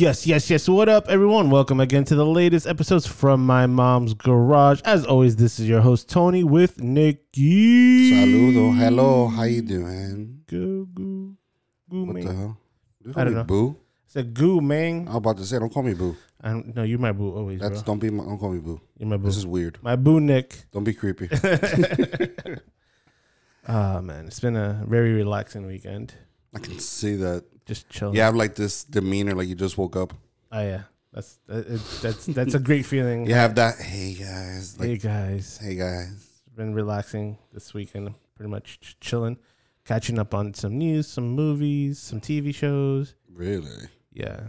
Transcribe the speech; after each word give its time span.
Yes, 0.00 0.26
yes, 0.26 0.48
yes. 0.48 0.66
What 0.66 0.88
up, 0.88 1.10
everyone? 1.10 1.50
Welcome 1.50 1.78
again 1.78 2.04
to 2.04 2.14
the 2.14 2.24
latest 2.24 2.66
episodes 2.66 3.06
from 3.06 3.44
my 3.44 3.66
mom's 3.66 4.14
garage. 4.14 4.80
As 4.86 5.04
always, 5.04 5.36
this 5.36 5.58
is 5.60 5.68
your 5.68 5.82
host 5.82 6.08
Tony 6.08 6.42
with 6.42 6.80
Nikki. 6.80 8.10
Saludo. 8.10 8.74
Hello. 8.78 9.28
How 9.28 9.42
you 9.42 9.60
doing? 9.60 10.40
Goo, 10.46 10.86
goo, 10.94 11.36
goo, 11.90 12.04
What 12.04 12.14
man. 12.14 12.24
the 12.24 12.32
hell? 12.34 12.56
You 13.04 13.10
I 13.10 13.12
call 13.12 13.24
don't 13.24 13.32
me 13.34 13.38
know. 13.40 13.44
Boo. 13.44 13.76
It's 14.06 14.16
a 14.16 14.22
goo, 14.22 14.62
man. 14.62 15.06
I 15.06 15.10
was 15.10 15.16
about 15.18 15.36
to 15.36 15.44
say, 15.44 15.58
don't 15.58 15.68
call 15.68 15.82
me 15.82 15.92
Boo. 15.92 16.16
I 16.40 16.48
don't, 16.52 16.74
no, 16.74 16.82
you're 16.82 16.98
my 16.98 17.12
boo 17.12 17.36
always, 17.36 17.60
That's 17.60 17.82
bro. 17.82 17.92
don't 17.92 17.98
be. 17.98 18.08
My, 18.08 18.24
don't 18.24 18.38
call 18.38 18.52
me 18.52 18.60
Boo. 18.60 18.80
You're 18.96 19.06
my 19.10 19.18
boo. 19.18 19.26
This 19.26 19.36
is 19.36 19.46
weird. 19.46 19.78
my 19.82 19.96
boo, 19.96 20.18
Nick. 20.18 20.64
Don't 20.72 20.84
be 20.84 20.94
creepy. 20.94 21.28
Ah, 23.68 24.00
man, 24.00 24.26
it's 24.26 24.40
been 24.40 24.56
a 24.56 24.82
very 24.88 25.12
relaxing 25.12 25.66
weekend. 25.66 26.14
I 26.54 26.58
can 26.58 26.78
see 26.80 27.14
that. 27.16 27.44
Just 27.70 27.88
chilling. 27.88 28.16
You 28.16 28.22
have 28.22 28.34
like 28.34 28.56
this 28.56 28.82
demeanor, 28.82 29.32
like 29.32 29.46
you 29.46 29.54
just 29.54 29.78
woke 29.78 29.94
up. 29.94 30.12
Oh 30.50 30.60
yeah. 30.60 30.82
That's 31.12 31.38
that, 31.46 31.68
it, 31.68 31.80
that's 32.02 32.26
that's 32.26 32.54
a 32.54 32.58
great 32.58 32.84
feeling. 32.84 33.26
You 33.26 33.34
have 33.34 33.54
that. 33.54 33.78
Hey 33.78 34.14
guys. 34.14 34.76
Like, 34.76 34.88
hey 34.88 34.96
guys. 34.96 35.56
hey 35.62 35.76
guys. 35.76 36.42
been 36.56 36.74
relaxing 36.74 37.38
this 37.52 37.72
weekend, 37.72 38.12
pretty 38.34 38.50
much 38.50 38.80
ch- 38.80 38.96
chilling, 38.98 39.38
catching 39.84 40.18
up 40.18 40.34
on 40.34 40.52
some 40.52 40.78
news, 40.78 41.06
some 41.06 41.28
movies, 41.28 42.00
some 42.00 42.20
TV 42.20 42.52
shows. 42.52 43.14
Really? 43.32 43.86
Yeah. 44.12 44.40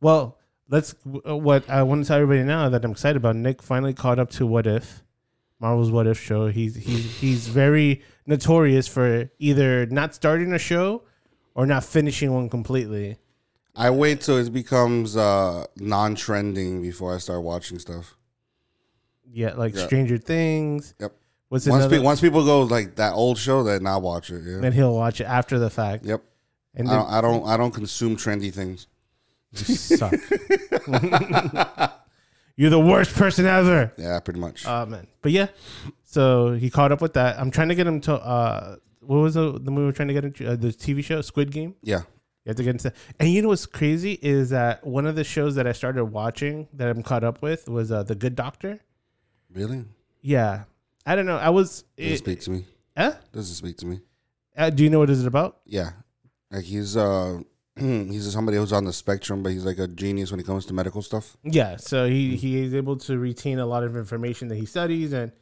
Well, 0.00 0.36
let's. 0.68 0.96
Uh, 1.06 1.36
what 1.36 1.70
I 1.70 1.84
want 1.84 2.02
to 2.02 2.08
tell 2.08 2.20
everybody 2.20 2.42
now 2.42 2.68
that 2.70 2.84
I'm 2.84 2.90
excited 2.90 3.18
about. 3.18 3.36
Nick 3.36 3.62
finally 3.62 3.94
caught 3.94 4.18
up 4.18 4.30
to 4.30 4.46
What 4.48 4.66
If, 4.66 5.04
Marvel's 5.60 5.92
What 5.92 6.08
If 6.08 6.20
show. 6.20 6.48
He's 6.48 6.74
he's 6.74 7.20
he's 7.20 7.46
very 7.46 8.02
notorious 8.26 8.88
for 8.88 9.30
either 9.38 9.86
not 9.86 10.12
starting 10.12 10.52
a 10.52 10.58
show 10.58 11.04
or 11.58 11.66
not 11.66 11.82
finishing 11.82 12.32
one 12.32 12.48
completely. 12.48 13.16
I 13.74 13.90
wait 13.90 14.20
till 14.20 14.36
it 14.38 14.52
becomes 14.52 15.16
uh, 15.16 15.66
non-trending 15.76 16.80
before 16.82 17.12
I 17.16 17.18
start 17.18 17.42
watching 17.42 17.80
stuff. 17.80 18.16
Yeah, 19.32 19.54
like 19.54 19.74
Yeah. 19.74 19.84
Stranger 19.86 20.18
Things. 20.18 20.94
Yep. 21.00 21.12
What's 21.48 21.66
Once, 21.66 21.86
pe- 21.88 21.98
once 21.98 22.20
people 22.20 22.44
go 22.44 22.62
like 22.62 22.94
that 22.96 23.14
old 23.14 23.38
show, 23.38 23.64
then 23.64 23.88
I'll 23.88 24.00
watch 24.00 24.30
it. 24.30 24.42
Yeah. 24.44 24.58
then 24.60 24.72
he'll 24.72 24.94
watch 24.94 25.20
it 25.20 25.24
after 25.24 25.58
the 25.58 25.68
fact. 25.68 26.04
Yep. 26.04 26.22
And 26.76 26.88
I 26.88 26.94
don't, 26.94 27.10
I 27.10 27.20
don't. 27.20 27.46
I 27.48 27.56
don't 27.56 27.72
consume 27.74 28.16
trendy 28.16 28.52
things. 28.54 28.86
you 29.52 29.74
suck. 29.74 30.12
You're 32.56 32.70
the 32.70 32.78
worst 32.80 33.14
person 33.16 33.46
ever. 33.46 33.92
Yeah, 33.96 34.20
pretty 34.20 34.38
much. 34.40 34.64
Uh 34.66 34.86
man. 34.86 35.06
But 35.22 35.32
yeah. 35.32 35.48
So 36.04 36.52
he 36.52 36.70
caught 36.70 36.92
up 36.92 37.00
with 37.00 37.14
that. 37.14 37.38
I'm 37.40 37.50
trying 37.50 37.68
to 37.70 37.74
get 37.74 37.86
him 37.86 38.00
to 38.02 38.14
uh 38.14 38.76
what 39.08 39.18
was 39.18 39.34
the 39.34 39.52
the 39.52 39.70
movie 39.70 39.86
we're 39.86 39.92
trying 39.92 40.08
to 40.08 40.14
get 40.14 40.24
into? 40.24 40.46
Uh, 40.50 40.56
the 40.56 40.68
TV 40.68 41.02
show 41.02 41.20
Squid 41.22 41.50
Game. 41.50 41.74
yeah. 41.82 42.00
You 42.44 42.50
have 42.50 42.56
to 42.56 42.62
get 42.62 42.70
into 42.70 42.92
And 43.20 43.28
you 43.30 43.42
know 43.42 43.48
what's 43.48 43.66
crazy 43.66 44.18
is 44.22 44.50
that 44.50 44.86
one 44.86 45.06
of 45.06 45.16
the 45.16 45.24
shows 45.24 45.56
that 45.56 45.66
I 45.66 45.72
started 45.72 46.04
watching 46.06 46.66
that 46.72 46.88
I'm 46.88 47.02
caught 47.02 47.22
up 47.22 47.42
with 47.42 47.68
was 47.68 47.92
uh, 47.92 48.02
The 48.04 48.14
Good 48.14 48.36
Doctor. 48.36 48.80
Really? 49.52 49.84
Yeah. 50.22 50.64
I 51.04 51.14
don't 51.14 51.26
know. 51.26 51.36
I 51.36 51.50
was 51.50 51.82
Doesn't 51.98 52.12
it, 52.14 52.18
speak 52.18 52.40
to 52.40 52.50
me. 52.50 52.64
eh? 52.96 53.12
Doesn't 53.32 53.54
speak 53.54 53.76
to 53.78 53.86
me. 53.86 54.00
Uh, 54.56 54.70
do 54.70 54.82
you 54.82 54.88
know 54.88 54.98
what 54.98 55.10
is 55.10 55.20
it 55.20 55.26
about? 55.26 55.58
Yeah, 55.66 55.90
like 56.50 56.64
he's 56.64 56.96
uh 56.96 57.40
he's 57.76 58.32
somebody 58.32 58.56
who's 58.56 58.72
on 58.72 58.84
the 58.86 58.92
spectrum, 58.94 59.42
but 59.42 59.52
he's 59.52 59.64
like 59.66 59.78
a 59.78 59.86
genius 59.86 60.30
when 60.30 60.40
it 60.40 60.46
comes 60.46 60.64
to 60.66 60.72
medical 60.74 61.02
stuff. 61.02 61.36
Yeah, 61.44 61.76
so 61.76 62.08
he 62.08 62.34
he 62.36 62.62
is 62.62 62.74
able 62.74 62.96
to 62.98 63.18
retain 63.18 63.58
a 63.58 63.66
lot 63.66 63.84
of 63.84 63.94
information 63.96 64.48
that 64.48 64.56
he 64.56 64.64
studies, 64.64 65.12
and 65.12 65.32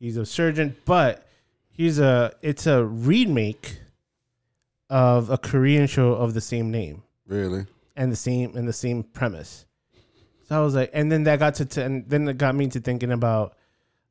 he's 0.00 0.16
a 0.16 0.26
surgeon. 0.26 0.76
But 0.84 1.26
he's 1.78 1.98
a 1.98 2.32
it's 2.42 2.66
a 2.66 2.84
remake 2.84 3.78
of 4.90 5.30
a 5.30 5.38
Korean 5.38 5.86
show 5.86 6.12
of 6.12 6.34
the 6.34 6.40
same 6.40 6.70
name 6.70 7.02
Really? 7.26 7.64
and 7.96 8.10
the 8.12 8.16
same 8.16 8.54
and 8.56 8.66
the 8.68 8.72
same 8.72 9.02
premise. 9.04 9.64
So 10.48 10.58
I 10.58 10.64
was 10.64 10.74
like, 10.74 10.90
and 10.94 11.12
then 11.12 11.24
that 11.24 11.38
got 11.38 11.54
to 11.56 11.64
t- 11.66 11.80
and 11.82 12.08
then 12.08 12.26
it 12.28 12.38
got 12.38 12.54
me 12.54 12.68
to 12.68 12.80
thinking 12.80 13.12
about 13.12 13.54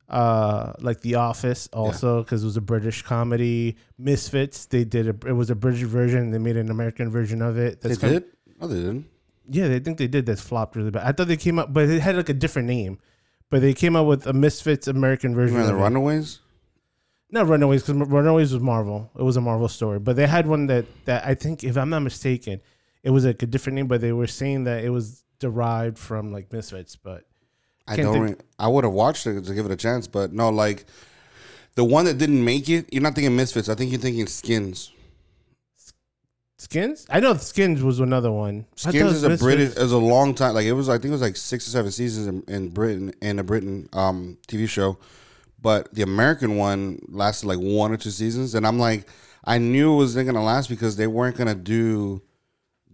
uh 0.08 0.72
like 0.80 1.00
The 1.00 1.16
Office 1.16 1.68
also 1.72 2.22
because 2.22 2.42
it 2.42 2.46
was 2.46 2.56
a 2.56 2.60
British 2.62 3.02
comedy. 3.02 3.76
Misfits 3.98 4.66
they 4.66 4.84
did 4.84 5.06
a 5.08 5.28
it 5.28 5.32
was 5.34 5.50
a 5.50 5.54
British 5.56 5.82
version. 5.82 6.30
They 6.30 6.38
made 6.38 6.56
an 6.56 6.70
American 6.70 7.10
version 7.10 7.42
of 7.42 7.58
it. 7.58 7.80
They 7.80 7.88
That's 7.90 8.00
kind- 8.00 8.14
did? 8.14 8.24
No, 8.60 8.66
they 8.68 8.76
didn't. 8.76 9.06
yeah, 9.48 9.68
they 9.68 9.78
think 9.80 9.98
they 9.98 10.08
did. 10.08 10.26
That's 10.26 10.40
flopped 10.40 10.74
really 10.76 10.90
bad. 10.90 11.06
I 11.06 11.12
thought 11.12 11.28
they 11.28 11.36
came 11.36 11.58
up, 11.58 11.72
but 11.72 11.88
it 11.88 12.00
had 12.00 12.16
like 12.16 12.28
a 12.28 12.34
different 12.34 12.66
name. 12.68 12.98
But 13.50 13.60
they 13.62 13.72
came 13.74 13.96
up 13.96 14.06
with 14.06 14.26
a 14.26 14.32
Misfits 14.32 14.88
American 14.88 15.34
version. 15.34 15.56
Even 15.56 15.66
the 15.68 15.74
of 15.74 15.80
it. 15.80 15.82
Runaways. 15.84 16.38
Not 17.30 17.46
Runaways, 17.46 17.82
because 17.84 18.08
Runaways 18.08 18.52
was 18.54 18.62
Marvel. 18.62 19.10
It 19.18 19.22
was 19.22 19.36
a 19.36 19.40
Marvel 19.40 19.68
story. 19.68 19.98
But 19.98 20.16
they 20.16 20.26
had 20.26 20.46
one 20.46 20.66
that 20.68 20.86
that 21.04 21.26
I 21.26 21.34
think, 21.34 21.62
if 21.64 21.76
I'm 21.76 21.90
not 21.90 22.00
mistaken, 22.00 22.60
it 23.02 23.10
was 23.10 23.24
like 23.26 23.42
a 23.42 23.46
different 23.46 23.76
name. 23.76 23.86
But 23.86 24.00
they 24.00 24.12
were 24.12 24.26
saying 24.26 24.64
that 24.64 24.82
it 24.84 24.88
was 24.90 25.24
derived 25.38 25.98
from 25.98 26.32
like 26.32 26.50
Misfits. 26.52 26.96
But 26.96 27.24
I 27.86 27.96
don't. 27.96 28.26
think- 28.28 28.40
I 28.58 28.68
would 28.68 28.84
have 28.84 28.92
watched 28.94 29.26
it 29.26 29.44
to 29.44 29.54
give 29.54 29.66
it 29.66 29.72
a 29.72 29.76
chance, 29.76 30.06
but 30.06 30.32
no, 30.32 30.48
like 30.48 30.86
the 31.74 31.84
one 31.84 32.06
that 32.06 32.16
didn't 32.18 32.42
make 32.44 32.68
it. 32.68 32.92
You're 32.92 33.02
not 33.02 33.14
thinking 33.14 33.36
Misfits. 33.36 33.68
I 33.68 33.74
think 33.74 33.90
you're 33.92 34.00
thinking 34.00 34.26
Skins. 34.26 34.92
Skins, 36.60 37.06
I 37.08 37.20
know 37.20 37.34
Skins 37.36 37.84
was 37.84 38.00
another 38.00 38.32
one. 38.32 38.66
I 38.78 38.90
thought 38.90 38.94
it 38.94 38.98
Skins 38.98 39.12
is 39.12 39.22
a 39.22 39.28
Misfits. 39.28 39.42
British. 39.44 39.76
Is 39.76 39.92
a 39.92 39.98
long 39.98 40.34
time. 40.34 40.54
Like 40.54 40.66
it 40.66 40.72
was. 40.72 40.88
I 40.88 40.94
think 40.94 41.06
it 41.06 41.10
was 41.12 41.20
like 41.20 41.36
six 41.36 41.68
or 41.68 41.70
seven 41.70 41.92
seasons 41.92 42.26
in, 42.26 42.42
in 42.52 42.68
Britain 42.70 43.12
in 43.22 43.38
a 43.38 43.44
Britain 43.44 43.88
um 43.92 44.38
TV 44.48 44.68
show, 44.68 44.98
but 45.60 45.92
the 45.94 46.02
American 46.02 46.56
one 46.56 47.00
lasted 47.08 47.46
like 47.46 47.58
one 47.58 47.92
or 47.92 47.96
two 47.96 48.10
seasons, 48.10 48.54
and 48.54 48.66
I'm 48.66 48.78
like, 48.78 49.06
I 49.44 49.58
knew 49.58 49.92
it 49.92 49.96
wasn't 49.96 50.26
gonna 50.26 50.44
last 50.44 50.68
because 50.68 50.96
they 50.96 51.06
weren't 51.06 51.36
gonna 51.36 51.54
do 51.54 52.22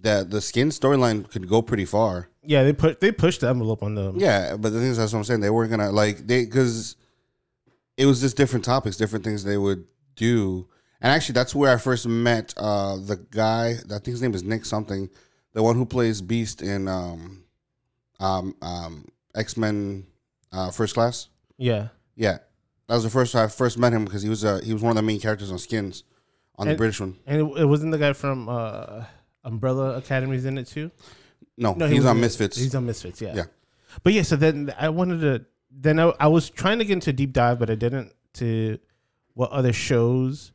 that. 0.01 0.31
The 0.31 0.41
Skin 0.41 0.69
storyline 0.69 1.29
could 1.31 1.49
go 1.49 1.63
pretty 1.63 1.85
far. 1.85 2.29
Yeah, 2.43 2.63
they 2.63 2.73
put 2.73 3.01
they 3.01 3.13
pushed 3.13 3.41
the 3.41 3.49
envelope 3.49 3.83
on 3.83 3.95
them. 3.95 4.19
Yeah, 4.19 4.57
but 4.57 4.73
the 4.73 4.81
thing 4.81 4.89
is, 4.89 4.99
that's 4.99 5.13
what 5.13 5.19
I'm 5.21 5.25
saying. 5.25 5.41
They 5.41 5.51
weren't 5.51 5.71
gonna 5.71 5.91
like 5.91 6.27
they 6.27 6.45
because 6.45 6.97
it 7.97 8.07
was 8.07 8.21
just 8.21 8.37
different 8.37 8.65
topics, 8.65 8.97
different 8.97 9.25
things 9.25 9.45
they 9.45 9.59
would 9.59 9.87
do. 10.17 10.69
And 11.01 11.13
actually, 11.13 11.35
that's 11.35 11.55
where 11.55 11.73
I 11.73 11.77
first 11.77 12.07
met 12.07 12.55
uh, 12.57 12.97
the 12.97 13.17
guy. 13.31 13.71
I 13.73 13.99
think 13.99 14.07
his 14.07 14.23
name 14.23 14.35
is 14.35 14.43
Nick 14.43 14.65
something, 14.65 15.11
the 15.53 15.63
one 15.63 15.77
who 15.77 15.85
plays 15.85 16.23
Beast 16.23 16.63
in 16.63 16.89
um, 16.89 17.45
um, 18.21 18.55
um, 18.63 19.07
X 19.35 19.57
Men 19.57 20.07
uh, 20.53 20.71
First 20.71 20.95
Class. 20.95 21.29
yeah. 21.59 21.89
Yeah, 22.17 22.39
that 22.87 22.95
was 22.95 23.05
the 23.05 23.11
first 23.11 23.33
time 23.33 23.45
I 23.45 23.49
first 23.49 23.79
met 23.79 23.93
him 23.93 24.05
because 24.05 24.23
he 24.23 24.29
was 24.29 24.45
uh, 24.45 24.61
he 24.63 24.73
was 24.73 24.83
one 24.83 24.91
of 24.91 24.97
the 24.97 25.03
main 25.03 25.21
characters 25.21 25.51
on 25.51 25.59
Skins, 25.59 26.05
on 26.57 26.67
the 26.67 26.71
And- 26.73 26.79
British 26.79 27.01
one. 27.01 27.17
And 27.27 27.41
it, 27.41 27.61
it 27.63 27.65
wasn't 27.67 27.93
the 27.93 27.99
guy 27.99 28.13
from 28.13 28.49
uh, 28.49 29.05
Umbrella 29.45 29.97
Academy's 29.99 30.45
in 30.45 30.59
it 30.59 30.67
too. 30.67 30.91
No, 31.57 31.75
No, 31.75 31.87
he 31.87 31.93
he's 31.95 32.01
was 32.03 32.07
on 32.11 32.17
in- 32.17 32.23
Misfits. 32.23 32.57
He's 32.57 32.75
on 32.75 32.87
Misfits, 32.87 33.21
yeah. 33.21 33.35
Yeah. 33.35 33.45
But 34.03 34.13
yeah, 34.13 34.23
so 34.23 34.37
then 34.37 34.73
I 34.79 34.89
wanted 34.89 35.21
to. 35.21 35.45
Then 35.71 35.99
I, 36.01 36.13
I 36.21 36.27
was 36.29 36.51
trying 36.51 36.79
to 36.79 36.85
get 36.85 36.95
into 36.95 37.11
a 37.11 37.13
deep 37.13 37.33
dive, 37.33 37.59
but 37.59 37.71
I 37.71 37.75
didn't. 37.75 38.13
To 38.35 38.79
what 39.35 39.51
other 39.51 39.73
shows 39.73 40.53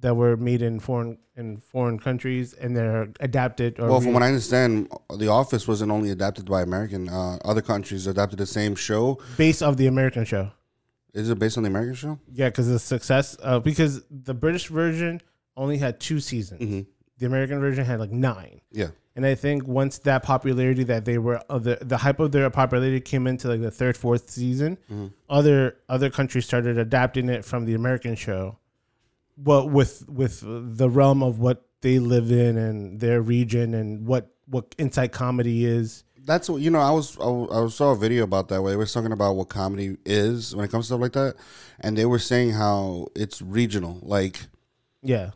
that 0.00 0.14
were 0.14 0.36
made 0.36 0.62
in 0.62 0.80
foreign 0.80 1.18
in 1.36 1.58
foreign 1.58 1.98
countries 1.98 2.52
and 2.54 2.74
they're 2.76 3.08
adapted 3.20 3.78
or 3.78 3.88
Well, 3.88 4.00
from 4.00 4.08
re- 4.08 4.14
what 4.14 4.22
I 4.22 4.26
understand, 4.28 4.90
The 5.14 5.28
Office 5.28 5.68
wasn't 5.68 5.92
only 5.92 6.10
adapted 6.10 6.46
by 6.46 6.62
American. 6.62 7.08
Uh, 7.08 7.36
other 7.44 7.60
countries 7.62 8.06
adapted 8.06 8.38
the 8.38 8.46
same 8.46 8.74
show. 8.74 9.20
based 9.36 9.62
off 9.62 9.76
the 9.76 9.86
American 9.86 10.24
show. 10.24 10.50
Is 11.14 11.30
it 11.30 11.38
based 11.38 11.56
on 11.56 11.62
the 11.62 11.68
American 11.68 11.94
show? 11.94 12.18
Yeah, 12.32 12.48
because 12.48 12.68
the 12.68 12.78
success. 12.78 13.36
Uh, 13.42 13.58
because 13.58 14.02
the 14.10 14.34
British 14.34 14.68
version 14.68 15.20
only 15.56 15.78
had 15.78 16.00
two 16.00 16.20
seasons. 16.20 16.60
Mm-hmm. 16.60 16.80
The 17.18 17.26
American 17.26 17.60
version 17.60 17.84
had 17.84 17.98
like 17.98 18.12
nine. 18.12 18.60
Yeah. 18.70 18.88
And 19.16 19.26
I 19.26 19.34
think 19.34 19.66
once 19.66 19.98
that 20.00 20.22
popularity 20.22 20.84
that 20.84 21.04
they 21.04 21.18
were 21.18 21.42
uh, 21.50 21.58
the 21.58 21.78
the 21.80 21.96
hype 21.96 22.20
of 22.20 22.30
their 22.30 22.48
popularity 22.50 23.00
came 23.00 23.26
into 23.26 23.48
like 23.48 23.60
the 23.60 23.70
third 23.72 23.96
fourth 23.96 24.30
season, 24.30 24.78
other 25.28 25.76
other 25.88 26.08
countries 26.08 26.44
started 26.44 26.78
adapting 26.78 27.28
it 27.28 27.44
from 27.44 27.64
the 27.64 27.74
American 27.74 28.14
show, 28.14 28.58
well 29.36 29.68
with 29.68 30.08
with 30.08 30.44
the 30.44 30.88
realm 30.88 31.24
of 31.24 31.40
what 31.40 31.66
they 31.80 31.98
live 31.98 32.30
in 32.30 32.56
and 32.56 33.00
their 33.00 33.20
region 33.20 33.74
and 33.74 34.06
what 34.06 34.30
what 34.46 34.72
inside 34.78 35.10
comedy 35.10 35.64
is. 35.64 36.04
That's 36.28 36.50
what 36.50 36.60
you 36.60 36.70
know. 36.70 36.80
I 36.80 36.90
was 36.90 37.18
I, 37.18 37.24
I 37.24 37.66
saw 37.68 37.92
a 37.92 37.96
video 37.96 38.22
about 38.22 38.48
that 38.48 38.60
where 38.60 38.70
they 38.70 38.76
were 38.76 38.84
talking 38.84 39.12
about 39.12 39.32
what 39.32 39.48
comedy 39.48 39.96
is 40.04 40.54
when 40.54 40.62
it 40.62 40.70
comes 40.70 40.84
to 40.84 40.88
stuff 40.88 41.00
like 41.00 41.14
that, 41.14 41.36
and 41.80 41.96
they 41.96 42.04
were 42.04 42.18
saying 42.18 42.50
how 42.50 43.06
it's 43.16 43.40
regional. 43.40 43.98
Like 44.02 44.38
Yeah, 45.02 45.30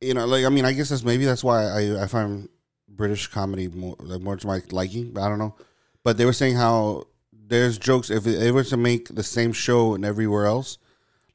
you 0.00 0.14
know, 0.14 0.24
like 0.24 0.46
I 0.46 0.48
mean, 0.48 0.64
I 0.64 0.72
guess 0.72 0.88
that's 0.88 1.04
maybe 1.04 1.26
that's 1.26 1.44
why 1.44 1.64
I 1.64 2.04
I 2.04 2.06
find 2.06 2.48
British 2.88 3.26
comedy 3.26 3.68
more 3.68 3.94
like 4.00 4.22
more 4.22 4.36
to 4.36 4.46
my 4.46 4.62
liking. 4.70 5.10
But 5.12 5.24
I 5.24 5.28
don't 5.28 5.38
know. 5.38 5.54
But 6.02 6.16
they 6.16 6.24
were 6.24 6.32
saying 6.32 6.56
how 6.56 7.04
there's 7.30 7.76
jokes 7.76 8.08
if 8.08 8.24
they 8.24 8.52
were 8.52 8.64
to 8.64 8.78
make 8.78 9.14
the 9.14 9.22
same 9.22 9.52
show 9.52 9.92
and 9.92 10.02
everywhere 10.02 10.46
else, 10.46 10.78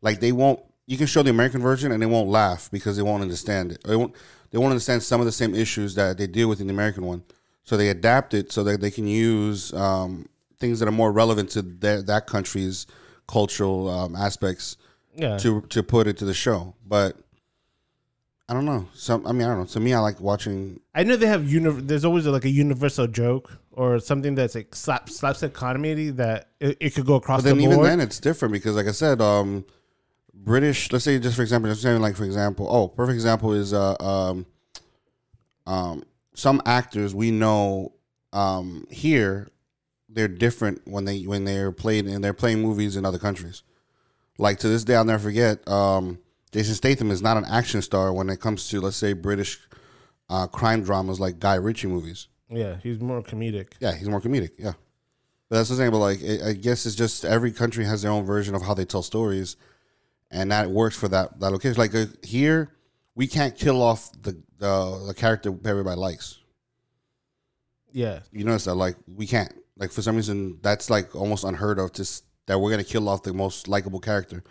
like 0.01 0.22
they 0.22 0.31
won't. 0.31 0.60
You 0.88 0.98
can 0.98 1.06
show 1.06 1.22
the 1.22 1.30
American 1.30 1.62
version 1.62 1.92
and 1.92 2.01
they 2.01 2.07
won't 2.07 2.30
laugh 2.30 2.72
because 2.72 2.98
they 2.98 3.04
won't 3.04 3.22
understand 3.22 3.74
it. 3.74 3.84
They 3.84 3.96
won't. 3.96 4.16
They 4.50 4.57
won't 4.57 4.72
understand 4.72 5.04
some 5.04 5.22
of 5.22 5.28
the 5.28 5.31
same 5.31 5.54
issues 5.54 5.94
that 5.94 6.18
they 6.18 6.25
deal 6.25 6.50
with 6.50 6.62
in 6.62 6.66
the 6.66 6.74
American 6.74 7.06
one. 7.06 7.22
So 7.69 7.77
they 7.77 7.89
adapt 7.89 8.33
it 8.33 8.51
so 8.51 8.63
that 8.63 8.81
they 8.81 8.89
can 8.89 9.06
use 9.06 9.71
um, 9.74 10.27
things 10.57 10.80
that 10.80 10.89
are 10.89 10.92
more 10.92 11.12
relevant 11.12 11.51
to 11.51 11.62
their, 11.62 12.01
that 12.01 12.25
country's 12.25 12.88
cultural 13.27 13.88
um, 13.88 14.16
aspects 14.16 14.75
yeah. 15.13 15.38
to 15.38 15.62
to 15.62 15.83
put 15.83 16.07
it 16.07 16.18
to 16.18 16.25
the 16.25 16.33
show. 16.33 16.74
But 16.83 17.16
I 18.50 18.56
don't 18.56 18.66
know. 18.66 18.88
Some 18.95 19.27
I 19.27 19.33
mean 19.33 19.44
I 19.44 19.50
don't 19.51 19.60
know. 19.60 19.66
To 19.66 19.80
me, 19.80 19.94
I 19.94 20.00
like 20.00 20.19
watching. 20.19 20.80
I 20.95 21.04
know 21.04 21.16
they 21.16 21.27
have 21.27 21.48
uni- 21.48 21.81
There's 21.81 22.06
always 22.06 22.25
like 22.25 22.45
a 22.45 22.50
universal 22.50 23.06
joke 23.06 23.56
or 23.72 24.00
something 24.00 24.33
that's 24.33 24.56
like 24.56 24.74
slap 24.74 25.07
slapstick 25.07 25.54
comedy 25.54 26.10
that 26.10 26.50
it, 26.60 26.75
it 26.80 26.95
could 26.95 27.06
go 27.06 27.18
across 27.18 27.44
But 27.44 27.50
then 27.50 27.57
the 27.60 27.65
even 27.65 27.83
then, 27.83 28.00
it's 28.00 28.19
different 28.19 28.51
because, 28.51 28.77
like 28.77 28.88
I 28.88 28.94
said, 28.94 29.22
um, 29.22 29.63
British. 30.33 30.92
Let's 30.92 31.06
say 31.06 31.19
just 31.19 31.36
for 31.36 31.44
example, 31.44 31.69
just 31.69 31.83
saying 31.83 32.01
like 32.01 32.15
for 32.15 32.25
example. 32.25 32.68
Oh, 32.68 32.88
perfect 32.88 33.13
example 33.13 33.54
is 33.54 33.74
uh 33.74 33.94
um 34.00 34.48
um 35.68 36.04
some 36.39 36.62
actors 36.65 37.13
we 37.13 37.31
know 37.31 37.94
um 38.31 38.86
here 38.89 39.50
they're 40.09 40.27
different 40.27 40.81
when 40.88 41.06
they 41.06 41.21
when 41.21 41.45
they're 41.45 41.71
played 41.71 42.06
and 42.06 42.24
they're 42.24 42.33
playing 42.33 42.62
movies 42.62 42.95
in 42.95 43.06
other 43.06 43.19
countries. 43.19 43.63
Like 44.38 44.59
to 44.59 44.68
this 44.68 44.83
day, 44.83 44.95
I'll 44.95 45.06
never 45.06 45.21
forget. 45.21 45.68
Um, 45.68 46.19
Jason 46.51 46.74
Statham 46.74 47.12
is 47.12 47.21
not 47.21 47.38
an 47.38 47.45
action 47.45 47.81
star 47.81 48.12
when 48.12 48.30
it 48.30 48.39
comes 48.39 48.69
to 48.69 48.81
let's 48.81 48.97
say 48.97 49.13
British 49.13 49.59
uh, 50.30 50.47
crime 50.47 50.83
dramas 50.83 51.19
like 51.19 51.39
Guy 51.39 51.56
Ritchie 51.56 51.88
movies. 51.88 52.27
yeah, 52.50 52.77
he's 52.81 53.00
more 53.00 53.21
comedic. 53.21 53.74
Yeah, 53.80 53.94
he's 53.94 54.09
more 54.09 54.21
comedic. 54.21 54.51
Yeah, 54.57 54.74
but 55.50 55.57
that's 55.57 55.69
the 55.69 55.75
thing. 55.75 55.91
But 55.91 56.00
like, 56.00 56.19
I 56.24 56.50
I 56.50 56.53
guess 56.53 56.86
it's 56.86 56.95
just 56.95 57.24
every 57.25 57.51
country 57.51 57.86
has 57.86 58.01
their 58.01 58.12
own 58.12 58.25
version 58.25 58.56
of 58.56 58.63
how 58.63 58.74
they 58.74 58.86
tell 58.86 59.03
stories, 59.03 59.57
and 60.31 60.51
that 60.51 60.71
works 60.71 60.97
for 60.97 61.07
that 61.09 61.39
that 61.39 61.51
location. 61.51 61.77
Like 61.77 61.94
uh, 61.94 62.06
here, 62.24 62.71
we 63.15 63.27
can't 63.27 63.56
kill 63.57 63.81
off 63.81 64.11
the 64.21 64.41
the, 64.57 65.06
the 65.07 65.13
character 65.13 65.53
everybody 65.65 66.00
likes. 66.00 66.39
Yeah, 67.91 68.19
You 68.31 68.44
notice 68.44 68.65
that? 68.65 68.75
Like, 68.75 68.95
we 69.07 69.25
can't. 69.25 69.51
Like 69.77 69.91
for 69.91 70.01
some 70.01 70.15
reason, 70.15 70.59
that's 70.61 70.89
like 70.89 71.15
almost 71.15 71.44
unheard 71.44 71.79
of. 71.79 71.94
Just 71.94 72.25
that 72.45 72.59
we're 72.59 72.69
gonna 72.69 72.83
kill 72.83 73.07
off 73.09 73.23
the 73.23 73.33
most 73.33 73.67
likable 73.67 74.00
character. 74.00 74.44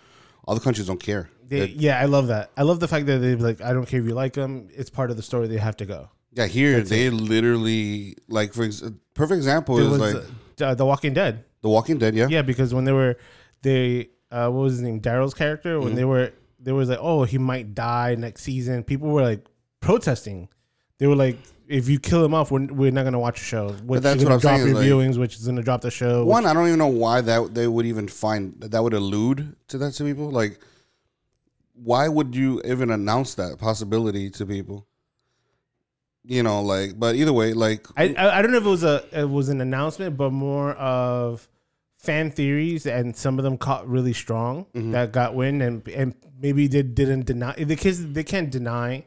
Other 0.46 0.60
countries 0.60 0.86
don't 0.86 1.02
care. 1.02 1.28
they, 1.46 1.66
yeah, 1.66 2.00
I 2.00 2.06
love 2.06 2.28
that. 2.28 2.50
I 2.56 2.62
love 2.62 2.80
the 2.80 2.88
fact 2.88 3.06
that 3.06 3.18
they 3.18 3.36
like, 3.36 3.60
I 3.60 3.72
don't 3.74 3.86
care 3.86 4.00
if 4.00 4.06
you 4.06 4.14
like 4.14 4.32
them. 4.32 4.68
It's 4.74 4.88
part 4.90 5.10
of 5.10 5.16
the 5.16 5.22
story. 5.22 5.46
They 5.46 5.58
have 5.58 5.76
to 5.76 5.86
go. 5.86 6.08
yeah, 6.32 6.46
here 6.46 6.80
they 6.80 7.10
literally 7.10 8.16
like 8.28 8.54
for 8.54 8.64
ex- 8.64 8.82
perfect 9.14 9.36
example 9.36 9.76
There 9.76 9.84
is 9.86 9.98
like 9.98 10.24
uh, 10.62 10.74
The 10.74 10.86
Walking 10.86 11.12
Dead. 11.12 11.44
The 11.60 11.68
Walking 11.68 11.98
Dead. 11.98 12.14
Yeah, 12.14 12.28
Yeah, 12.30 12.42
because 12.42 12.72
when 12.72 12.84
they 12.84 12.92
were, 12.92 13.18
they 13.62 14.08
uh, 14.30 14.48
what 14.48 14.62
was 14.62 14.72
his 14.74 14.82
name? 14.82 15.00
Daryl's 15.00 15.34
character. 15.34 15.74
Mm-hmm. 15.76 15.84
When 15.84 15.94
they 15.94 16.04
were, 16.04 16.32
they 16.58 16.72
was 16.72 16.88
like, 16.88 16.98
oh, 17.00 17.24
he 17.24 17.38
might 17.38 17.74
die 17.74 18.14
next 18.16 18.42
season. 18.42 18.82
People 18.84 19.08
were 19.10 19.22
like 19.22 19.44
protesting. 19.80 20.48
They 20.98 21.06
were 21.06 21.14
like, 21.16 21.38
if 21.68 21.88
you 21.88 22.00
kill 22.00 22.24
him 22.24 22.34
off, 22.34 22.50
we're, 22.50 22.66
we're 22.66 22.90
not 22.90 23.04
gonna 23.04 23.18
watch 23.18 23.38
the 23.38 23.44
show. 23.44 23.70
Which 23.84 24.00
that's 24.00 24.16
is 24.18 24.24
what 24.24 24.28
gonna 24.30 24.34
I'm 24.36 24.40
drop 24.40 24.56
saying 24.56 24.66
your 24.68 24.76
like- 24.76 24.86
viewings, 25.12 25.18
which 25.18 25.36
is 25.36 25.46
gonna 25.46 25.62
drop 25.62 25.82
the 25.82 25.90
show. 25.90 26.24
One, 26.24 26.46
I 26.46 26.54
don't 26.54 26.66
even 26.66 26.78
know 26.78 26.86
why 26.88 27.20
that 27.20 27.54
they 27.54 27.66
would 27.68 27.86
even 27.86 28.08
find 28.08 28.54
that 28.60 28.82
would 28.82 28.94
allude 28.94 29.54
to 29.68 29.78
that 29.78 29.92
to 29.94 30.04
people. 30.04 30.30
Like, 30.30 30.58
why 31.74 32.08
would 32.08 32.34
you 32.34 32.60
even 32.64 32.90
announce 32.90 33.34
that 33.36 33.58
possibility 33.58 34.30
to 34.30 34.46
people? 34.46 34.86
You 36.24 36.42
know, 36.42 36.60
like, 36.62 36.98
but 36.98 37.14
either 37.14 37.32
way, 37.32 37.52
like, 37.54 37.86
I, 37.96 38.14
I 38.18 38.38
I 38.38 38.42
don't 38.42 38.50
know 38.50 38.58
if 38.58 38.66
it 38.66 38.68
was 38.68 38.84
a 38.84 39.04
it 39.12 39.28
was 39.28 39.48
an 39.48 39.60
announcement, 39.60 40.16
but 40.16 40.30
more 40.30 40.72
of 40.72 41.48
fan 41.98 42.30
theories, 42.30 42.86
and 42.86 43.14
some 43.16 43.38
of 43.38 43.44
them 43.44 43.58
caught 43.58 43.86
really 43.88 44.12
strong 44.12 44.64
Mm-hmm. 44.74 44.92
that 44.92 45.12
got 45.12 45.34
wind, 45.34 45.62
and 45.62 45.86
and 45.88 46.14
maybe 46.40 46.66
they 46.68 46.82
didn't 46.82 47.26
deny 47.26 47.52
the 47.54 47.76
kids. 47.76 48.12
They 48.12 48.24
can't 48.24 48.50
deny 48.50 49.04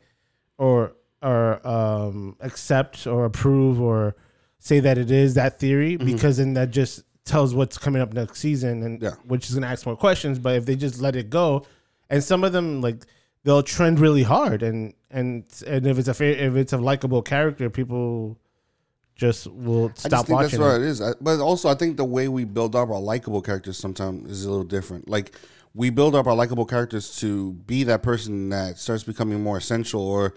or 0.58 0.94
or 1.24 1.66
um, 1.68 2.36
accept 2.40 3.08
or 3.08 3.26
approve 3.26 3.80
or 3.80 4.16
say 4.60 4.80
that 4.82 4.98
it 4.98 5.10
is 5.12 5.34
that 5.36 5.60
theory 5.60 5.96
because 5.98 6.38
then 6.38 6.54
that 6.56 6.72
just 6.72 7.04
tells 7.24 7.54
what's 7.54 7.78
coming 7.78 8.02
up 8.02 8.14
next 8.14 8.40
season, 8.40 8.84
and 8.84 9.02
Yeah. 9.02 9.12
which 9.26 9.48
is 9.48 9.54
going 9.56 9.62
to 9.64 9.68
ask 9.70 9.86
more 9.86 9.96
questions. 9.96 10.38
But 10.40 10.56
if 10.56 10.66
they 10.66 10.76
just 10.76 11.00
let 11.02 11.16
it 11.16 11.30
go, 11.30 11.66
and 12.10 12.24
some 12.24 12.44
of 12.44 12.52
them 12.54 12.82
like 12.82 13.06
they'll 13.44 13.64
trend 13.64 14.00
really 14.00 14.24
hard, 14.24 14.62
and 14.64 14.94
and 15.10 15.46
and 15.66 15.88
if 15.88 15.98
it's 15.98 16.08
a 16.10 16.46
if 16.46 16.56
it's 16.56 16.74
a 16.74 16.78
likable 16.78 17.22
character, 17.22 17.70
people 17.70 18.38
just 19.21 19.45
will 19.47 19.91
stop 19.95 20.06
I 20.06 20.09
just 20.09 20.27
think 20.27 20.35
watching. 20.38 20.59
that's 20.59 20.73
what 20.73 20.81
it. 20.81 20.88
is. 20.88 21.01
I, 21.01 21.12
but 21.21 21.39
also, 21.39 21.69
I 21.69 21.75
think 21.75 21.95
the 21.97 22.03
way 22.06 22.27
we 22.27 22.44
build 22.44 22.75
up 22.75 22.89
our 22.89 23.00
likable 23.00 23.41
characters 23.41 23.77
sometimes 23.77 24.29
is 24.31 24.45
a 24.45 24.50
little 24.50 24.65
different. 24.65 25.07
Like, 25.07 25.35
we 25.75 25.91
build 25.91 26.15
up 26.15 26.25
our 26.27 26.33
likable 26.35 26.65
characters 26.65 27.15
to 27.18 27.53
be 27.53 27.83
that 27.83 28.01
person 28.03 28.50
that 28.50 28.77
starts 28.79 29.03
becoming 29.03 29.41
more 29.44 29.57
essential, 29.57 30.01
or 30.01 30.33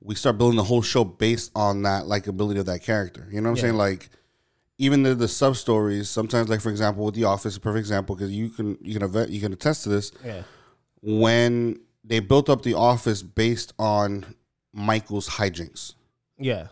we 0.00 0.14
start 0.14 0.38
building 0.38 0.56
the 0.56 0.64
whole 0.64 0.80
show 0.82 1.04
based 1.04 1.50
on 1.56 1.82
that 1.82 2.04
likability 2.04 2.58
of 2.60 2.66
that 2.66 2.82
character. 2.82 3.26
You 3.30 3.40
know 3.40 3.50
what 3.50 3.50
I'm 3.50 3.56
Yeah. 3.56 3.62
saying? 3.62 3.74
Like, 3.76 4.08
even 4.78 5.02
the, 5.02 5.14
the 5.14 5.28
sub 5.28 5.56
stories, 5.56 6.08
sometimes, 6.08 6.48
like 6.48 6.60
for 6.60 6.70
example, 6.70 7.04
with 7.04 7.14
The 7.16 7.24
Office, 7.24 7.56
a 7.56 7.60
perfect 7.60 7.80
example 7.80 8.14
because 8.16 8.30
you 8.32 8.48
can 8.48 8.78
you 8.80 8.98
can 8.98 9.10
vet, 9.10 9.28
you 9.28 9.40
can 9.40 9.52
attest 9.52 9.82
to 9.82 9.88
this. 9.90 10.12
Yeah, 10.24 10.42
When 11.02 11.80
they 12.04 12.20
built 12.20 12.48
up 12.48 12.62
The 12.62 12.74
Office 12.74 13.22
based 13.22 13.72
on 13.78 14.34
Michael's 14.72 15.28
hijinks, 15.28 15.94
yeah, 16.38 16.68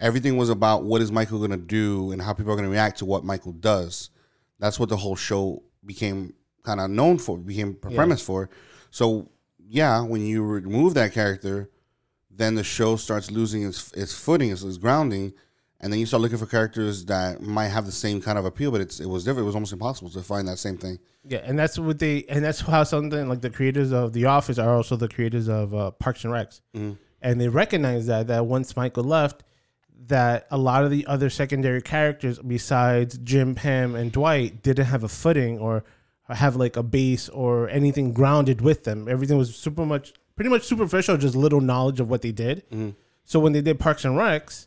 everything 0.00 0.36
was 0.36 0.48
about 0.50 0.84
what 0.84 1.00
is 1.02 1.12
Michael 1.12 1.38
going 1.38 1.50
to 1.50 1.56
do 1.56 2.10
and 2.12 2.20
how 2.22 2.32
people 2.32 2.52
are 2.52 2.56
going 2.56 2.64
to 2.68 2.70
react 2.72 2.98
to 2.98 3.04
what 3.04 3.24
Michael 3.24 3.52
does. 3.52 4.10
That's 4.58 4.78
what 4.80 4.88
the 4.88 4.96
whole 4.96 5.16
show 5.16 5.62
became 5.84 6.34
kind 6.64 6.80
of 6.80 6.90
known 6.90 7.18
for, 7.18 7.38
became 7.38 7.76
a 7.84 7.90
Yeah. 7.90 7.96
premise 7.96 8.22
for. 8.22 8.50
So 8.90 9.28
yeah, 9.58 10.00
when 10.02 10.22
you 10.26 10.42
remove 10.42 10.94
that 10.94 11.12
character, 11.12 11.70
then 12.30 12.54
the 12.54 12.64
show 12.64 12.96
starts 12.96 13.30
losing 13.30 13.62
its 13.64 13.92
its 13.92 14.12
footing, 14.14 14.50
its, 14.50 14.62
its 14.62 14.78
grounding, 14.78 15.32
and 15.80 15.92
then 15.92 16.00
you 16.00 16.06
start 16.06 16.22
looking 16.22 16.38
for 16.38 16.46
characters 16.46 17.04
that 17.06 17.40
might 17.42 17.68
have 17.68 17.86
the 17.86 17.92
same 17.92 18.20
kind 18.20 18.38
of 18.38 18.44
appeal, 18.44 18.70
but 18.70 18.80
it's 18.80 19.00
it 19.00 19.06
was 19.06 19.24
different. 19.24 19.44
It 19.44 19.46
was 19.46 19.54
almost 19.54 19.72
impossible 19.72 20.10
to 20.10 20.22
find 20.22 20.48
that 20.48 20.58
same 20.58 20.76
thing. 20.76 20.98
yeah, 21.28 21.38
and 21.44 21.58
that's 21.58 21.78
what 21.78 21.98
they 21.98 22.24
and 22.28 22.42
that's 22.44 22.60
how 22.60 22.82
something 22.84 23.28
like 23.28 23.42
the 23.42 23.50
creators 23.50 23.92
of 23.92 24.12
The 24.14 24.24
Office 24.26 24.58
are 24.58 24.74
also 24.74 24.96
the 24.96 25.08
creators 25.08 25.48
of 25.48 25.74
uh, 25.74 25.90
Parks 25.92 26.24
and 26.24 26.32
Recs, 26.32 26.60
Mhm. 26.74 26.96
and 27.22 27.40
they 27.40 27.48
recognize 27.48 28.06
that 28.06 28.26
that 28.28 28.46
once 28.46 28.74
Michael 28.76 29.04
left, 29.04 29.42
that 30.06 30.46
a 30.50 30.58
lot 30.58 30.84
of 30.84 30.90
the 30.90 31.06
other 31.06 31.30
secondary 31.30 31.82
characters 31.82 32.38
besides 32.38 33.18
Jim, 33.18 33.54
Pam, 33.54 33.94
and 33.94 34.10
Dwight 34.10 34.62
didn't 34.62 34.86
have 34.86 35.04
a 35.04 35.08
footing 35.08 35.58
or 35.58 35.84
have 36.28 36.56
like 36.56 36.76
a 36.76 36.82
base 36.82 37.28
or 37.28 37.68
anything 37.68 38.12
grounded 38.12 38.60
with 38.60 38.84
them. 38.84 39.08
Everything 39.08 39.36
was 39.36 39.54
super 39.54 39.84
much, 39.84 40.12
pretty 40.36 40.48
much 40.48 40.62
superficial, 40.64 41.16
just 41.16 41.34
little 41.36 41.60
knowledge 41.60 42.00
of 42.00 42.08
what 42.08 42.22
they 42.22 42.32
did. 42.32 42.62
Mhm. 42.70 42.94
So 43.24 43.38
when 43.40 43.52
they 43.52 43.60
did 43.60 43.78
Parks 43.78 44.04
and 44.04 44.14
Recs, 44.16 44.66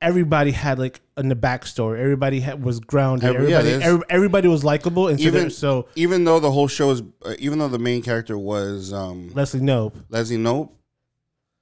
everybody 0.00 0.52
had 0.52 0.78
like 0.78 1.00
in 1.18 1.28
the 1.28 1.34
backstory. 1.36 1.98
Everybody 1.98 2.40
had, 2.40 2.62
was 2.62 2.80
grounded. 2.80 3.28
Every- 3.34 3.52
everybody, 3.52 3.84
every- 3.84 4.04
everybody 4.08 4.48
was 4.48 4.62
likable, 4.64 5.08
and 5.08 5.20
so, 5.20 5.26
Even- 5.26 5.50
so 5.50 5.86
Even 5.94 6.24
though 6.24 6.40
the 6.40 6.50
whole 6.50 6.68
show 6.68 6.90
is, 6.90 7.02
uh, 7.24 7.34
even 7.38 7.58
though 7.58 7.68
the 7.68 7.78
main 7.78 8.02
character 8.02 8.38
was 8.38 8.92
um, 8.92 9.30
Leslie 9.34 9.60
Knope 9.60 9.94
Leslie 10.08 10.36
Knope, 10.38 10.70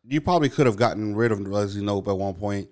you 0.07 0.21
probably 0.21 0.49
could 0.49 0.67
have 0.67 0.77
gotten 0.77 1.15
rid 1.17 1.33
of 1.33 1.41
Leslie 1.41 1.83
Knope 1.83 2.07
at 2.09 2.17
one 2.17 2.35
point. 2.35 2.69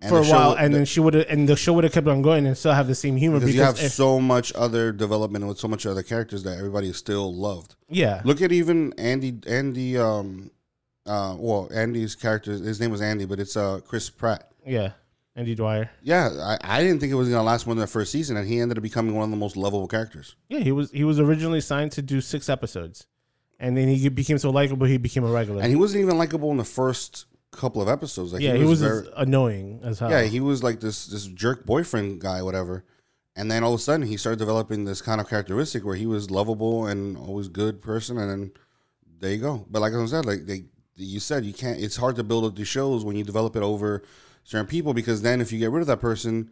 And 0.00 0.10
for 0.10 0.18
a 0.18 0.24
while, 0.24 0.52
and 0.52 0.72
the- 0.72 0.78
then 0.78 0.84
she 0.86 1.00
would 1.00 1.14
have, 1.14 1.26
and 1.28 1.48
the 1.48 1.56
show 1.56 1.72
would 1.72 1.82
have 1.82 1.92
kept 1.92 2.06
on 2.06 2.22
going 2.22 2.46
and 2.46 2.56
still 2.56 2.72
have 2.72 2.86
the 2.86 2.94
same 2.94 3.16
humor 3.16 3.40
because 3.40 3.52
because, 3.54 3.56
you 3.56 3.62
have 3.62 3.80
if- 3.86 3.92
so 3.92 4.20
much 4.20 4.52
other 4.54 4.92
development 4.92 5.46
with 5.46 5.58
so 5.58 5.66
much 5.66 5.84
other 5.86 6.02
characters 6.04 6.44
that 6.44 6.56
everybody 6.56 6.92
still 6.92 7.34
loved. 7.34 7.74
yeah, 7.88 8.22
Look 8.24 8.40
at 8.40 8.52
even 8.52 8.92
Andy. 8.96 9.38
Andy. 9.48 9.98
Um. 9.98 10.50
Uh. 11.04 11.34
Well, 11.38 11.68
Andy's 11.74 12.14
character. 12.14 12.52
His 12.52 12.78
name 12.80 12.90
was 12.92 13.00
Andy, 13.00 13.24
but 13.24 13.40
it's 13.40 13.56
uh 13.56 13.80
Chris 13.84 14.08
Pratt. 14.08 14.48
yeah, 14.64 14.92
Andy 15.34 15.56
Dwyer. 15.56 15.90
Yeah, 16.02 16.28
I, 16.42 16.58
I 16.78 16.82
didn't 16.82 17.00
think 17.00 17.10
it 17.10 17.16
was 17.16 17.28
gonna 17.28 17.42
last 17.42 17.66
more 17.66 17.74
than 17.74 17.80
the 17.80 17.86
first 17.88 18.12
season, 18.12 18.36
and 18.36 18.46
he 18.46 18.60
ended 18.60 18.78
up 18.78 18.82
becoming 18.82 19.16
one 19.16 19.24
of 19.24 19.30
the 19.30 19.36
most 19.36 19.56
lovable 19.56 19.88
characters. 19.88 20.36
Yeah, 20.48 20.60
he 20.60 20.70
was 20.70 20.92
he 20.92 21.02
was 21.02 21.18
originally 21.18 21.60
signed 21.60 21.90
to 21.92 22.02
do 22.02 22.20
six 22.20 22.48
episodes, 22.48 23.06
and 23.58 23.76
then 23.76 23.88
he 23.88 24.08
became 24.10 24.38
so 24.38 24.50
likable 24.50 24.86
he 24.86 24.96
became 24.98 25.24
a 25.24 25.30
regular. 25.32 25.60
And 25.60 25.70
he 25.70 25.76
wasn't 25.76 26.02
even 26.02 26.18
likable 26.18 26.52
in 26.52 26.56
the 26.56 26.64
first 26.64 27.24
couple 27.50 27.82
of 27.82 27.88
episodes. 27.88 28.32
Like, 28.32 28.42
yeah, 28.42 28.54
he 28.54 28.64
was, 28.64 28.80
very, 28.80 29.08
annoying 29.16 29.80
as 29.82 29.98
hell. 29.98 30.10
yeah, 30.10 30.22
he 30.22 30.40
was 30.40 30.62
like 30.62 30.80
this 30.80 31.06
this 31.06 31.26
jerk 31.26 31.64
boyfriend 31.64 32.20
guy, 32.20 32.42
whatever. 32.42 32.84
And 33.36 33.50
then 33.50 33.62
all 33.62 33.74
of 33.74 33.80
a 33.80 33.82
sudden, 33.82 34.06
he 34.06 34.16
started 34.16 34.40
developing 34.40 34.84
this 34.84 35.00
kind 35.00 35.20
of 35.20 35.28
characteristic 35.28 35.84
where 35.84 35.94
he 35.94 36.06
was 36.06 36.30
lovable 36.30 36.86
and 36.86 37.16
always 37.16 37.48
good 37.48 37.80
person. 37.80 38.18
And 38.18 38.30
then 38.30 38.52
there 39.20 39.30
you 39.30 39.38
go. 39.38 39.64
But 39.70 39.80
like 39.80 39.92
I 39.92 40.06
said, 40.06 40.26
like 40.26 40.46
they, 40.46 40.64
you 40.96 41.20
said, 41.20 41.44
you 41.44 41.52
can't. 41.52 41.78
It's 41.78 41.96
hard 41.96 42.16
to 42.16 42.24
build 42.24 42.44
up 42.44 42.56
the 42.56 42.64
shows 42.64 43.04
when 43.04 43.16
you 43.16 43.22
develop 43.22 43.54
it 43.54 43.62
over 43.62 44.02
certain 44.42 44.66
people 44.66 44.94
because 44.94 45.22
then 45.22 45.40
if 45.40 45.52
you 45.52 45.58
get 45.58 45.70
rid 45.70 45.82
of 45.82 45.86
that 45.86 46.00
person, 46.00 46.50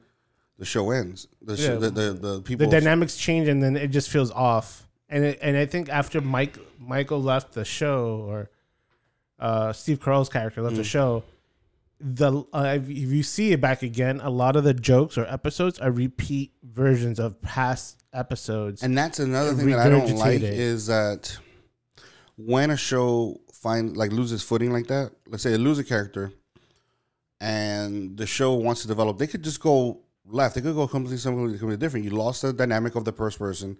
the 0.59 0.65
show 0.65 0.91
ends. 0.91 1.27
The 1.43 1.57
show, 1.57 1.79
the, 1.79 1.91
the 1.91 2.13
the 2.13 2.43
people. 2.43 2.67
the 2.67 2.81
dynamics 2.81 3.17
change 3.17 3.49
and 3.49 3.63
then 3.63 3.77
it 3.77 3.89
just 3.89 4.09
feels 4.09 4.31
off. 4.31 4.87
And 5.09 5.25
it, 5.25 5.39
and 5.43 5.57
I 5.57 5.67
think 5.67 5.89
after 5.89 6.21
Mike 6.21 6.59
Michael 6.79 7.21
left 7.21 7.53
the 7.53 7.65
show 7.65 8.25
or 8.29 8.51
uh, 9.39 9.73
Steve 9.73 10.01
Carell's 10.01 10.29
character 10.29 10.63
left 10.63 10.77
the 10.77 10.83
Mm. 10.83 10.87
show, 10.87 11.25
the 12.01 12.45
uh, 12.53 12.79
if 12.81 12.89
you 12.89 13.23
see 13.23 13.53
it 13.53 13.61
back 13.61 13.83
again, 13.83 14.21
a 14.23 14.31
lot 14.31 14.57
of 14.57 14.65
the 14.65 14.75
jokes 14.75 15.17
or 15.17 15.25
episodes 15.27 15.79
are 15.79 15.91
repeat 15.91 16.53
versions 16.63 17.19
of 17.19 17.41
past 17.43 18.03
episodes. 18.13 18.83
And 18.83 18.97
that's 18.97 19.19
another 19.19 19.55
thing 19.55 19.71
that 19.71 19.79
I 19.81 19.89
don't 19.89 20.15
like 20.17 20.43
is 20.43 20.87
that 20.89 21.37
when 22.37 22.71
a 22.71 22.77
show 22.77 23.41
find 23.53 23.97
like 23.97 24.13
loses 24.13 24.43
footing 24.43 24.73
like 24.73 24.87
that, 24.89 25.13
let's 25.27 25.43
say 25.43 25.51
they 25.51 25.57
lose 25.57 25.79
a 25.79 25.85
character, 25.85 26.33
and 27.41 28.17
the 28.17 28.27
show 28.27 28.55
wants 28.55 28.83
to 28.83 28.89
develop, 28.89 29.19
they 29.19 29.27
could 29.27 29.43
just 29.43 29.61
go 29.61 30.01
left. 30.27 30.55
They 30.55 30.61
could 30.61 30.75
go 30.75 30.87
completely 30.89 31.19
something 31.19 31.49
completely 31.51 31.77
different. 31.77 32.05
You 32.05 32.11
lost 32.13 32.43
the 32.43 32.53
dynamic 32.53 32.95
of 32.95 33.05
the 33.05 33.13
first 33.13 33.39
person. 33.39 33.77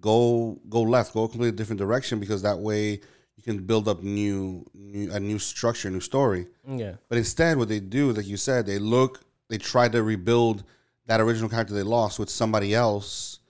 Go 0.00 0.60
go 0.68 0.82
left. 0.82 1.14
Go 1.14 1.24
a 1.24 1.28
completely 1.28 1.56
different 1.56 1.78
direction 1.78 2.18
because 2.20 2.42
that 2.42 2.58
way 2.58 3.00
can 3.44 3.64
build 3.64 3.88
up 3.88 4.02
new, 4.02 4.64
new 4.74 5.12
a 5.12 5.20
new 5.20 5.38
structure, 5.38 5.90
new 5.90 6.00
story. 6.00 6.46
Yeah. 6.66 6.94
But 7.08 7.18
instead, 7.18 7.56
what 7.58 7.68
they 7.68 7.80
do, 7.80 8.12
like 8.12 8.26
you 8.26 8.36
said, 8.36 8.66
they 8.66 8.78
look, 8.78 9.20
they 9.48 9.58
try 9.58 9.88
to 9.88 10.02
rebuild 10.02 10.64
that 11.06 11.20
original 11.20 11.50
character 11.50 11.74
they 11.74 11.82
lost 11.82 12.18
with 12.18 12.30
somebody 12.30 12.74
else, 12.74 13.40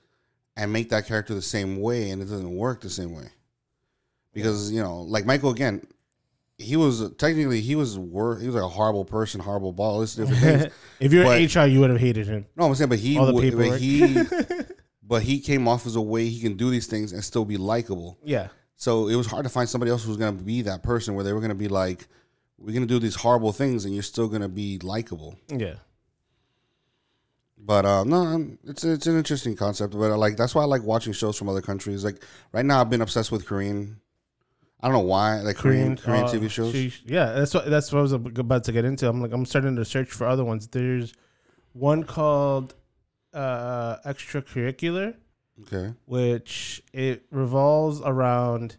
and 0.56 0.72
make 0.72 0.88
that 0.90 1.06
character 1.06 1.34
the 1.34 1.42
same 1.42 1.80
way, 1.80 2.10
and 2.10 2.20
it 2.20 2.26
doesn't 2.26 2.54
work 2.54 2.80
the 2.80 2.90
same 2.90 3.14
way. 3.14 3.28
Because 4.32 4.72
you 4.72 4.82
know, 4.82 5.02
like 5.02 5.24
Michael 5.24 5.50
again, 5.50 5.86
he 6.58 6.76
was 6.76 7.12
technically 7.14 7.60
he 7.60 7.76
was 7.76 7.96
wor- 7.96 8.38
he 8.38 8.46
was 8.46 8.56
like 8.56 8.64
a 8.64 8.68
horrible 8.68 9.04
person, 9.04 9.40
horrible 9.40 9.72
ball, 9.72 10.00
this 10.00 10.16
different 10.16 10.40
things. 10.40 10.72
if 11.00 11.12
you're 11.12 11.24
But- 11.24 11.54
HR, 11.54 11.66
you 11.66 11.80
would 11.80 11.90
have 11.90 12.00
hated 12.00 12.26
him. 12.26 12.46
No, 12.56 12.66
I'm 12.66 12.74
saying, 12.74 12.90
but 12.90 12.98
he, 12.98 13.16
All 13.16 13.26
the 13.32 13.50
but 13.50 13.78
he, 13.78 14.16
but 15.06 15.22
he 15.22 15.38
came 15.38 15.68
off 15.68 15.86
as 15.86 15.94
a 15.94 16.00
way 16.00 16.28
he 16.28 16.40
can 16.40 16.56
do 16.56 16.70
these 16.70 16.86
things 16.88 17.12
and 17.12 17.22
still 17.22 17.44
be 17.44 17.56
likable. 17.56 18.18
Yeah. 18.24 18.48
So 18.76 19.08
it 19.08 19.14
was 19.16 19.26
hard 19.26 19.44
to 19.44 19.50
find 19.50 19.68
somebody 19.68 19.90
else 19.90 20.02
who 20.02 20.10
was 20.10 20.18
going 20.18 20.36
to 20.36 20.44
be 20.44 20.62
that 20.62 20.82
person 20.82 21.14
where 21.14 21.24
they 21.24 21.32
were 21.32 21.40
going 21.40 21.50
to 21.50 21.54
be 21.54 21.68
like, 21.68 22.08
we're 22.58 22.72
going 22.72 22.86
to 22.86 22.92
do 22.92 22.98
these 22.98 23.14
horrible 23.14 23.52
things 23.52 23.84
and 23.84 23.94
you're 23.94 24.02
still 24.02 24.28
going 24.28 24.42
to 24.42 24.48
be 24.48 24.78
likable. 24.78 25.38
Yeah. 25.48 25.74
But 27.56 27.86
um, 27.86 28.08
no, 28.10 28.56
it's 28.64 28.84
it's 28.84 29.06
an 29.06 29.16
interesting 29.16 29.56
concept. 29.56 29.94
But 29.94 30.10
uh, 30.10 30.18
like 30.18 30.36
that's 30.36 30.54
why 30.54 30.62
I 30.62 30.66
like 30.66 30.82
watching 30.82 31.14
shows 31.14 31.38
from 31.38 31.48
other 31.48 31.62
countries. 31.62 32.04
Like 32.04 32.22
right 32.52 32.64
now, 32.64 32.80
I've 32.80 32.90
been 32.90 33.00
obsessed 33.00 33.32
with 33.32 33.46
Korean. 33.46 34.00
I 34.82 34.88
don't 34.88 34.92
know 34.92 35.00
why, 35.00 35.40
like 35.40 35.56
Korean 35.56 35.96
Korean, 35.96 36.24
uh, 36.24 36.28
TV 36.28 36.50
shows. 36.50 36.74
yeah, 37.06 37.32
that's 37.32 37.54
what 37.54 37.70
that's 37.70 37.90
what 37.90 38.00
I 38.00 38.02
was 38.02 38.12
about 38.12 38.64
to 38.64 38.72
get 38.72 38.84
into. 38.84 39.08
I'm 39.08 39.22
like 39.22 39.32
I'm 39.32 39.46
starting 39.46 39.76
to 39.76 39.84
search 39.84 40.10
for 40.10 40.26
other 40.26 40.44
ones. 40.44 40.66
There's 40.66 41.14
one 41.72 42.04
called 42.04 42.74
uh 43.32 43.96
extracurricular, 44.04 45.14
okay, 45.62 45.92
which 46.06 46.82
it 46.92 47.24
revolves 47.30 48.00
around 48.04 48.76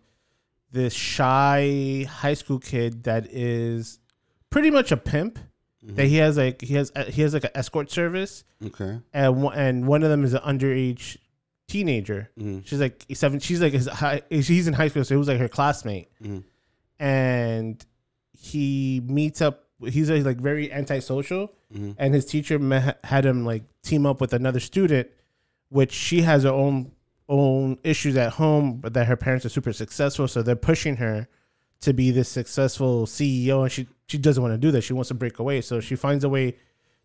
this 0.71 0.93
shy 0.93 2.05
high 2.09 2.33
school 2.33 2.59
kid 2.59 3.03
that 3.05 3.27
is 3.31 3.99
pretty 4.49 4.71
much 4.71 4.91
a 4.91 4.97
pimp. 4.97 5.39
That 5.87 6.07
he 6.07 6.15
has 6.15 6.35
like 6.35 6.61
he 6.61 6.73
has 6.73 6.91
he 7.09 7.21
has 7.21 7.35
like 7.35 7.43
an 7.43 7.51
escort 7.53 7.91
service, 7.91 8.43
okay, 8.65 8.99
and 9.13 9.43
one, 9.43 9.55
and 9.55 9.85
one 9.87 10.01
of 10.01 10.09
them 10.09 10.23
is 10.23 10.33
an 10.33 10.41
underage 10.41 11.17
teenager. 11.67 12.31
Mhm. 12.39 12.65
She's 12.65 12.79
like 12.79 13.05
seven. 13.13 13.39
She's 13.39 13.61
like 13.61 13.73
his 13.73 13.85
high. 13.87 14.23
He's 14.31 14.67
in 14.67 14.73
high 14.73 14.87
school, 14.87 15.03
so 15.03 15.13
he 15.13 15.19
was 15.19 15.27
like 15.27 15.37
her 15.37 15.47
classmate. 15.47 16.07
Mhm. 16.23 16.43
And 16.99 17.85
he 18.33 19.01
meets 19.05 19.41
up. 19.41 19.67
He's 19.79 20.09
like, 20.09 20.37
very 20.37 20.71
antisocial, 20.73 21.53
Mhm. 21.71 21.95
and 21.99 22.13
his 22.15 22.25
teacher 22.25 22.57
had 23.03 23.23
him 23.25 23.45
like 23.45 23.63
team 23.83 24.05
up 24.07 24.21
with 24.21 24.33
another 24.33 24.59
student, 24.59 25.09
which 25.75 25.91
she 25.91 26.21
has 26.21 26.43
her 26.43 26.49
own 26.49 26.89
own 27.27 27.77
issues 27.83 28.15
at 28.15 28.33
home, 28.33 28.77
but 28.77 28.93
that 28.93 29.07
her 29.07 29.17
parents 29.17 29.45
are 29.45 29.49
super 29.49 29.73
successful, 29.73 30.25
so 30.25 30.41
they're 30.41 30.55
pushing 30.55 30.95
her 30.95 31.27
to 31.81 31.93
be 31.93 32.11
this 32.11 32.29
successful 32.29 33.05
CEO, 33.05 33.61
and 33.61 33.71
she 33.71 33.85
she 34.07 34.17
doesn't 34.17 34.41
want 34.41 34.53
to 34.53 34.57
do 34.57 34.71
that. 34.71 34.83
She 34.83 34.93
wants 34.93 35.09
to 35.09 35.15
break 35.15 35.37
away, 35.37 35.59
so 35.59 35.81
she 35.81 35.97
finds 35.97 36.23
a 36.23 36.29
way 36.29 36.55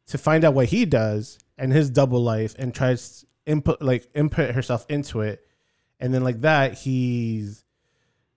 to 0.07 0.19
find 0.19 0.45
out 0.45 0.55
what 0.55 0.67
he 0.67 0.85
does 0.85 1.39
and 1.59 1.73
his 1.73 1.91
double 1.91 2.23
life, 2.23 2.55
and 2.61 2.73
tries 2.73 3.25
input 3.45 3.83
like 3.83 4.09
input 4.15 4.55
herself 4.55 4.87
into 4.89 5.21
it, 5.23 5.45
and 5.99 6.15
then 6.15 6.23
like 6.23 6.43
that 6.43 6.75
he's 6.75 7.65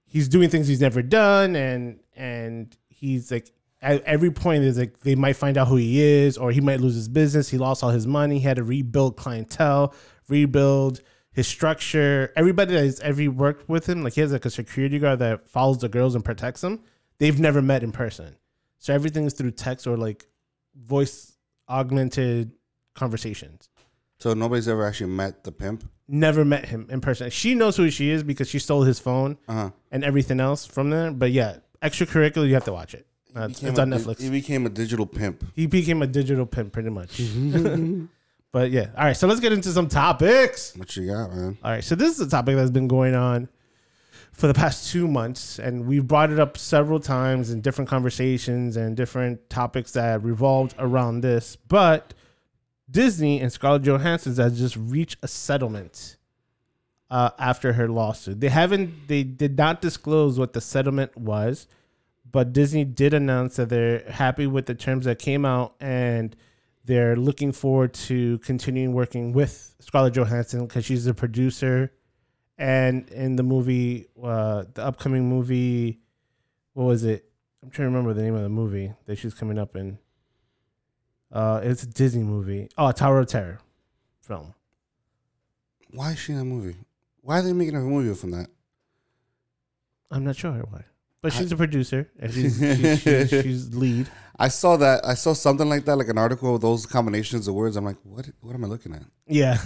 he's 0.07 0.27
doing 0.27 0.49
things 0.49 0.67
he's 0.67 0.81
never 0.81 1.03
done, 1.03 1.55
and 1.55 1.99
and 2.15 2.75
he's 2.89 3.31
like 3.31 3.51
at 3.83 4.01
every 4.03 4.31
point 4.31 4.63
is 4.63 4.79
like 4.79 5.01
they 5.01 5.13
might 5.13 5.35
find 5.35 5.57
out 5.59 5.67
who 5.67 5.75
he 5.75 6.01
is, 6.01 6.39
or 6.39 6.51
he 6.51 6.61
might 6.61 6.81
lose 6.81 6.95
his 6.95 7.09
business. 7.09 7.49
He 7.49 7.59
lost 7.59 7.83
all 7.83 7.91
his 7.91 8.07
money. 8.07 8.39
He 8.39 8.45
had 8.45 8.55
to 8.55 8.63
rebuild 8.63 9.17
clientele, 9.17 9.93
rebuild 10.29 11.01
his 11.31 11.47
structure. 11.47 12.31
Everybody 12.35 12.73
that 12.73 12.83
has 12.83 12.99
ever 12.99 13.29
worked 13.31 13.67
with 13.69 13.87
him, 13.87 14.03
like 14.03 14.13
he 14.13 14.21
has 14.21 14.31
like 14.31 14.45
a 14.45 14.49
security 14.49 14.99
guard 14.99 15.19
that 15.19 15.49
follows 15.49 15.79
the 15.79 15.89
girls 15.89 16.15
and 16.15 16.23
protects 16.23 16.61
them. 16.61 16.81
They've 17.19 17.39
never 17.39 17.61
met 17.61 17.83
in 17.83 17.91
person, 17.91 18.35
so 18.79 18.93
everything 18.93 19.25
is 19.25 19.33
through 19.33 19.51
text 19.51 19.87
or 19.87 19.97
like 19.97 20.25
voice 20.75 21.37
augmented 21.69 22.51
conversations. 22.95 23.69
So 24.19 24.33
nobody's 24.33 24.67
ever 24.67 24.85
actually 24.85 25.11
met 25.11 25.43
the 25.43 25.51
pimp. 25.51 25.89
Never 26.07 26.43
met 26.45 26.65
him 26.65 26.87
in 26.89 27.01
person. 27.01 27.29
She 27.29 27.55
knows 27.55 27.77
who 27.77 27.89
she 27.89 28.09
is 28.09 28.23
because 28.23 28.49
she 28.49 28.59
stole 28.59 28.83
his 28.83 28.99
phone 28.99 29.37
Uh 29.47 29.53
huh. 29.53 29.69
and 29.91 30.03
everything 30.03 30.39
else 30.39 30.65
from 30.65 30.89
there. 30.89 31.11
But 31.11 31.31
yeah, 31.31 31.57
extracurricular, 31.81 32.47
you 32.47 32.53
have 32.53 32.65
to 32.65 32.73
watch 32.73 32.93
it. 32.93 33.07
Uh, 33.35 33.47
it's, 33.49 33.63
it's 33.63 33.79
on 33.79 33.89
Netflix. 33.89 34.21
He 34.21 34.29
became 34.29 34.65
a 34.65 34.69
digital 34.69 35.05
pimp. 35.05 35.43
He 35.55 35.65
became 35.65 36.01
a 36.03 36.07
digital 36.07 36.45
pimp 36.45 36.71
pretty 36.73 36.89
much. 36.89 37.19
but 38.53 38.71
yeah. 38.71 38.87
All 38.95 39.03
right. 39.03 39.17
So 39.17 39.27
let's 39.27 39.41
get 39.41 39.51
into 39.51 39.71
some 39.71 39.89
topics. 39.89 40.73
What 40.77 40.95
you 40.95 41.07
got, 41.07 41.33
man? 41.33 41.57
All 41.61 41.71
right. 41.71 41.83
So 41.83 41.95
this 41.95 42.13
is 42.13 42.25
a 42.25 42.29
topic 42.29 42.55
that's 42.55 42.71
been 42.71 42.87
going 42.87 43.15
on 43.15 43.49
for 44.31 44.47
the 44.47 44.53
past 44.53 44.91
two 44.91 45.07
months, 45.07 45.59
and 45.59 45.85
we've 45.85 46.07
brought 46.07 46.31
it 46.31 46.39
up 46.39 46.57
several 46.57 46.99
times 46.99 47.49
in 47.49 47.61
different 47.61 47.89
conversations 47.89 48.77
and 48.77 48.95
different 48.95 49.49
topics 49.49 49.91
that 49.93 50.23
revolved 50.23 50.75
around 50.77 51.21
this. 51.21 51.55
But 51.67 52.13
Disney 52.89 53.41
and 53.41 53.51
Scarlett 53.51 53.81
Johansson 53.81 54.35
has 54.35 54.57
just 54.57 54.77
reached 54.77 55.17
a 55.23 55.27
settlement 55.27 56.17
uh, 57.09 57.31
after 57.39 57.73
her 57.73 57.87
lawsuit. 57.87 58.39
They 58.39 58.49
haven't. 58.49 59.07
They 59.07 59.23
did 59.23 59.57
not 59.57 59.81
disclose 59.81 60.37
what 60.37 60.53
the 60.53 60.61
settlement 60.61 61.17
was, 61.17 61.65
but 62.31 62.53
Disney 62.53 62.85
did 62.85 63.15
announce 63.15 63.55
that 63.55 63.69
they're 63.69 64.03
happy 64.11 64.45
with 64.45 64.67
the 64.67 64.75
terms 64.75 65.05
that 65.05 65.17
came 65.17 65.43
out 65.43 65.73
and 65.79 66.35
they're 66.85 67.15
looking 67.15 67.51
forward 67.51 67.93
to 67.93 68.37
continuing 68.39 68.93
working 68.93 69.33
with 69.33 69.75
Scarlett 69.79 70.13
Johansson 70.13 70.65
because 70.65 70.85
she's 70.85 71.05
the 71.05 71.13
producer. 71.13 71.91
And 72.57 73.09
in 73.09 73.35
the 73.35 73.43
movie, 73.43 74.07
uh, 74.21 74.65
the 74.73 74.83
upcoming 74.85 75.27
movie, 75.27 75.99
what 76.73 76.85
was 76.85 77.03
it? 77.03 77.25
I'm 77.63 77.69
trying 77.69 77.85
to 77.85 77.95
remember 77.95 78.13
the 78.13 78.21
name 78.21 78.35
of 78.35 78.43
the 78.43 78.49
movie 78.49 78.93
that 79.05 79.17
she's 79.17 79.33
coming 79.33 79.57
up 79.57 79.75
in. 79.75 79.97
Uh, 81.31 81.61
it's 81.63 81.83
a 81.83 81.87
Disney 81.87 82.23
movie. 82.23 82.69
Oh, 82.77 82.91
Tower 82.91 83.19
of 83.19 83.27
Terror 83.27 83.59
film. 84.21 84.53
Why 85.89 86.11
is 86.11 86.19
she 86.19 86.33
in 86.33 86.39
a 86.39 86.45
movie? 86.45 86.75
Why 87.21 87.39
are 87.39 87.41
they 87.41 87.53
making 87.53 87.75
a 87.75 87.79
movie 87.79 88.13
from 88.13 88.31
that? 88.31 88.47
I'm 90.11 90.23
not 90.23 90.35
sure 90.35 90.51
why, 90.51 90.83
but 91.23 91.33
she's 91.33 91.51
a 91.51 91.55
producer 91.57 92.11
and 92.19 92.31
she's 92.31 92.59
she's, 92.77 93.01
she's, 93.01 93.29
she's 93.29 93.75
lead. 93.75 94.07
I 94.37 94.49
saw 94.49 94.77
that. 94.77 95.05
I 95.05 95.13
saw 95.15 95.33
something 95.33 95.67
like 95.69 95.85
that, 95.85 95.95
like 95.95 96.09
an 96.09 96.17
article 96.17 96.53
with 96.53 96.61
those 96.61 96.85
combinations 96.85 97.47
of 97.47 97.55
words. 97.55 97.75
I'm 97.75 97.85
like, 97.85 97.97
what? 98.03 98.29
What 98.41 98.53
am 98.53 98.63
I 98.65 98.67
looking 98.67 98.93
at? 98.93 99.03
Yeah, 99.27 99.57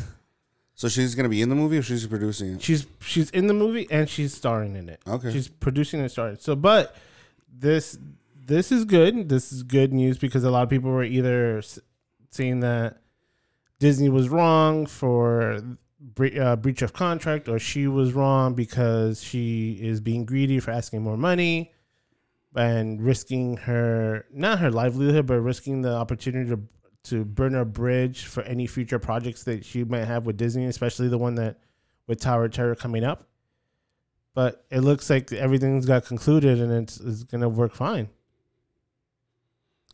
So 0.75 0.87
she's 0.87 1.15
gonna 1.15 1.29
be 1.29 1.41
in 1.41 1.49
the 1.49 1.55
movie, 1.55 1.77
or 1.79 1.81
she's 1.81 2.05
producing 2.07 2.53
it? 2.55 2.61
she's 2.61 2.85
she's 3.01 3.29
in 3.31 3.47
the 3.47 3.53
movie 3.53 3.87
and 3.91 4.07
she's 4.09 4.33
starring 4.33 4.75
in 4.75 4.87
it. 4.89 5.01
Okay. 5.07 5.31
She's 5.33 5.47
producing 5.49 5.99
and 6.01 6.09
starring. 6.11 6.37
So, 6.39 6.55
but 6.55 6.95
this 7.51 7.97
this 8.45 8.71
is 8.71 8.85
good. 8.85 9.27
This 9.29 9.51
is 9.51 9.63
good 9.63 9.91
news 9.93 10.17
because 10.17 10.43
a 10.43 10.51
lot 10.51 10.63
of 10.63 10.69
people 10.69 10.91
were 10.91 11.03
either 11.03 11.61
saying 12.31 12.59
that 12.61 12.97
Disney 13.79 14.09
was 14.09 14.29
wrong 14.29 14.85
for 14.85 15.59
bre- 15.99 16.39
uh, 16.39 16.55
breach 16.55 16.81
of 16.81 16.93
contract, 16.93 17.47
or 17.47 17.59
she 17.59 17.87
was 17.87 18.13
wrong 18.13 18.53
because 18.53 19.23
she 19.23 19.79
is 19.81 19.99
being 19.99 20.25
greedy 20.25 20.59
for 20.59 20.71
asking 20.71 21.01
more 21.01 21.17
money 21.17 21.73
and 22.55 23.01
risking 23.01 23.57
her 23.57 24.25
not 24.33 24.59
her 24.59 24.71
livelihood, 24.71 25.27
but 25.27 25.39
risking 25.39 25.81
the 25.81 25.93
opportunity 25.93 26.49
to 26.49 26.59
to 27.03 27.23
burn 27.23 27.55
a 27.55 27.63
bridge 27.63 28.25
for 28.25 28.43
any 28.43 28.67
future 28.67 28.99
projects 28.99 29.43
that 29.43 29.63
she 29.63 29.83
might 29.83 30.03
have 30.03 30.25
with 30.25 30.35
Disney, 30.35 30.65
especially 30.65 31.07
the 31.07 31.17
one 31.17 31.35
that 31.35 31.59
with 32.05 32.19
Tower 32.19 32.49
Terror 32.49 32.75
coming 32.75 33.03
up. 33.03 33.27
But 34.33 34.65
it 34.69 34.81
looks 34.81 35.09
like 35.09 35.31
everything's 35.31 35.85
got 35.85 36.05
concluded 36.05 36.59
and 36.59 36.71
it's, 36.71 36.99
it's 36.99 37.23
gonna 37.23 37.49
work 37.49 37.73
fine. 37.73 38.09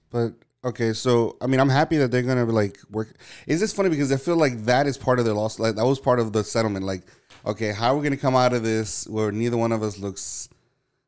But 0.10 0.34
okay, 0.64 0.94
so 0.94 1.38
I 1.42 1.48
mean, 1.48 1.60
I'm 1.60 1.70
happy 1.70 1.98
that 1.98 2.12
they're 2.12 2.22
gonna 2.22 2.46
like 2.46 2.78
work. 2.92 3.14
Is 3.48 3.60
this 3.60 3.74
funny 3.74 3.90
because 3.90 4.12
I 4.12 4.18
feel 4.18 4.36
like 4.38 4.66
that 4.66 4.88
is 4.88 4.98
part 4.98 5.20
of 5.20 5.26
their 5.26 5.34
loss. 5.34 5.60
Like 5.60 5.76
that 5.76 5.86
was 5.86 6.00
part 6.00 6.20
of 6.20 6.34
the 6.34 6.44
settlement. 6.44 6.86
Like, 6.86 7.04
okay, 7.46 7.72
how 7.72 7.94
are 7.94 7.98
we 7.98 8.04
gonna 8.04 8.18
come 8.18 8.36
out 8.36 8.54
of 8.54 8.64
this 8.64 9.08
where 9.08 9.32
neither 9.32 9.58
one 9.58 9.72
of 9.72 9.84
us 9.84 9.98
looks 10.00 10.50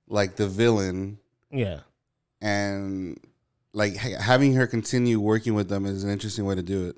like 0.08 0.36
the 0.36 0.48
villain, 0.48 1.18
Yeah. 1.52 1.80
and 2.42 3.20
like 3.74 3.98
ha- 3.98 4.20
having 4.22 4.54
her 4.54 4.68
continue 4.68 5.20
working 5.20 5.54
with 5.56 5.68
them 5.70 5.86
is 5.86 6.04
an 6.04 6.10
interesting 6.12 6.46
way 6.46 6.56
to 6.56 6.64
do 6.64 6.88
it. 6.90 6.96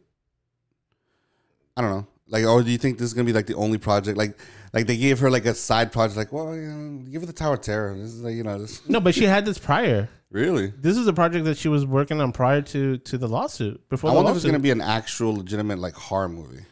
I 1.75 1.81
don't 1.81 1.91
know. 1.91 2.07
Like, 2.29 2.43
or 2.45 2.61
do 2.61 2.69
you 2.71 2.77
think 2.77 2.97
this 2.97 3.05
is 3.07 3.13
gonna 3.13 3.25
be 3.25 3.33
like 3.33 3.45
the 3.47 3.55
only 3.55 3.77
project? 3.77 4.17
Like, 4.17 4.37
like 4.73 4.85
they 4.87 4.97
gave 4.97 5.19
her 5.19 5.31
like 5.31 5.45
a 5.45 5.53
side 5.53 5.91
project. 5.93 6.17
Like, 6.17 6.33
well, 6.33 6.53
you 6.55 6.61
know, 6.67 7.03
give 7.09 7.21
her 7.21 7.25
the 7.25 7.33
Tower 7.33 7.53
of 7.53 7.61
Terror. 7.61 7.95
This 7.95 8.13
is 8.13 8.21
like, 8.21 8.35
you 8.35 8.43
know, 8.43 8.59
this 8.59 8.87
No, 8.89 8.99
but 8.99 9.15
she 9.15 9.23
had 9.23 9.45
this 9.45 9.57
prior. 9.57 10.09
Really. 10.29 10.74
This 10.77 10.98
is 10.98 11.07
a 11.07 11.13
project 11.13 11.46
that 11.46 11.57
she 11.57 11.67
was 11.67 11.86
working 11.86 12.19
on 12.22 12.31
prior 12.31 12.62
to 12.62 12.98
to 12.98 13.17
the 13.17 13.27
lawsuit. 13.27 13.88
Before 13.89 14.10
I 14.10 14.13
the 14.13 14.17
wonder 14.17 14.31
if 14.31 14.38
it's 14.38 14.46
lawsuit, 14.46 14.51
gonna 14.53 14.63
be 14.63 14.72
an 14.72 14.81
actual 14.81 15.36
legitimate 15.36 15.79
like 15.79 15.93
horror 15.93 16.29
movie. 16.29 16.63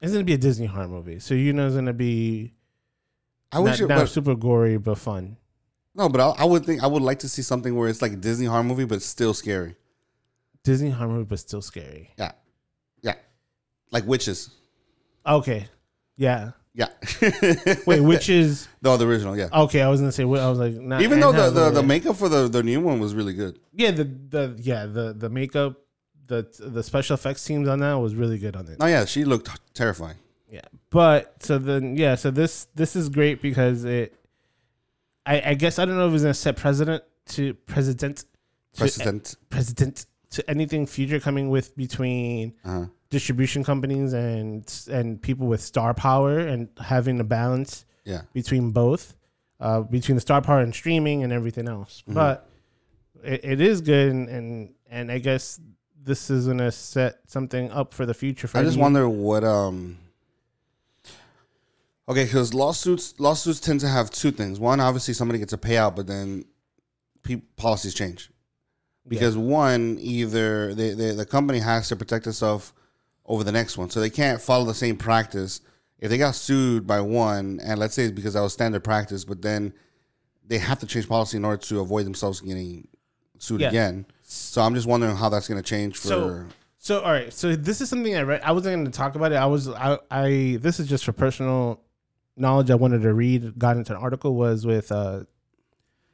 it's 0.00 0.12
gonna 0.12 0.24
be 0.24 0.34
a 0.34 0.38
Disney 0.38 0.66
horror 0.66 0.88
movie. 0.88 1.18
So 1.20 1.34
you 1.34 1.52
know 1.52 1.66
it's 1.66 1.74
gonna 1.76 1.92
be 1.92 2.52
I 3.52 3.60
wish 3.60 3.80
not, 3.80 3.84
it 3.84 3.88
not 3.88 4.00
was 4.02 4.12
super 4.12 4.34
gory 4.34 4.78
but 4.78 4.98
fun. 4.98 5.36
no, 5.94 6.08
but 6.08 6.20
I, 6.20 6.42
I 6.42 6.44
would 6.44 6.64
think 6.64 6.82
I 6.82 6.86
would 6.86 7.02
like 7.02 7.20
to 7.20 7.28
see 7.28 7.42
something 7.42 7.74
where 7.76 7.88
it's 7.88 8.02
like 8.02 8.12
a 8.12 8.16
Disney 8.16 8.46
horror 8.46 8.64
movie, 8.64 8.84
but 8.84 9.00
still 9.02 9.34
scary. 9.34 9.76
Disney 10.64 10.90
horror 10.90 11.10
movie 11.10 11.24
but 11.24 11.38
still 11.38 11.62
scary. 11.62 12.10
Yeah, 12.18 12.32
yeah, 13.02 13.14
like 13.90 14.06
witches. 14.06 14.50
Okay. 15.26 15.68
Yeah. 16.16 16.52
Yeah. 16.74 16.88
Wait, 17.86 18.00
which 18.00 18.28
is 18.40 18.66
no, 18.82 18.96
the 18.96 19.06
original. 19.06 19.36
Yeah. 19.36 19.48
okay? 19.52 19.80
I 19.82 19.88
was 19.88 20.00
gonna 20.00 20.12
say. 20.12 20.24
I 20.24 20.26
was 20.26 20.58
like, 20.58 20.74
not 20.74 21.02
Even 21.02 21.20
though 21.20 21.32
the, 21.32 21.50
the, 21.50 21.70
the 21.70 21.82
makeup 21.82 22.16
for 22.16 22.28
the, 22.28 22.48
the 22.48 22.62
new 22.62 22.80
one 22.80 22.98
was 23.00 23.14
really 23.14 23.32
good. 23.34 23.58
yeah 23.72 23.90
the 23.92 24.04
the 24.04 24.56
yeah 24.58 24.86
the 24.86 25.12
the 25.12 25.30
makeup 25.30 25.76
the 26.26 26.46
the 26.58 26.82
special 26.82 27.14
effects 27.14 27.44
teams 27.44 27.68
on 27.68 27.78
that 27.80 27.94
was 27.94 28.14
really 28.14 28.38
good 28.38 28.56
on 28.56 28.66
it. 28.68 28.78
Oh 28.80 28.86
yeah, 28.86 29.04
she 29.04 29.24
looked 29.24 29.48
terrifying. 29.74 30.16
Yeah, 30.50 30.62
but 30.90 31.42
so 31.42 31.58
then 31.58 31.96
yeah, 31.96 32.14
so 32.16 32.30
this 32.30 32.66
this 32.74 32.96
is 32.96 33.08
great 33.08 33.40
because 33.42 33.84
it. 33.84 34.14
I, 35.26 35.40
I 35.50 35.54
guess 35.54 35.78
I 35.78 35.84
don't 35.84 35.96
know 35.96 36.08
if 36.08 36.14
it's 36.14 36.22
gonna 36.22 36.34
set 36.34 36.56
precedent 36.56 37.02
to 37.30 37.54
president 37.54 38.18
to 38.74 38.78
Precedent. 38.78 39.36
president 39.48 40.06
to 40.30 40.50
anything 40.50 40.86
future 40.86 41.20
coming 41.20 41.48
with 41.50 41.76
between 41.76 42.54
Uh-huh. 42.64 42.86
Distribution 43.10 43.62
companies 43.64 44.12
and 44.12 44.70
and 44.90 45.20
people 45.20 45.46
with 45.46 45.60
star 45.60 45.94
power 45.94 46.38
and 46.38 46.68
having 46.80 47.20
a 47.20 47.24
balance 47.24 47.84
Yeah. 48.04 48.22
between 48.32 48.70
both, 48.72 49.14
uh, 49.60 49.82
between 49.82 50.16
the 50.16 50.20
star 50.20 50.42
power 50.42 50.60
and 50.60 50.74
streaming 50.74 51.22
and 51.22 51.32
everything 51.32 51.68
else. 51.68 52.02
Mm-hmm. 52.02 52.14
But 52.14 52.48
it, 53.22 53.44
it 53.44 53.60
is 53.60 53.80
good, 53.80 54.10
and, 54.10 54.28
and 54.28 54.74
and 54.90 55.12
I 55.12 55.18
guess 55.18 55.60
this 56.02 56.30
is 56.30 56.46
gonna 56.46 56.72
set 56.72 57.20
something 57.26 57.70
up 57.70 57.94
for 57.94 58.04
the 58.06 58.14
future. 58.14 58.46
For 58.46 58.58
I 58.58 58.62
just 58.62 58.78
wonder 58.78 59.08
what 59.08 59.44
um. 59.44 59.98
Okay, 62.06 62.24
because 62.24 62.52
lawsuits 62.52 63.18
lawsuits 63.18 63.60
tend 63.60 63.80
to 63.80 63.88
have 63.88 64.10
two 64.10 64.30
things. 64.30 64.60
One, 64.60 64.78
obviously, 64.80 65.14
somebody 65.14 65.38
gets 65.38 65.54
a 65.54 65.58
payout, 65.58 65.96
but 65.96 66.06
then 66.06 66.44
pe- 67.22 67.42
policies 67.56 67.94
change. 67.94 68.30
Because 69.06 69.36
one, 69.36 69.98
either 70.00 70.74
they, 70.74 70.94
they, 70.94 71.10
the 71.12 71.26
company 71.26 71.58
has 71.58 71.88
to 71.88 71.96
protect 71.96 72.26
itself 72.26 72.72
over 73.26 73.42
the 73.44 73.52
next 73.52 73.78
one, 73.78 73.88
so 73.90 74.00
they 74.00 74.10
can't 74.10 74.40
follow 74.40 74.64
the 74.64 74.74
same 74.74 74.96
practice. 74.96 75.60
If 75.98 76.10
they 76.10 76.18
got 76.18 76.34
sued 76.34 76.86
by 76.86 77.00
one, 77.00 77.60
and 77.62 77.78
let's 77.80 77.94
say 77.94 78.04
it's 78.04 78.12
because 78.12 78.34
that 78.34 78.40
was 78.42 78.52
standard 78.52 78.84
practice, 78.84 79.24
but 79.24 79.40
then 79.42 79.72
they 80.46 80.58
have 80.58 80.78
to 80.80 80.86
change 80.86 81.08
policy 81.08 81.38
in 81.38 81.44
order 81.44 81.62
to 81.62 81.80
avoid 81.80 82.04
themselves 82.04 82.40
getting 82.42 82.86
sued 83.38 83.60
Yeah. 83.62 83.68
again. 83.68 84.04
So 84.22 84.60
I'm 84.60 84.74
just 84.74 84.86
wondering 84.86 85.16
how 85.16 85.28
that's 85.30 85.48
going 85.48 85.62
to 85.62 85.66
change 85.68 85.96
for. 85.96 86.08
So- 86.08 86.44
So 86.78 87.00
all 87.00 87.12
right, 87.12 87.32
so 87.32 87.56
this 87.56 87.80
is 87.80 87.88
something 87.88 88.14
I 88.14 88.20
read. 88.22 88.42
I 88.42 88.52
wasn't 88.52 88.74
going 88.74 88.84
to 88.84 88.90
talk 88.90 89.14
about 89.14 89.32
it. 89.32 89.36
I 89.36 89.46
was 89.46 89.68
I, 89.70 89.98
I 90.10 90.58
this 90.60 90.78
is 90.78 90.86
just 90.86 91.04
for 91.06 91.12
personal 91.12 91.80
knowledge. 92.36 92.70
I 92.70 92.74
wanted 92.74 93.00
to 93.02 93.14
read. 93.14 93.58
Got 93.58 93.78
into 93.78 93.92
an 93.96 93.98
article 94.02 94.34
was 94.34 94.66
with 94.66 94.92
uh, 94.92 95.20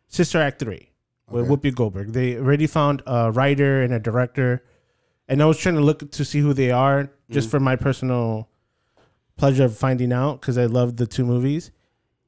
Sister 0.07 0.39
Act 0.41 0.61
three 0.61 0.91
with 1.29 1.51
Okay. 1.51 1.71
Whoopi 1.71 1.75
Goldberg. 1.75 2.13
They 2.13 2.37
already 2.37 2.69
found 2.69 3.03
a 3.07 3.33
writer 3.33 3.83
and 3.83 3.93
a 3.93 3.99
director, 3.99 4.63
and 5.31 5.43
I 5.43 5.47
was 5.47 5.57
trying 5.57 5.77
to 5.77 5.81
look 5.81 6.11
to 6.11 6.25
see 6.25 6.41
who 6.41 6.53
they 6.53 6.71
are 6.71 7.11
just 7.31 7.47
Mm-hmm. 7.47 7.51
for 7.51 7.61
my 7.61 7.77
personal 7.77 8.51
pleasure 9.37 9.65
of 9.65 9.77
finding 9.79 10.13
out 10.13 10.41
because 10.41 10.59
I 10.59 10.67
love 10.67 10.97
the 10.99 11.07
two 11.07 11.25
movies. 11.25 11.71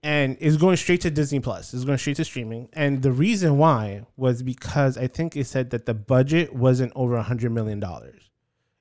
And 0.04 0.36
it's 0.40 0.56
going 0.56 0.76
straight 0.78 1.02
to 1.02 1.10
Disney 1.10 1.38
Plus. 1.40 1.74
It's 1.74 1.84
going 1.84 1.98
straight 1.98 2.16
to 2.16 2.24
streaming. 2.24 2.68
And 2.72 3.02
the 3.02 3.12
reason 3.12 3.56
why 3.58 4.06
was 4.16 4.42
because 4.42 4.96
I 4.98 5.06
think 5.06 5.36
it 5.36 5.46
said 5.46 5.70
that 5.70 5.86
the 5.86 5.94
budget 5.94 6.54
wasn't 6.54 6.92
over 6.96 7.14
a 7.16 7.22
hundred 7.22 7.52
million 7.52 7.78
dollars. 7.78 8.30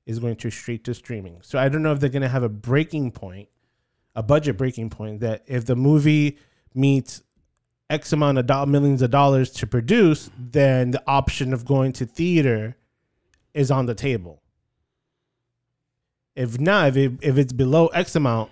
Is 0.04 0.18
going 0.18 0.34
to 0.36 0.50
straight 0.50 0.82
to 0.84 0.94
streaming. 0.94 1.38
So 1.42 1.60
I 1.60 1.68
don't 1.68 1.82
know 1.84 1.92
if 1.92 2.00
they're 2.00 2.10
going 2.10 2.22
to 2.22 2.28
have 2.28 2.42
a 2.42 2.48
breaking 2.48 3.12
point, 3.12 3.48
a 4.16 4.22
budget 4.22 4.56
breaking 4.56 4.90
point 4.90 5.20
that 5.20 5.44
if 5.46 5.64
the 5.64 5.76
movie 5.76 6.38
meets 6.74 7.22
X 7.88 8.12
amount 8.12 8.38
of 8.38 8.46
do- 8.48 8.66
millions 8.66 9.00
of 9.02 9.10
dollars 9.12 9.50
to 9.50 9.66
produce, 9.66 10.28
then 10.36 10.90
the 10.90 11.02
option 11.06 11.52
of 11.52 11.64
going 11.64 11.92
to 11.92 12.04
theater 12.06 12.76
is 13.54 13.70
on 13.70 13.86
the 13.86 13.94
table. 13.94 14.42
If 16.34 16.58
not, 16.58 16.88
if, 16.88 16.96
it, 16.96 17.12
if 17.20 17.36
it's 17.38 17.52
below 17.52 17.88
X 17.88 18.16
amount, 18.16 18.50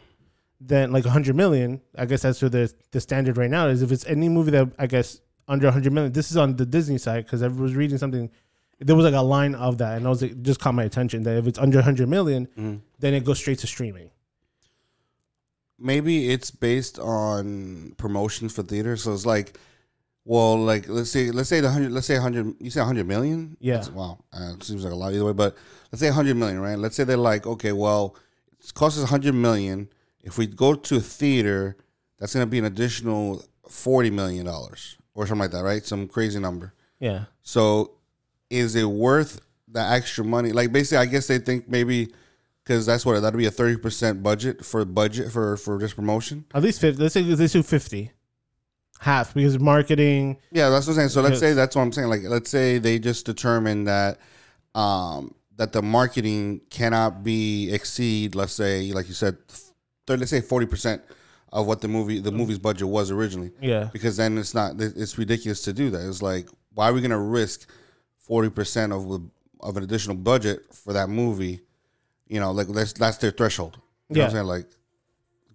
then 0.61 0.92
like 0.92 1.04
100 1.04 1.35
million, 1.35 1.80
I 1.97 2.04
guess 2.04 2.23
that's 2.23 2.42
what 2.42 2.52
the, 2.52 2.73
the 2.90 3.00
standard 3.00 3.38
right 3.38 3.50
now 3.50 3.69
is. 3.69 3.80
If 3.83 3.90
it's 3.92 4.04
any 4.07 4.28
movie 4.28 4.50
that 4.50 4.69
I 4.78 4.87
guess 4.87 5.21
under 5.49 5.66
100 5.66 5.92
million, 5.92 6.12
this 6.12 6.30
is 6.30 6.37
on 6.37 6.57
the 6.57 6.66
Disney 6.66 6.99
side 6.99 7.25
because 7.25 7.43
I 7.43 7.49
was 7.49 7.75
reading 7.75 7.97
something. 7.97 8.30
There 8.78 8.95
was 8.97 9.04
like 9.04 9.15
a 9.15 9.23
line 9.23 9.54
of 9.54 9.78
that, 9.78 9.97
and 9.97 10.06
I 10.06 10.10
was 10.10 10.23
like, 10.23 10.41
just 10.43 10.60
caught 10.60 10.75
my 10.75 10.84
attention 10.84 11.23
that 11.25 11.36
if 11.36 11.47
it's 11.47 11.58
under 11.58 11.78
100 11.78 12.08
million, 12.08 12.49
Mhm. 12.58 12.80
then 12.99 13.15
it 13.15 13.25
goes 13.25 13.39
straight 13.39 13.58
to 13.60 13.67
streaming. 13.67 14.10
maybe 15.82 16.28
it's 16.30 16.50
based 16.50 16.99
on 16.99 17.95
promotions 17.97 18.52
for 18.54 18.63
theaters. 18.63 19.04
So 19.04 19.15
it's 19.15 19.25
like, 19.25 19.56
well, 20.25 20.59
like 20.59 20.89
let's 20.89 21.11
say 21.11 21.30
let's 21.30 21.49
say 21.49 21.61
the 21.61 21.71
hundred, 21.71 21.93
let's 21.93 22.06
say 22.06 22.17
hundred, 22.17 22.54
you 22.61 22.71
say 22.71 22.80
hundred 22.80 23.06
million. 23.06 23.56
Yeah. 23.61 23.75
That's- 23.75 23.91
wow, 23.91 24.19
uh, 24.33 24.54
it 24.54 24.63
seems 24.63 24.85
like 24.85 24.93
a 24.93 24.97
lot 24.97 25.13
either 25.13 25.25
way. 25.25 25.33
But 25.33 25.56
let's 25.91 26.00
say 26.00 26.09
hundred 26.11 26.37
million, 26.37 26.61
right? 26.61 26.78
Let's 26.78 26.97
say 26.97 27.04
they're 27.04 27.17
like, 27.17 27.47
okay, 27.47 27.73
well, 27.73 28.17
it 28.63 28.73
costs 28.75 29.02
us 29.02 29.09
hundred 29.09 29.35
million. 29.35 29.89
If 30.23 30.37
we 30.39 30.47
go 30.47 30.75
to 30.75 30.97
a 30.97 31.00
theater, 31.00 31.76
that's 32.19 32.35
going 32.35 32.45
to 32.47 32.50
be 32.50 32.59
an 32.59 32.67
additional 32.67 33.43
forty 33.69 34.11
million 34.11 34.45
dollars 34.47 34.97
or 35.15 35.26
something 35.26 35.41
like 35.41 35.50
that, 35.52 35.65
right? 35.65 35.85
Some 35.85 36.06
crazy 36.09 36.39
number. 36.39 36.75
Yeah. 36.99 37.25
So, 37.43 37.93
is 38.50 38.75
it 38.76 38.85
worth 38.85 39.41
the 39.67 39.80
extra 39.80 40.25
money? 40.25 40.52
Like 40.52 40.71
basically, 40.73 40.99
I 40.99 41.06
guess 41.06 41.26
they 41.26 41.39
think 41.39 41.69
maybe 41.69 42.09
because 42.63 42.85
that's 42.85 43.06
what 43.06 43.19
that'd 43.21 43.39
be 43.39 43.47
a 43.47 43.50
thirty 43.50 43.78
percent 43.78 44.23
budget 44.23 44.65
for 44.65 44.85
budget 44.85 45.33
for 45.33 45.56
for 45.56 45.78
just 45.78 45.97
promotion. 45.97 46.45
At 46.54 46.63
least 46.63 46.80
50. 46.83 47.02
Let's 47.02 47.15
say 47.15 47.23
let's 47.23 47.52
do 47.54 47.63
50. 47.63 48.13
Half 49.00 49.32
because 49.34 49.58
marketing. 49.58 50.36
Yeah, 50.52 50.69
that's 50.69 50.86
what 50.86 50.93
I'm 50.93 50.97
saying. 50.97 51.08
So 51.08 51.23
let's 51.23 51.41
say 51.41 51.54
that's 51.54 51.75
what 51.75 51.80
I'm 51.82 51.91
saying. 51.93 52.08
Like 52.08 52.21
let's 52.25 52.50
say 52.50 52.76
they 52.78 52.99
just 52.99 53.25
determine 53.25 53.84
that 53.84 54.19
um 54.75 55.34
that 55.56 55.73
the 55.73 55.80
marketing 55.82 56.60
cannot 56.71 57.23
be 57.23 57.71
exceed, 57.73 58.34
let's 58.34 58.52
say, 58.52 58.93
like 58.93 59.08
you 59.08 59.15
said, 59.15 59.36
thir- 60.06 60.17
let's 60.19 60.30
say 60.30 60.43
forty 60.43 60.67
percent 60.67 61.02
of 61.52 61.67
what 61.67 61.80
the 61.80 61.89
movie 61.89 62.21
the 62.21 62.30
movie's 62.30 62.58
budget 62.58 62.89
was 62.89 63.10
originally. 63.10 63.52
Yeah. 63.60 63.89
Because 63.93 64.19
then 64.19 64.36
it's 64.36 64.54
not 64.54 64.78
it's 64.78 65.17
ridiculous 65.17 65.63
to 65.63 65.73
do 65.73 65.89
that. 65.91 66.06
It's 66.06 66.21
like 66.23 66.49
why 66.75 66.91
are 66.91 66.93
we 66.93 67.00
gonna 67.00 67.19
risk 67.19 67.69
forty 68.19 68.50
percent 68.50 68.93
of 68.93 69.10
of 69.60 69.76
an 69.78 69.82
additional 69.82 70.17
budget 70.17 70.75
for 70.75 70.93
that 70.93 71.08
movie? 71.08 71.60
You 72.28 72.39
know, 72.39 72.52
like 72.52 72.69
that's 72.69 72.93
that's 72.93 73.17
their 73.17 73.30
threshold. 73.30 73.78
You 74.10 74.17
know 74.17 74.25
what 74.25 74.30
I'm 74.30 74.36
Yeah. 74.36 74.39
saying? 74.41 74.47
Like 74.47 74.67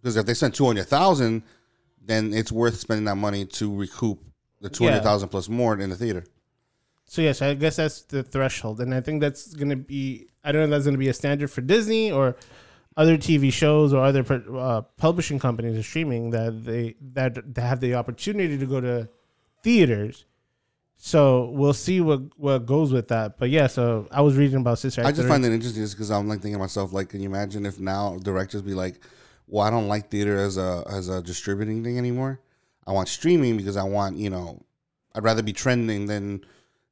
because 0.02 0.18
if 0.18 0.26
they 0.26 0.34
spend 0.34 0.56
two 0.56 0.66
hundred 0.66 0.88
thousand, 0.88 1.44
then 2.06 2.34
it's 2.34 2.52
worth 2.52 2.80
spending 2.80 3.06
that 3.06 3.16
money 3.16 3.46
to 3.46 3.76
recoup 3.76 4.20
the 4.62 4.70
two 4.70 4.86
hundred 4.86 5.04
thousand 5.04 5.30
plus 5.30 5.50
more 5.50 5.80
in 5.80 5.90
the 5.90 5.96
theater. 5.96 6.24
So 7.06 7.22
yes, 7.22 7.42
I 7.42 7.54
guess 7.54 7.76
that's 7.76 8.02
the 8.04 8.24
threshold, 8.24 8.82
and 8.82 8.94
I 8.94 9.02
think 9.02 9.22
that's 9.22 9.54
gonna 9.54 9.76
be. 9.76 10.28
I 10.44 10.52
don't 10.52 10.62
know 10.62 10.66
if 10.66 10.72
that's 10.72 10.86
gonna 10.86 10.98
be 10.98 11.10
a 11.10 11.14
standard 11.14 11.52
for 11.52 11.62
Disney 11.62 12.12
or 12.12 12.36
other 12.98 13.18
TV 13.18 13.52
shows 13.52 13.94
or 13.94 14.04
other 14.04 14.26
uh, 14.58 14.82
publishing 14.98 15.38
companies 15.38 15.78
or 15.78 15.84
streaming 15.84 16.32
that 16.32 16.64
they 16.64 16.96
that 17.14 17.54
they 17.54 17.62
have 17.62 17.80
the 17.80 17.96
opportunity 17.96 18.58
to 18.58 18.66
go 18.66 18.82
to 18.82 19.10
theaters. 19.64 20.26
So 20.98 21.50
we'll 21.50 21.74
see 21.74 22.02
what 22.02 22.22
what 22.38 22.66
goes 22.66 22.94
with 22.94 23.10
that. 23.10 23.38
But 23.38 23.50
yeah, 23.50 23.68
so 23.68 24.08
I 24.12 24.22
was 24.22 24.38
reading 24.38 24.58
about 24.58 24.80
Sister. 24.80 25.04
I 25.06 25.12
just 25.12 25.28
find 25.28 25.44
it 25.46 25.52
interesting 25.52 25.84
just 25.84 25.96
because 25.96 26.10
I'm 26.10 26.28
like 26.28 26.40
thinking 26.40 26.54
to 26.54 26.60
myself, 26.60 26.94
like, 26.94 27.10
can 27.10 27.20
you 27.20 27.30
imagine 27.30 27.66
if 27.66 27.80
now 27.80 28.18
directors 28.18 28.62
be 28.62 28.74
like, 28.74 29.00
well, 29.48 29.66
I 29.66 29.70
don't 29.70 29.88
like 29.88 30.10
theater 30.10 30.38
as 30.38 30.58
a 30.58 30.84
as 30.90 31.10
a 31.10 31.22
distributing 31.22 31.84
thing 31.84 31.98
anymore. 31.98 32.40
I 32.88 32.92
want 32.92 33.08
streaming 33.10 33.58
because 33.58 33.78
I 33.78 33.84
want 33.84 34.18
you 34.18 34.30
know, 34.30 34.62
I'd 35.14 35.24
rather 35.24 35.44
be 35.44 35.54
trending 35.54 36.06
than 36.08 36.46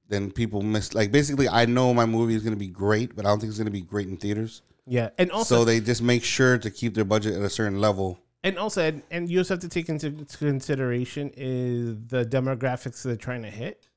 than 0.10 0.32
people 0.32 0.62
miss. 0.62 0.94
Like 0.94 1.12
basically, 1.12 1.48
I 1.50 1.66
know 1.66 1.94
my 1.94 2.06
movie 2.06 2.36
is 2.36 2.44
going 2.44 2.54
to 2.56 2.60
be 2.60 2.68
great, 2.68 3.16
but 3.16 3.26
I 3.26 3.30
don't 3.30 3.39
think 3.39 3.50
it's 3.50 3.58
going 3.58 3.66
to 3.66 3.72
be 3.72 3.82
great 3.82 4.08
in 4.08 4.18
theaters. 4.18 4.62
yeah, 4.86 5.10
and 5.18 5.32
also 5.32 5.58
so 5.60 5.66
they 5.66 5.80
just 5.80 6.02
make 6.02 6.24
sure 6.24 6.58
to 6.58 6.70
keep 6.70 6.94
their 6.94 7.06
budget 7.06 7.34
at 7.36 7.42
a 7.42 7.50
certain 7.50 7.80
level. 7.80 8.20
and 8.44 8.58
also 8.60 8.82
and, 8.84 9.02
and 9.10 9.30
you 9.30 9.39
also 9.39 9.54
have 9.56 9.62
to 9.62 9.70
take 9.70 9.88
into 9.89 10.12
consideration 10.38 11.32
is 11.38 11.96
the 12.08 12.26
demographics 12.26 13.02
they're 13.04 13.16
trying 13.16 13.42
to 13.44 13.50
hit. 13.50 13.88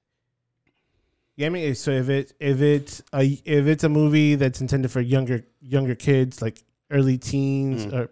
Yeah, 1.36 1.48
I 1.48 1.50
mean, 1.50 1.74
so 1.74 1.90
if 1.90 2.08
it 2.08 2.32
if 2.40 2.60
it's 2.62 3.02
a 3.12 3.22
if 3.44 3.66
it's 3.66 3.84
a 3.84 3.88
movie 3.90 4.36
that's 4.36 4.60
intended 4.60 4.90
for 4.90 5.00
younger 5.00 5.44
younger 5.60 5.94
kids, 5.94 6.40
like 6.40 6.62
early 6.90 7.18
teens 7.18 7.84
Mm. 7.86 7.92
or 7.92 8.10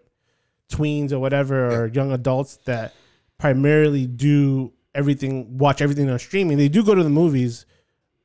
tweens 0.76 1.12
or 1.12 1.18
whatever, 1.18 1.56
or 1.74 1.86
young 1.88 2.10
adults 2.12 2.58
that 2.64 2.92
primarily 3.38 4.06
do 4.06 4.72
everything, 4.94 5.58
watch 5.58 5.80
everything 5.82 6.08
on 6.10 6.18
streaming, 6.18 6.56
they 6.56 6.68
do 6.68 6.82
go 6.84 6.94
to 6.94 7.02
the 7.02 7.10
movies 7.22 7.66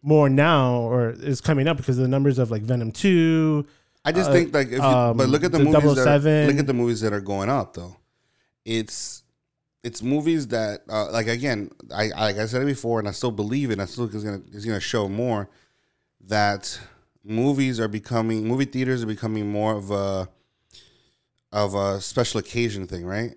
more 0.02 0.30
now, 0.30 0.76
or 0.94 1.10
is 1.10 1.42
coming 1.42 1.68
up 1.68 1.78
because 1.78 1.98
of 1.98 2.04
the 2.04 2.08
numbers 2.16 2.38
of 2.40 2.52
like 2.52 2.62
Venom 2.62 2.92
two. 2.92 3.66
I 4.06 4.12
just 4.12 4.30
Uh, 4.30 4.34
think 4.34 4.54
like 4.54 4.68
if 4.68 4.74
you, 4.76 4.82
um, 4.82 5.18
but 5.18 5.28
look 5.30 5.44
at 5.44 5.52
the, 5.52 5.58
the 5.58 5.64
movies 5.66 5.96
that 5.96 6.08
are, 6.26 6.48
look 6.48 6.58
at 6.58 6.68
the 6.68 6.74
movies 6.74 7.02
that 7.02 7.12
are 7.12 7.22
going 7.22 7.50
up 7.50 7.74
though. 7.74 7.96
It's 8.66 9.24
it's 9.84 10.02
movies 10.02 10.48
that 10.48 10.82
uh, 10.90 11.12
like 11.12 11.28
again 11.28 11.72
I, 11.94 12.12
I 12.16 12.22
like 12.28 12.38
I 12.38 12.46
said 12.46 12.62
it 12.62 12.66
before 12.66 13.00
and 13.00 13.08
I 13.08 13.12
still 13.12 13.32
believe 13.32 13.72
it. 13.72 13.80
I 13.80 13.86
still 13.86 14.06
think 14.06 14.16
it's 14.16 14.24
gonna 14.24 14.42
it's 14.54 14.66
gonna 14.66 14.80
show 14.80 15.10
more 15.10 15.50
that 16.28 16.80
movies 17.24 17.80
are 17.80 17.88
becoming 17.88 18.48
movie 18.48 18.66
theaters 18.66 19.04
are 19.04 19.08
becoming 19.08 19.52
more 19.52 19.74
of 19.76 19.92
a 19.92 20.30
of 21.52 21.74
a 21.76 22.00
special 22.02 22.40
occasion 22.40 22.88
thing, 22.88 23.06
right? 23.06 23.32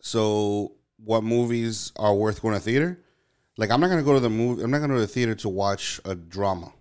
So 0.00 0.72
what 1.04 1.22
movies 1.24 1.92
are 1.96 2.14
worth 2.14 2.42
going 2.42 2.54
to 2.54 2.60
theater? 2.60 2.98
Like 3.58 3.70
I'm 3.70 3.80
not 3.80 3.88
gonna 3.90 4.02
go 4.02 4.14
to 4.14 4.20
the 4.20 4.30
movie. 4.30 4.62
I'm 4.62 4.70
not 4.70 4.78
gonna 4.78 4.94
go 4.94 5.00
to 5.00 5.06
the 5.06 5.06
theater 5.12 5.34
to 5.36 5.48
watch 5.48 6.00
a 6.06 6.14
drama, 6.14 6.72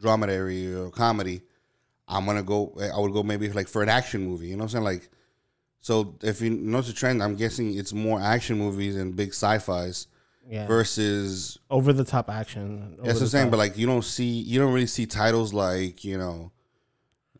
dramedy 0.00 0.72
or 0.74 0.90
comedy. 0.90 1.42
I'm 2.06 2.24
gonna 2.24 2.42
go. 2.44 2.72
I 2.94 2.98
would 3.00 3.12
go 3.12 3.22
maybe 3.24 3.50
like 3.50 3.66
for 3.66 3.82
an 3.82 3.88
action 3.88 4.24
movie. 4.24 4.46
You 4.46 4.52
know 4.56 4.58
what 4.64 4.74
I'm 4.74 4.84
saying? 4.84 4.84
Like, 4.84 5.10
So 5.80 6.16
if 6.22 6.40
you 6.40 6.50
notice 6.50 6.86
the 6.88 6.92
trend, 6.94 7.20
I'm 7.22 7.34
guessing 7.34 7.76
it's 7.76 7.92
more 7.92 8.20
action 8.20 8.58
movies 8.58 8.94
and 8.96 9.16
big 9.16 9.30
sci-fi's 9.30 10.06
Yeah. 10.48 10.66
versus 10.68 11.58
over 11.68 11.92
the 11.92 12.04
top 12.04 12.30
action. 12.30 12.96
That's 13.02 13.14
what 13.14 13.22
I'm 13.22 13.28
saying. 13.28 13.50
But 13.50 13.56
like 13.58 13.76
you 13.76 13.86
don't 13.86 14.04
see, 14.04 14.24
you 14.30 14.60
don't 14.60 14.72
really 14.72 14.86
see 14.86 15.06
titles 15.06 15.52
like 15.52 16.04
you 16.04 16.16
know, 16.16 16.52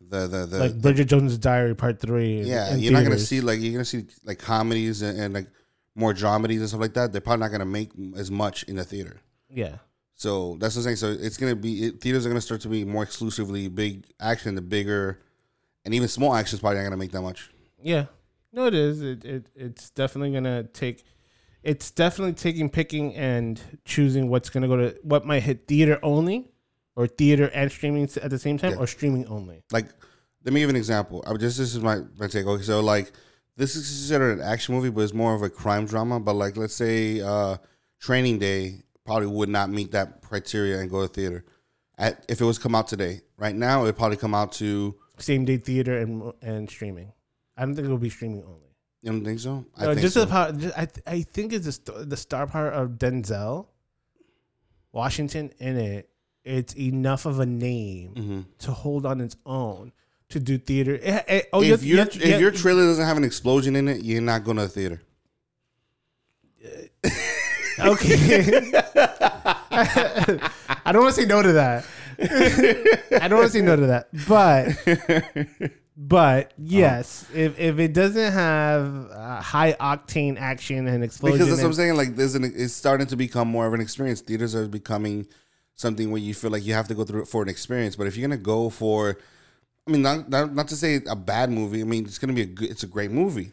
the 0.09 0.27
the 0.27 0.45
the 0.45 0.59
like 0.59 0.81
Bridget 0.81 1.05
Jones' 1.05 1.37
Diary 1.37 1.75
Part 1.75 1.99
Three. 1.99 2.41
yeah. 2.41 2.73
in 2.73 2.79
You're 2.79 2.93
not 2.93 3.03
gonna 3.03 3.19
see 3.19 3.41
like 3.41 3.59
you're 3.59 3.73
gonna 3.73 3.85
see 3.85 4.05
like 4.23 4.39
comedies 4.39 5.01
and, 5.01 5.19
and 5.19 5.33
like 5.33 5.47
more 5.95 6.13
dramedies 6.13 6.59
and 6.59 6.67
stuff 6.67 6.81
like 6.81 6.93
that. 6.93 7.11
They're 7.11 7.21
probably 7.21 7.41
not 7.41 7.51
gonna 7.51 7.65
make 7.65 7.91
as 8.15 8.29
much 8.29 8.63
in 8.63 8.75
the 8.75 8.83
theater. 8.83 9.21
Yeah. 9.49 9.77
So 10.15 10.57
that's 10.59 10.75
what 10.75 10.81
I'm 10.81 10.95
saying. 10.95 10.97
So 10.97 11.11
it's 11.25 11.37
gonna 11.37 11.55
be 11.55 11.85
it, 11.85 12.01
theaters 12.01 12.25
are 12.25 12.29
gonna 12.29 12.41
start 12.41 12.61
to 12.61 12.69
be 12.69 12.85
more 12.85 13.03
exclusively 13.03 13.67
big 13.67 14.05
action. 14.19 14.55
The 14.55 14.61
bigger, 14.61 15.21
and 15.83 15.93
even 15.93 16.07
small 16.07 16.35
actions 16.35 16.61
probably 16.61 16.77
not 16.77 16.85
gonna 16.85 16.97
make 16.97 17.11
that 17.11 17.21
much. 17.21 17.51
Yeah. 17.81 18.05
No, 18.51 18.67
it 18.67 18.73
is. 18.73 19.01
It, 19.01 19.25
it 19.25 19.49
it's 19.55 19.89
definitely 19.89 20.31
gonna 20.31 20.63
take. 20.63 21.03
It's 21.63 21.91
definitely 21.91 22.33
taking 22.33 22.69
picking 22.69 23.15
and 23.15 23.59
choosing 23.83 24.29
what's 24.29 24.49
gonna 24.49 24.67
go 24.67 24.77
to 24.77 24.95
what 25.03 25.25
might 25.25 25.43
hit 25.43 25.67
theater 25.67 25.99
only, 26.01 26.49
or 26.95 27.07
theater 27.07 27.49
and 27.53 27.71
streaming 27.71 28.03
at 28.21 28.29
the 28.29 28.39
same 28.39 28.57
time, 28.57 28.71
Yeah. 28.73 28.79
or 28.79 28.87
streaming 28.87 29.25
only. 29.27 29.63
Like, 29.71 29.87
let 30.43 30.53
me 30.53 30.59
give 30.61 30.69
an 30.69 30.75
example. 30.75 31.23
I 31.27 31.31
would 31.31 31.41
just 31.41 31.57
this 31.57 31.73
is 31.75 31.81
my 31.81 32.01
my 32.17 32.27
take. 32.27 32.45
Okay, 32.45 32.63
so 32.63 32.79
like 32.79 33.11
this 33.57 33.75
is 33.75 33.87
considered 33.87 34.39
an 34.39 34.43
action 34.45 34.75
movie, 34.75 34.89
but 34.89 35.01
it's 35.01 35.13
more 35.13 35.33
of 35.35 35.41
a 35.41 35.49
crime 35.49 35.85
drama. 35.85 36.19
But 36.19 36.33
like, 36.33 36.57
let's 36.57 36.75
say 36.75 37.21
uh 37.21 37.57
Training 37.99 38.39
Day 38.39 38.83
probably 39.05 39.27
would 39.27 39.49
not 39.49 39.69
meet 39.69 39.91
that 39.91 40.21
criteria 40.21 40.79
and 40.79 40.89
go 40.89 41.01
to 41.01 41.07
theater. 41.07 41.45
At, 41.97 42.25
if 42.27 42.41
it 42.41 42.43
was 42.45 42.57
come 42.59 42.75
out 42.75 42.87
today, 42.89 43.21
right 43.37 43.55
now 43.55 43.83
it'd 43.83 43.95
probably 43.97 44.17
come 44.17 44.35
out 44.35 44.51
to. 44.53 44.95
Same 45.17 45.45
day 45.45 45.57
theater 45.57 45.97
and 45.99 46.33
and 46.41 46.69
streaming. 46.69 47.11
I 47.57 47.63
don't 47.65 47.73
think 47.75 47.85
it'll 47.85 47.97
be 47.97 48.09
streaming 48.09 48.43
only. 48.43 48.59
You 49.01 49.11
don't 49.11 49.23
think 49.23 49.39
so? 49.39 49.65
I 49.77 49.85
No, 49.85 49.89
think 49.91 50.01
just 50.01 50.13
so. 50.15 50.25
the 50.25 50.31
power. 50.31 50.51
Just, 50.51 50.77
I 50.77 50.85
th- 50.85 51.03
I 51.07 51.21
think 51.21 51.53
it's 51.53 51.65
the 51.65 51.71
st- 51.71 52.09
the 52.09 52.17
star 52.17 52.47
power 52.47 52.69
of 52.69 52.91
Denzel 52.97 53.67
Washington 54.91 55.51
in 55.59 55.77
it. 55.77 56.09
It's 56.45 56.75
enough 56.77 57.25
of 57.25 57.39
a 57.39 57.45
name 57.45 58.13
Mhm. 58.15 58.45
to 58.59 58.71
hold 58.71 59.05
on 59.05 59.19
its 59.19 59.35
own 59.45 59.91
to 60.29 60.39
do 60.39 60.57
theater. 60.59 60.99
Eh, 61.01 61.21
eh, 61.27 61.41
oh, 61.51 61.61
if 61.63 61.81
you 61.83 61.95
your 61.95 61.97
have 62.05 62.11
to- 62.11 62.21
if 62.21 62.39
your 62.39 62.51
trailer 62.51 62.83
doesn't 62.85 63.03
have 63.03 63.17
an 63.17 63.23
explosion 63.23 63.75
in 63.75 63.87
it, 63.87 64.03
you're 64.03 64.21
not 64.21 64.43
going 64.43 64.57
to 64.57 64.63
the 64.63 64.69
theater. 64.69 65.01
okay. 67.79 68.71
I 70.85 70.91
don't 70.91 71.01
want 71.03 71.15
to 71.15 71.21
say 71.21 71.27
no 71.27 71.41
to 71.41 71.51
that. 71.53 71.85
I 73.21 73.27
don't 73.27 73.39
want 73.39 73.51
to 73.51 73.57
say 73.57 73.61
no 73.61 73.75
to 73.75 73.87
that, 73.87 74.07
but 74.27 74.69
but 75.97 76.53
yes, 76.57 77.25
if 77.33 77.59
if 77.59 77.79
it 77.79 77.93
doesn't 77.93 78.31
have 78.33 79.09
uh, 79.11 79.41
high 79.41 79.73
octane 79.73 80.37
action 80.39 80.87
and 80.87 81.03
explosion, 81.03 81.39
Because 81.39 81.49
that's 81.49 81.61
what 81.63 81.67
I'm 81.69 81.73
saying. 81.73 81.95
Like, 81.95 82.15
there's 82.15 82.35
an, 82.35 82.45
it's 82.55 82.73
starting 82.73 83.07
to 83.07 83.15
become 83.15 83.47
more 83.47 83.67
of 83.67 83.73
an 83.73 83.81
experience. 83.81 84.21
Theaters 84.21 84.55
are 84.55 84.67
becoming 84.67 85.27
something 85.75 86.11
where 86.11 86.21
you 86.21 86.33
feel 86.33 86.51
like 86.51 86.65
you 86.65 86.73
have 86.73 86.87
to 86.87 86.95
go 86.95 87.03
through 87.03 87.23
it 87.23 87.27
for 87.27 87.43
an 87.43 87.49
experience. 87.49 87.95
But 87.95 88.07
if 88.07 88.17
you're 88.17 88.27
gonna 88.27 88.41
go 88.41 88.69
for, 88.69 89.17
I 89.87 89.91
mean, 89.91 90.01
not 90.01 90.29
not, 90.29 90.53
not 90.53 90.67
to 90.69 90.75
say 90.75 91.01
a 91.07 91.15
bad 91.15 91.49
movie. 91.51 91.81
I 91.81 91.85
mean, 91.85 92.05
it's 92.05 92.17
gonna 92.17 92.33
be 92.33 92.41
a 92.41 92.47
good, 92.47 92.69
it's 92.69 92.83
a 92.83 92.87
great 92.87 93.11
movie. 93.11 93.51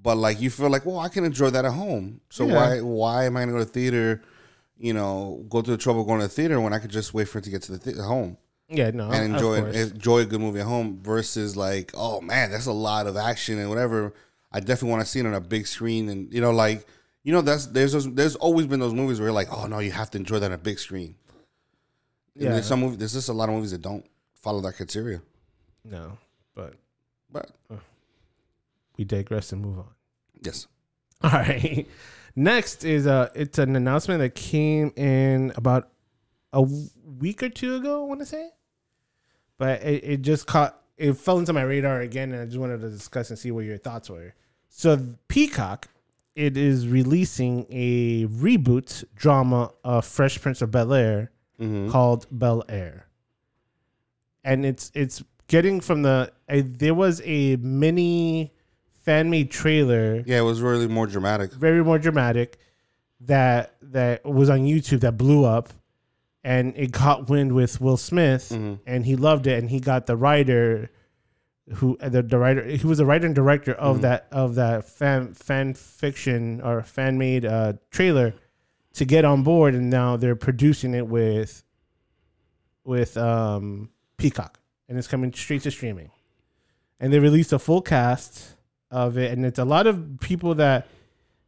But 0.00 0.16
like, 0.16 0.40
you 0.40 0.50
feel 0.50 0.70
like, 0.70 0.86
well, 0.86 0.98
I 0.98 1.08
can 1.08 1.24
enjoy 1.24 1.50
that 1.50 1.64
at 1.64 1.72
home. 1.72 2.20
So 2.30 2.46
Yeah. 2.46 2.54
why 2.54 2.80
why 2.80 3.24
am 3.26 3.36
I 3.36 3.40
gonna 3.40 3.52
go 3.52 3.58
to 3.58 3.64
theater? 3.64 4.22
You 4.78 4.92
know, 4.92 5.44
go 5.48 5.62
through 5.62 5.76
the 5.76 5.82
trouble 5.82 6.04
going 6.04 6.20
to 6.20 6.26
the 6.26 6.32
theater 6.32 6.60
when 6.60 6.72
I 6.72 6.78
could 6.78 6.90
just 6.90 7.14
wait 7.14 7.28
for 7.28 7.38
it 7.38 7.44
to 7.44 7.50
get 7.50 7.62
to 7.62 7.72
the 7.72 7.78
th- 7.78 7.96
home 7.96 8.36
yeah, 8.68 8.90
no, 8.90 9.10
and 9.10 9.34
enjoy 9.34 9.64
enjoy 9.64 10.20
a 10.20 10.24
good 10.26 10.40
movie 10.40 10.60
at 10.60 10.66
home 10.66 10.98
versus 11.02 11.56
like, 11.56 11.92
oh 11.94 12.20
man, 12.20 12.50
that's 12.50 12.66
a 12.66 12.72
lot 12.72 13.06
of 13.06 13.16
action 13.16 13.58
and 13.58 13.68
whatever. 13.68 14.12
I 14.52 14.60
definitely 14.60 14.90
want 14.90 15.02
to 15.02 15.06
see 15.06 15.20
it 15.20 15.26
on 15.26 15.34
a 15.34 15.40
big 15.40 15.66
screen 15.66 16.08
and 16.08 16.32
you 16.32 16.40
know, 16.40 16.50
like 16.50 16.86
you 17.22 17.32
know, 17.32 17.42
that's 17.42 17.66
there's 17.66 17.92
those, 17.92 18.12
there's 18.14 18.36
always 18.36 18.66
been 18.66 18.80
those 18.80 18.94
movies 18.94 19.18
where 19.18 19.28
you're 19.28 19.34
like, 19.34 19.52
oh 19.52 19.66
no, 19.66 19.78
you 19.78 19.92
have 19.92 20.10
to 20.12 20.18
enjoy 20.18 20.38
that 20.40 20.46
on 20.46 20.52
a 20.52 20.58
big 20.58 20.78
screen. 20.78 21.14
Yeah, 22.38 22.52
there's 22.52 22.66
some 22.66 22.80
movies. 22.80 22.98
There's 22.98 23.12
just 23.14 23.28
a 23.28 23.32
lot 23.32 23.48
of 23.48 23.54
movies 23.54 23.70
that 23.72 23.82
don't 23.82 24.04
follow 24.34 24.60
that 24.62 24.76
criteria. 24.76 25.22
No, 25.84 26.18
but 26.54 26.74
But 27.30 27.50
we 28.96 29.04
digress 29.04 29.52
and 29.52 29.62
move 29.62 29.78
on. 29.78 29.88
yes, 30.42 30.66
All 31.22 31.30
right. 31.30 31.86
Next 32.34 32.84
is 32.84 33.06
uh 33.06 33.30
it's 33.34 33.58
an 33.58 33.74
announcement 33.76 34.20
that 34.20 34.34
came 34.34 34.92
in 34.96 35.52
about 35.56 35.88
a 36.52 36.62
week 36.62 37.42
or 37.42 37.48
two 37.48 37.76
ago, 37.76 38.02
I 38.04 38.06
want 38.06 38.20
to 38.20 38.26
say. 38.26 38.50
But 39.58 39.82
it, 39.82 40.04
it 40.04 40.22
just 40.22 40.46
caught 40.46 40.78
it 40.98 41.14
fell 41.14 41.38
into 41.38 41.52
my 41.52 41.62
radar 41.62 42.00
again 42.00 42.32
and 42.32 42.42
I 42.42 42.44
just 42.44 42.58
wanted 42.58 42.80
to 42.82 42.90
discuss 42.90 43.30
and 43.30 43.38
see 43.38 43.50
what 43.50 43.64
your 43.64 43.78
thoughts 43.78 44.10
were. 44.10 44.34
So 44.68 44.98
Peacock 45.28 45.88
it 46.34 46.58
is 46.58 46.86
releasing 46.86 47.66
a 47.70 48.26
reboot 48.26 49.04
drama 49.14 49.72
of 49.82 50.04
Fresh 50.04 50.42
Prince 50.42 50.60
of 50.60 50.70
Bel 50.70 50.92
Air 50.92 51.30
mm-hmm. 51.60 51.90
called 51.90 52.26
Bel 52.30 52.64
Air, 52.68 53.06
and 54.44 54.64
it's 54.64 54.90
it's 54.94 55.22
getting 55.48 55.80
from 55.80 56.02
the 56.02 56.32
uh, 56.48 56.62
there 56.64 56.94
was 56.94 57.20
a 57.24 57.56
mini 57.56 58.52
fan 59.04 59.30
made 59.30 59.50
trailer, 59.50 60.22
yeah, 60.26 60.38
it 60.38 60.42
was 60.42 60.60
really 60.60 60.88
more 60.88 61.06
dramatic. 61.06 61.52
very 61.52 61.82
more 61.84 61.98
dramatic, 61.98 62.58
that 63.20 63.74
that 63.82 64.24
was 64.24 64.50
on 64.50 64.60
YouTube 64.60 65.00
that 65.00 65.16
blew 65.16 65.44
up, 65.44 65.70
and 66.44 66.72
it 66.76 66.92
caught 66.92 67.28
wind 67.28 67.52
with 67.52 67.80
Will 67.80 67.96
Smith, 67.96 68.50
Mhm. 68.50 68.80
and 68.86 69.06
he 69.06 69.16
loved 69.16 69.46
it, 69.46 69.58
and 69.58 69.70
he 69.70 69.80
got 69.80 70.06
the 70.06 70.16
writer. 70.16 70.90
Who 71.74 71.96
the, 72.00 72.22
the 72.22 72.38
writer? 72.38 72.64
He 72.64 72.86
was 72.86 72.98
the 72.98 73.06
writer 73.06 73.26
and 73.26 73.34
director 73.34 73.72
of 73.72 74.02
that 74.02 74.28
of 74.30 74.54
that 74.54 74.88
fan 74.88 75.34
fan 75.34 75.74
fiction 75.74 76.60
or 76.60 76.80
fan 76.84 77.18
made 77.18 77.44
uh, 77.44 77.72
trailer 77.90 78.34
to 78.96 79.04
get 79.04 79.24
on 79.24 79.42
board, 79.42 79.74
and 79.74 79.88
now 79.90 80.16
they're 80.16 80.36
producing 80.36 80.94
it 80.94 81.06
with 81.06 81.62
with 82.84 83.16
um, 83.16 83.90
Peacock, 84.16 84.58
and 84.88 84.98
it's 84.98 85.08
coming 85.08 85.32
straight 85.32 85.62
to 85.62 85.70
streaming. 85.70 86.10
And 87.00 87.12
they 87.12 87.18
released 87.18 87.52
a 87.52 87.58
full 87.58 87.82
cast 87.82 88.54
of 88.90 89.18
it, 89.18 89.32
and 89.32 89.44
it's 89.44 89.58
a 89.58 89.64
lot 89.64 89.86
of 89.86 90.18
people 90.20 90.54
that 90.56 90.86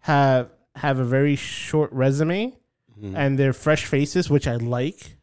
have 0.01 0.51
have 0.77 0.99
a 0.99 1.05
very 1.05 1.37
short 1.37 1.93
resume, 1.93 2.55
Mhm. 3.01 3.15
and 3.17 3.39
they're 3.39 3.53
fresh 3.53 3.85
faces, 3.87 4.29
which 4.31 4.47
I 4.47 4.57
like. 4.57 5.17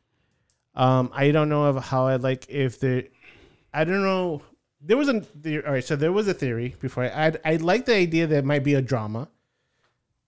Um, 0.73 1.09
I 1.13 1.31
don't 1.31 1.47
know 1.49 1.65
of 1.65 1.81
how 1.85 2.07
I 2.07 2.15
like 2.17 2.45
if 2.49 2.79
they, 2.79 3.09
I 3.73 3.83
don't 3.85 4.01
know. 4.03 4.41
There 4.81 4.97
was 4.97 5.07
a 5.09 5.15
all 5.65 5.73
right. 5.73 5.83
So 5.83 5.95
there 5.95 6.11
was 6.11 6.27
a 6.27 6.33
theory 6.33 6.75
before. 6.79 7.03
I 7.05 7.27
I, 7.27 7.33
I 7.45 7.55
like 7.57 7.85
the 7.85 7.95
idea 7.95 8.27
that 8.27 8.37
it 8.39 8.45
might 8.45 8.63
be 8.63 8.73
a 8.75 8.81
drama. 8.81 9.29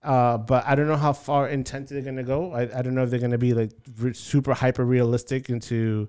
Uh, 0.02 0.38
but 0.38 0.64
I 0.66 0.74
don't 0.74 0.86
know 0.86 0.96
how 0.96 1.12
far 1.12 1.48
intense 1.48 1.90
they're 1.90 2.02
gonna 2.02 2.22
go. 2.22 2.52
I, 2.52 2.62
I 2.78 2.82
don't 2.82 2.94
know 2.94 3.02
if 3.02 3.10
they're 3.10 3.18
gonna 3.18 3.38
be 3.38 3.54
like 3.54 3.72
re- 3.98 4.14
super 4.14 4.54
hyper 4.54 4.84
realistic 4.84 5.50
into, 5.50 6.08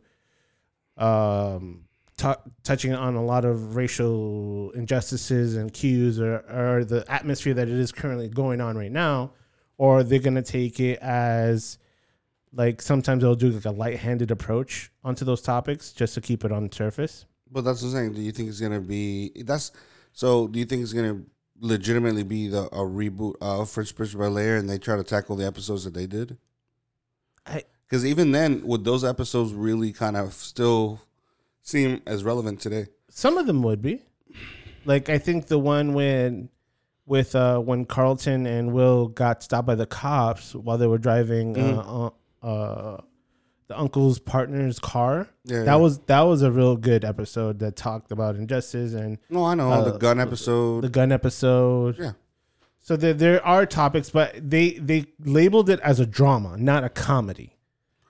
um, 0.98 1.86
tou 2.18 2.36
touching 2.64 2.94
on 2.94 3.16
a 3.16 3.24
lot 3.24 3.46
of 3.46 3.76
racial 3.76 4.72
injustices 4.72 5.56
and 5.56 5.74
cues 5.74 6.20
or, 6.20 6.38
or 6.50 6.86
the 6.86 7.04
atmosphere 7.10 7.54
that 7.54 7.68
it 7.68 7.74
is 7.74 7.92
currently 7.92 8.30
going 8.30 8.62
on 8.62 8.78
right 8.78 8.92
now, 8.92 9.32
or 9.78 10.04
they're 10.04 10.20
gonna 10.20 10.42
take 10.42 10.80
it 10.80 11.00
as 11.00 11.80
like 12.54 12.82
sometimes 12.82 13.22
they'll 13.24 13.36
do 13.36 13.50
like 13.50 13.66
a 13.66 13.72
light-handed 13.72 14.32
approach 14.32 14.92
onto 15.04 15.26
those 15.26 15.42
topics 15.42 15.92
just 15.94 16.14
to 16.14 16.22
keep 16.22 16.46
it 16.46 16.52
on 16.52 16.68
the 16.68 16.76
surface. 16.76 17.26
But 17.52 17.62
that's 17.62 17.82
the 17.82 17.98
I'm. 17.98 18.14
Do 18.14 18.22
you 18.22 18.32
think 18.32 18.50
it's 18.50 18.60
gonna 18.60 18.82
be 18.82 19.32
that's 19.46 19.72
so? 20.14 20.48
Do 20.48 20.60
you 20.60 20.66
think 20.66 20.84
it's 20.84 20.94
gonna 20.94 21.22
legitimately 21.60 22.24
be 22.24 22.48
the 22.48 22.64
a 22.66 22.80
reboot 22.80 23.36
of 23.42 23.70
Fresh 23.70 23.96
Prince 23.96 24.14
of 24.14 24.20
Bel 24.20 24.38
Air, 24.38 24.58
and 24.58 24.70
they 24.70 24.78
try 24.78 24.96
to 24.96 25.04
tackle 25.04 25.36
the 25.36 25.46
episodes 25.46 25.84
that 25.86 25.94
they 25.94 26.08
did? 26.08 26.38
I- 27.46 27.64
Because 27.88 28.06
even 28.06 28.32
then, 28.32 28.62
would 28.66 28.84
those 28.86 29.04
episodes 29.04 29.54
really 29.54 29.92
kind 29.92 30.16
of 30.16 30.34
still 30.34 31.02
seem 31.62 32.02
as 32.06 32.24
relevant 32.24 32.62
today? 32.62 32.88
Some 33.10 33.38
of 33.38 33.48
them 33.48 33.64
would 33.64 33.82
be. 33.82 34.04
Like 34.86 35.10
I 35.10 35.18
think 35.18 35.48
the 35.48 35.60
one 35.60 35.94
when 35.94 36.50
with 37.06 37.36
uh 37.36 37.60
when 37.60 37.86
Carlton 37.86 38.46
and 38.46 38.72
Will 38.72 39.08
got 39.08 39.44
stopped 39.44 39.68
by 39.68 39.76
the 39.76 39.86
cops 39.86 40.54
while 40.56 40.78
they 40.78 40.88
were 40.88 40.98
driving 41.00 41.58
uh, 41.58 42.10
uh 42.44 42.46
uh 42.46 43.02
the 43.70 43.80
uncle's 43.80 44.20
partner's 44.20 44.80
car. 44.80 45.30
Yeah, 45.46 45.64
That 45.64 45.76
was 45.76 46.00
that 46.08 46.22
was 46.22 46.42
a 46.42 46.52
real 46.52 46.76
good 46.76 47.06
episode 47.06 47.60
that 47.60 47.76
talked 47.76 48.12
about 48.12 48.36
injustice 48.36 48.94
and 48.94 49.18
no, 49.30 49.46
I 49.46 49.56
know 49.56 49.72
uh, 49.72 49.92
the 49.92 49.98
gun 49.98 50.20
episode. 50.20 50.84
the 50.84 50.90
gun 50.90 51.12
episode. 51.12 51.96
yeah, 52.00 52.12
So 52.80 52.98
there 52.98 53.14
there 53.14 53.46
are 53.46 53.66
topics, 53.68 54.10
but 54.10 54.36
they 54.38 54.72
they 54.72 55.06
labeled 55.24 55.70
it 55.70 55.80
as 55.82 56.00
a 56.00 56.06
drama, 56.06 56.58
not 56.58 56.84
a 56.84 56.90
comedy. 56.90 57.56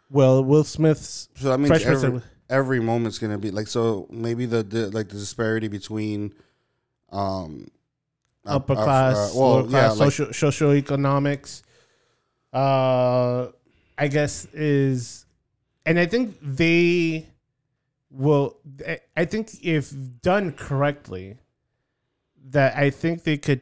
Well, 0.10 0.44
Will 0.44 0.64
Smith's 0.64 1.30
so 1.36 1.50
that 1.50 1.60
means 1.60 1.84
every, 1.86 2.22
every 2.50 2.80
moment's 2.80 3.20
gonna 3.20 3.38
be 3.38 3.52
like 3.52 3.68
so. 3.68 4.08
Maybe 4.10 4.46
the, 4.46 4.64
the 4.64 4.90
like 4.92 5.10
the 5.10 5.18
disparity 5.18 5.68
between, 5.68 6.34
um, 7.12 7.68
uh, 8.46 8.56
upper 8.56 8.74
uh, 8.74 8.84
class, 8.84 9.18
uh, 9.18 9.38
well, 9.40 9.50
lower 9.56 9.64
class, 9.68 9.98
yeah, 9.98 10.04
like- 10.06 10.14
social 10.14 10.28
socioeconomics. 10.28 11.62
Uh, 12.52 13.50
I 13.98 14.08
guess 14.08 14.46
is, 14.54 15.26
and 15.90 16.00
I 16.00 16.06
think 16.06 16.38
they 16.42 17.26
will. 18.12 18.58
I- 19.18 19.26
think 19.26 19.50
if 19.64 19.92
done 20.22 20.52
correctly, 20.52 21.40
that 22.50 22.78
I 22.78 22.92
think 22.92 23.24
they 23.24 23.38
could 23.38 23.62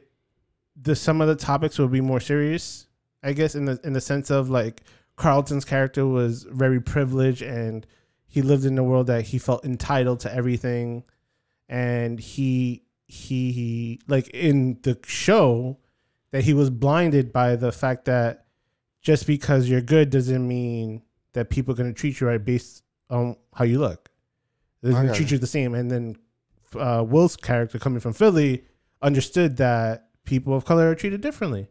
the 0.79 0.93
some 0.93 1.21
of 1.21 1.29
the 1.29 1.37
topics 1.37 1.79
will 1.79 1.87
be 1.87 2.01
more 2.01 2.19
serious. 2.19 2.87
I 3.23 3.31
guess 3.31 3.55
in 3.55 3.63
the 3.63 3.79
in 3.85 3.93
the 3.93 4.01
sense 4.01 4.29
of 4.29 4.49
like 4.49 4.83
Carlton's 5.15 5.63
character 5.63 6.05
was 6.05 6.43
very 6.43 6.81
privileged 6.81 7.41
and 7.41 7.87
he 8.27 8.41
lived 8.41 8.65
in 8.65 8.77
a 8.77 8.83
world 8.83 9.07
that 9.07 9.27
he 9.27 9.39
felt 9.39 9.63
entitled 9.63 10.19
to 10.19 10.33
everything 10.33 11.05
and 11.69 12.19
he 12.19 12.83
he, 13.07 13.53
he 13.53 14.01
like 14.07 14.27
in 14.29 14.79
the 14.83 14.99
show 15.05 15.77
that 16.31 16.43
he 16.43 16.53
was 16.53 16.69
blinded 16.69 17.31
by 17.31 17.55
the 17.55 17.71
fact 17.71 18.03
that 18.05 18.47
just 19.01 19.25
because 19.25 19.69
you're 19.69 19.81
good 19.81 20.09
doesn't 20.09 20.45
mean 20.45 21.01
that 21.33 21.49
people 21.49 21.73
are 21.73 21.77
going 21.77 21.93
to 21.93 21.99
treat 21.99 22.19
you 22.19 22.27
right 22.27 22.43
based 22.43 22.83
on 23.09 23.35
how 23.53 23.63
you 23.65 23.79
look. 23.79 24.09
They're 24.81 24.93
going 24.93 25.07
to 25.07 25.13
treat 25.13 25.31
you 25.31 25.37
the 25.37 25.47
same. 25.47 25.73
And 25.75 25.89
then 25.89 26.17
uh, 26.77 27.03
Will's 27.07 27.35
character 27.35 27.79
coming 27.79 27.99
from 27.99 28.13
Philly 28.13 28.63
understood 29.01 29.57
that 29.57 30.09
people 30.23 30.53
of 30.53 30.65
color 30.65 30.89
are 30.91 30.95
treated 30.95 31.21
differently. 31.21 31.67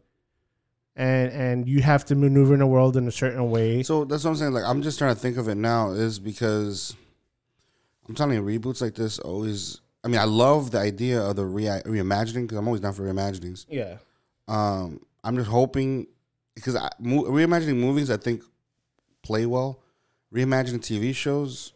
And 0.95 1.31
and 1.31 1.69
you 1.69 1.83
have 1.83 2.05
to 2.05 2.15
maneuver 2.15 2.55
in 2.55 2.61
a 2.61 2.67
world 2.67 2.97
in 2.97 3.07
a 3.07 3.11
certain 3.11 3.51
way. 3.51 3.83
So 3.83 4.03
that's 4.03 4.23
what 4.23 4.31
I'm 4.31 4.35
saying. 4.35 4.53
Like 4.53 4.63
I'm 4.65 4.81
just 4.81 4.97
trying 4.97 5.13
to 5.13 5.19
think 5.21 5.37
of 5.37 5.47
it 5.47 5.53
now, 5.53 5.91
is 5.91 6.17
because 6.17 6.95
I'm 8.09 8.15
telling 8.15 8.33
you, 8.35 8.41
reboots 8.41 8.81
like 8.81 8.95
this 8.95 9.19
always. 9.19 9.79
I 10.03 10.07
mean, 10.07 10.19
I 10.19 10.23
love 10.23 10.71
the 10.71 10.79
idea 10.79 11.21
of 11.21 11.35
the 11.35 11.45
re- 11.45 11.65
reimagining 11.85 12.43
because 12.43 12.57
I'm 12.57 12.67
always 12.67 12.81
down 12.81 12.93
for 12.93 13.03
reimaginings. 13.03 13.65
yeah. 13.69 13.97
Um, 14.47 15.01
I'm 15.23 15.35
just 15.35 15.49
hoping 15.49 16.07
because 16.55 16.75
reimagining 16.99 17.75
movies, 17.75 18.09
I 18.09 18.17
think 18.17 18.41
play 19.27 19.45
well. 19.45 19.79
Reimagining 20.33 20.79
TV 20.79 21.13
shows, 21.15 21.73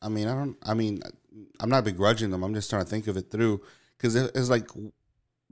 I 0.00 0.08
mean, 0.08 0.28
I 0.28 0.34
don't. 0.34 0.56
I 0.62 0.74
mean, 0.74 1.02
I'm 1.60 1.68
not 1.70 1.84
begrudging 1.84 2.30
them. 2.30 2.42
I'm 2.42 2.54
just 2.54 2.70
trying 2.70 2.84
to 2.84 2.88
think 2.88 3.06
of 3.06 3.16
it 3.16 3.30
through 3.30 3.60
because 3.96 4.14
it's 4.16 4.48
like 4.48 4.68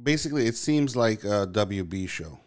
basically 0.02 0.46
it 0.46 0.56
seems 0.56 0.96
like 0.96 1.24
a 1.24 1.46
WB 1.46 2.08
show. 2.08 2.38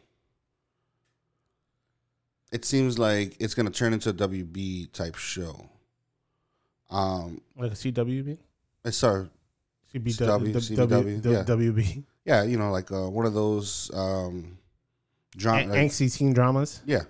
It 2.51 2.65
seems 2.65 2.97
like 2.97 3.35
it's 3.39 3.53
gonna 3.53 3.69
turn 3.69 3.93
into 3.93 4.09
a 4.09 4.13
WB 4.13 4.91
type 4.93 5.15
show. 5.15 5.69
Um, 6.89 7.41
Like 7.57 7.71
a 7.73 7.75
CWB? 7.75 8.37
it's 8.85 8.97
sorry, 8.97 9.29
CBW, 9.93 10.15
CW, 10.15 10.53
W- 10.53 10.53
CBW, 10.53 11.25
yeah. 11.25 11.43
WB. 11.43 12.03
yeah, 12.25 12.43
you 12.43 12.57
know, 12.57 12.71
like 12.71 12.89
uh, 12.91 13.09
one 13.09 13.25
of 13.25 13.33
those 13.33 13.91
um, 13.93 14.57
drama. 15.35 15.67
Like- 15.71 15.79
angsty 15.81 16.11
teen 16.15 16.31
dramas. 16.33 16.81
yeah, 16.85 17.03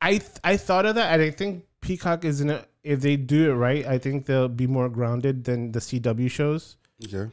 I 0.00 0.18
th- 0.18 0.38
I 0.44 0.56
thought 0.56 0.86
of 0.86 0.94
that, 0.94 1.12
and 1.12 1.22
I 1.22 1.30
think 1.30 1.64
Peacock 1.80 2.24
is 2.24 2.40
in 2.40 2.50
a. 2.50 2.64
If 2.84 3.00
they 3.00 3.16
do 3.16 3.50
it 3.50 3.54
right, 3.54 3.84
I 3.86 3.98
think 3.98 4.26
they'll 4.26 4.48
be 4.48 4.66
more 4.66 4.88
grounded 4.88 5.44
than 5.44 5.72
the 5.72 5.80
CW 5.80 6.30
shows. 6.30 6.76
okay. 7.04 7.30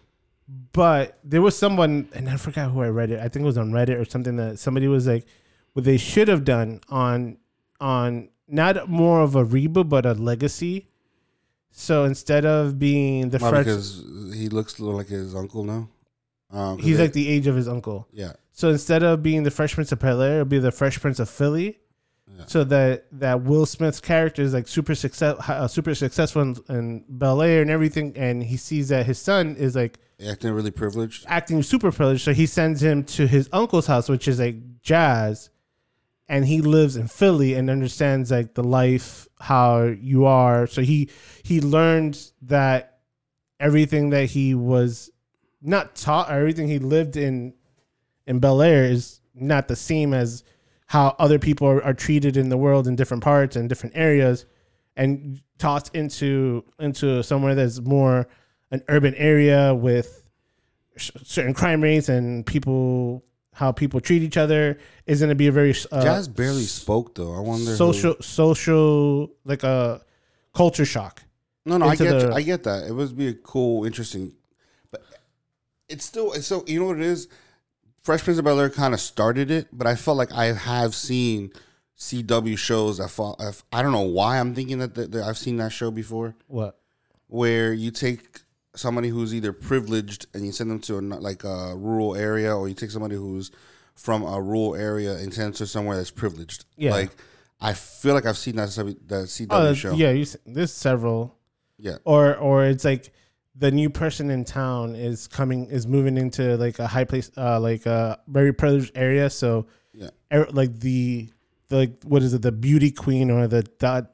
But 0.74 1.18
there 1.24 1.42
was 1.42 1.58
someone, 1.58 2.08
and 2.14 2.30
I 2.30 2.38
forgot 2.38 2.72
who 2.72 2.82
I 2.82 2.90
read 2.90 3.10
it. 3.12 3.20
I 3.20 3.30
think 3.30 3.44
it 3.44 3.48
was 3.48 3.58
on 3.58 3.72
Reddit 3.72 4.00
or 4.00 4.06
something 4.06 4.36
that 4.36 4.60
somebody 4.60 4.88
was 4.88 5.08
like, 5.08 5.26
what 5.74 5.86
they 5.86 5.98
should 5.98 6.28
have 6.28 6.44
done 6.44 6.82
on 6.90 7.38
on 7.80 8.30
not 8.48 8.88
more 8.88 9.22
of 9.22 9.36
a 9.36 9.44
reboot 9.44 9.90
but 9.90 10.06
a 10.06 10.14
legacy. 10.14 10.88
So 11.72 12.06
instead 12.06 12.46
of 12.46 12.78
being 12.80 13.30
the 13.32 13.40
Why, 13.40 13.50
fresh, 13.50 13.66
because 13.66 14.06
he 14.36 14.48
looks 14.50 14.78
a 14.80 14.84
little 14.84 14.98
like 14.98 15.08
his 15.08 15.36
uncle 15.36 15.64
now. 15.64 15.90
Um, 16.52 16.78
he's 16.78 16.98
they- 16.98 17.04
like 17.04 17.14
the 17.14 17.28
age 17.28 17.48
of 17.48 17.56
his 17.56 17.68
uncle. 17.68 18.08
yeah, 18.14 18.34
So 18.54 18.70
instead 18.70 19.04
of 19.04 19.22
being 19.24 19.44
the 19.44 19.52
Fresh 19.52 19.74
Prince 19.76 19.92
of 19.92 20.00
Bel 20.00 20.22
Air, 20.22 20.34
it'll 20.36 20.46
be 20.46 20.60
the 20.60 20.72
Fresh 20.72 21.02
Prince 21.02 21.20
of 21.20 21.30
Philly. 21.30 21.80
Yeah. 22.38 22.46
So 22.48 22.64
that 22.66 23.06
that 23.14 23.44
Will 23.44 23.66
Smith's 23.66 24.02
character 24.02 24.42
is 24.42 24.54
like 24.54 24.68
super 24.68 24.96
success, 24.96 25.38
uh, 25.48 25.68
super 25.68 25.96
successful 25.96 26.42
in, 26.42 26.56
in 26.70 27.06
Bel 27.08 27.42
Air 27.42 27.62
and 27.62 27.72
everything, 27.72 28.14
and 28.18 28.44
he 28.44 28.58
sees 28.58 28.90
that 28.90 29.06
his 29.06 29.20
son 29.20 29.56
is 29.56 29.76
like 29.76 30.00
acting 30.26 30.52
really 30.52 30.72
privileged. 30.72 31.26
acting 31.28 31.64
super 31.64 31.92
privileged. 31.92 32.24
So 32.24 32.34
he 32.34 32.46
sends 32.46 32.84
him 32.84 33.04
to 33.06 33.28
his 33.28 33.50
uncle's 33.54 33.88
house, 33.88 34.10
which 34.10 34.28
is 34.28 34.40
like 34.40 34.82
jazz, 34.82 35.50
and 36.28 36.46
he 36.46 36.62
lives 36.62 36.98
in 36.98 37.08
Philly 37.08 37.54
and 37.54 37.70
understands 37.70 38.32
like 38.32 38.54
the 38.54 38.64
life 38.64 39.28
how 39.40 39.84
you 39.84 40.26
are. 40.26 40.68
So 40.68 40.82
he 40.82 41.10
he 41.44 41.62
learned 41.62 42.32
that 42.42 43.00
everything 43.60 44.10
that 44.10 44.26
he 44.26 44.56
was 44.56 45.10
not 45.62 45.96
taught, 45.96 46.30
or 46.30 46.34
everything 46.34 46.68
he 46.68 46.80
lived 46.80 47.16
in 47.16 47.54
in 48.28 48.40
Bel 48.40 48.62
Air 48.62 48.84
is 48.84 49.22
not 49.34 49.68
the 49.68 49.76
same 49.76 50.14
as 50.14 50.44
how 50.96 51.14
other 51.20 51.38
people 51.40 51.68
are, 51.68 51.84
are 51.84 51.94
treated 51.94 52.38
in 52.38 52.48
the 52.48 52.56
world 52.58 52.88
in 52.88 52.96
different 52.96 53.22
parts 53.22 53.58
and 53.58 53.68
different 53.68 53.94
areas, 53.98 54.46
and 54.96 55.42
tossed 55.58 55.94
into 55.94 56.64
into 56.80 57.22
somewhere 57.22 57.54
that's 57.54 57.82
more 57.82 58.28
an 58.72 58.82
urban 58.88 59.14
area 59.16 59.76
with 59.76 60.08
sh- 60.96 61.12
certain 61.24 61.54
crime 61.54 61.82
rates 61.84 62.08
and 62.08 62.46
people 62.46 63.24
how 63.54 63.72
people 63.74 64.00
treat 64.00 64.22
each 64.22 64.38
other 64.38 64.78
is 65.06 65.20
going 65.20 65.30
to 65.30 65.36
be 65.36 65.48
a 65.48 65.52
very 65.52 65.74
uh, 65.92 66.02
Jazz 66.02 66.30
barely 66.30 66.64
spoke 66.64 67.14
though. 67.16 67.34
I 67.36 67.42
wonder. 67.42 67.72
who- 67.72 67.76
social 67.78 68.16
social 68.22 69.30
like 69.44 69.64
a 69.64 70.02
culture 70.54 70.86
shock. 70.86 71.24
No, 71.66 71.78
no, 71.78 71.88
I 71.88 71.96
get, 71.98 72.20
the- 72.20 72.34
I 72.34 72.42
get 72.42 72.64
that. 72.64 72.88
It 72.88 72.94
would 72.94 73.18
be 73.18 73.28
a 73.28 73.34
cool, 73.34 73.84
interesting, 73.86 74.32
but 74.92 75.02
it's 75.90 76.06
still. 76.06 76.32
It's 76.32 76.48
so 76.48 76.64
you 76.68 76.80
know 76.80 76.86
what 76.88 76.98
it 77.02 77.06
is. 77.16 77.28
Fresh 78.06 78.24
Prince 78.24 78.38
of 78.38 78.46
Bel 78.46 78.60
Air 78.60 78.70
kind 78.70 78.94
of 78.94 79.00
started 79.02 79.50
it, 79.50 79.68
but 79.74 79.88
I 79.88 79.96
felt 79.96 80.16
like 80.16 80.32
I 80.32 80.46
have 80.54 80.94
seen 80.94 81.52
CW 81.98 82.56
shows. 82.56 83.00
I 83.00 83.08
fall. 83.08 83.36
I 83.74 83.82
don't 83.82 83.92
know 83.94 84.02
why 84.02 84.40
I'm 84.40 84.54
thinking 84.54 84.78
that, 84.78 84.94
that, 84.94 85.12
that 85.12 85.24
I've 85.24 85.40
seen 85.40 85.58
that 85.58 85.72
show 85.72 85.90
before, 85.90 86.36
What? 86.48 86.78
where 87.28 87.74
you 87.74 87.90
take 87.90 88.42
somebody 88.76 89.10
who's 89.10 89.34
either 89.34 89.52
privileged 89.52 90.28
and 90.36 90.46
you 90.46 90.52
send 90.52 90.70
them 90.70 90.80
to 90.82 91.00
a 91.00 91.02
like 91.02 91.44
a 91.44 91.76
rural 91.76 92.16
area, 92.16 92.56
or 92.56 92.68
you 92.70 92.76
take 92.76 92.92
somebody 92.92 93.16
who's 93.16 93.50
from 93.96 94.22
a 94.24 94.40
rural 94.40 94.76
area 94.76 95.14
and 95.18 95.34
send 95.34 95.48
them 95.48 95.54
to 95.54 95.66
somewhere 95.66 95.98
that's 95.98 96.12
privileged. 96.12 96.66
Yeah. 96.78 96.92
Like 96.92 97.10
I 97.60 97.74
feel 97.74 98.14
like 98.14 98.28
I've 98.28 98.38
seen 98.38 98.58
that 98.58 98.70
CW, 98.70 98.98
that 99.08 99.24
CW 99.26 99.48
Oh, 99.50 99.74
show. 99.74 99.94
yeah. 99.94 100.12
You, 100.12 100.28
there's 100.46 100.74
several. 100.74 101.36
Yeah. 101.80 101.98
Or 102.04 102.36
or 102.36 102.66
it's 102.66 102.86
like 102.86 103.12
the 103.58 103.72
new 103.72 103.90
person 103.90 104.30
in 104.30 104.44
town 104.44 104.96
is 104.96 105.28
coming 105.28 105.68
is 105.70 105.88
moving 105.88 106.18
into 106.18 106.58
like 106.58 106.80
a 106.80 106.88
high 106.88 107.06
place, 107.06 107.32
uh, 107.38 107.60
like 107.60 107.86
a 107.86 108.20
very 108.28 108.54
privileged 108.54 108.92
area. 108.96 109.30
So 109.30 109.68
Yeah. 109.94 110.10
er, 110.34 110.48
like 110.52 110.80
the 110.80 111.30
the 111.70 111.76
like 111.78 112.04
what 112.04 112.22
is 112.22 112.34
it 112.34 112.42
the 112.42 112.52
beauty 112.52 112.92
queen 112.92 113.32
or 113.32 113.48
the 113.48 113.66
the, 113.80 114.08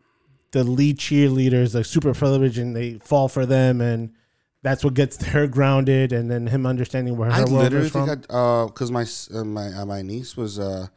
the 0.52 0.64
lead 0.64 0.98
cheerleader 1.00 1.62
is 1.62 1.74
like 1.76 1.86
super 1.86 2.14
privileged 2.14 2.58
and 2.60 2.76
they 2.76 3.00
fall 3.00 3.28
for 3.28 3.46
them 3.46 3.82
and 3.82 4.12
that's 4.64 4.84
what 4.84 4.94
gets 4.94 5.24
her 5.26 5.48
grounded 5.48 6.14
and 6.14 6.30
then 6.30 6.46
him 6.46 6.66
understanding 6.68 7.18
where 7.18 7.32
her 7.32 7.42
I 7.42 7.46
world 7.46 7.74
is 7.74 7.90
from. 7.92 8.08
think 8.08 8.32
I, 8.32 8.34
uh, 8.34 8.68
my 8.92 9.06
uh, 9.34 9.44
my 9.44 9.68
uh, 9.74 9.86
my 9.86 10.02
niece 10.04 10.38
was 10.38 10.60
uh, 10.60 10.88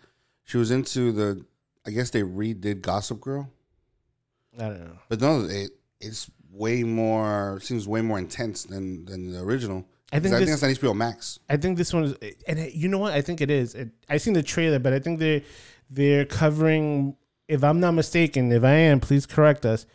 she 0.45 0.59
was 0.59 0.71
into 0.71 1.13
the, 1.13 1.45
I 1.87 1.91
guess 1.91 2.11
they 2.11 2.21
redid 2.23 2.83
Gossip 2.83 3.21
Girl, 3.23 3.49
I 4.59 4.69
don't 4.69 4.81
know. 4.85 4.99
but 5.09 5.21
no, 5.23 5.41
it 5.49 5.71
it's 6.01 6.31
way 6.55 6.85
more 6.85 7.59
seems 7.61 7.87
way 7.89 8.01
more 8.01 8.19
intense 8.19 8.65
than 8.65 9.05
than 9.05 9.33
the 9.33 9.41
original. 9.41 9.85
I 10.13 10.21
think 10.21 10.35
I 10.35 10.39
think 10.39 10.51
that's 10.51 10.63
on 10.63 10.71
HBO 10.71 10.95
Max. 10.95 11.41
I 11.51 11.57
think 11.57 11.77
this 11.77 11.93
one 11.93 12.05
is, 12.05 12.15
and 12.47 12.73
you 12.73 12.89
know 12.89 12.99
what? 12.99 13.13
I 13.13 13.21
think 13.21 13.41
it 13.41 13.51
is. 13.51 13.75
It, 13.75 13.91
I 14.09 14.19
seen 14.19 14.35
the 14.35 14.43
trailer, 14.43 14.79
but 14.79 14.93
I 14.93 15.01
think 15.01 15.19
they 15.19 15.45
they're 15.91 16.25
covering. 16.25 17.17
If 17.49 17.63
I'm 17.63 17.81
not 17.81 17.93
mistaken, 17.93 18.53
if 18.53 18.65
I 18.65 18.73
am, 18.73 19.01
please 19.01 19.27
correct 19.27 19.67
us. 19.67 19.87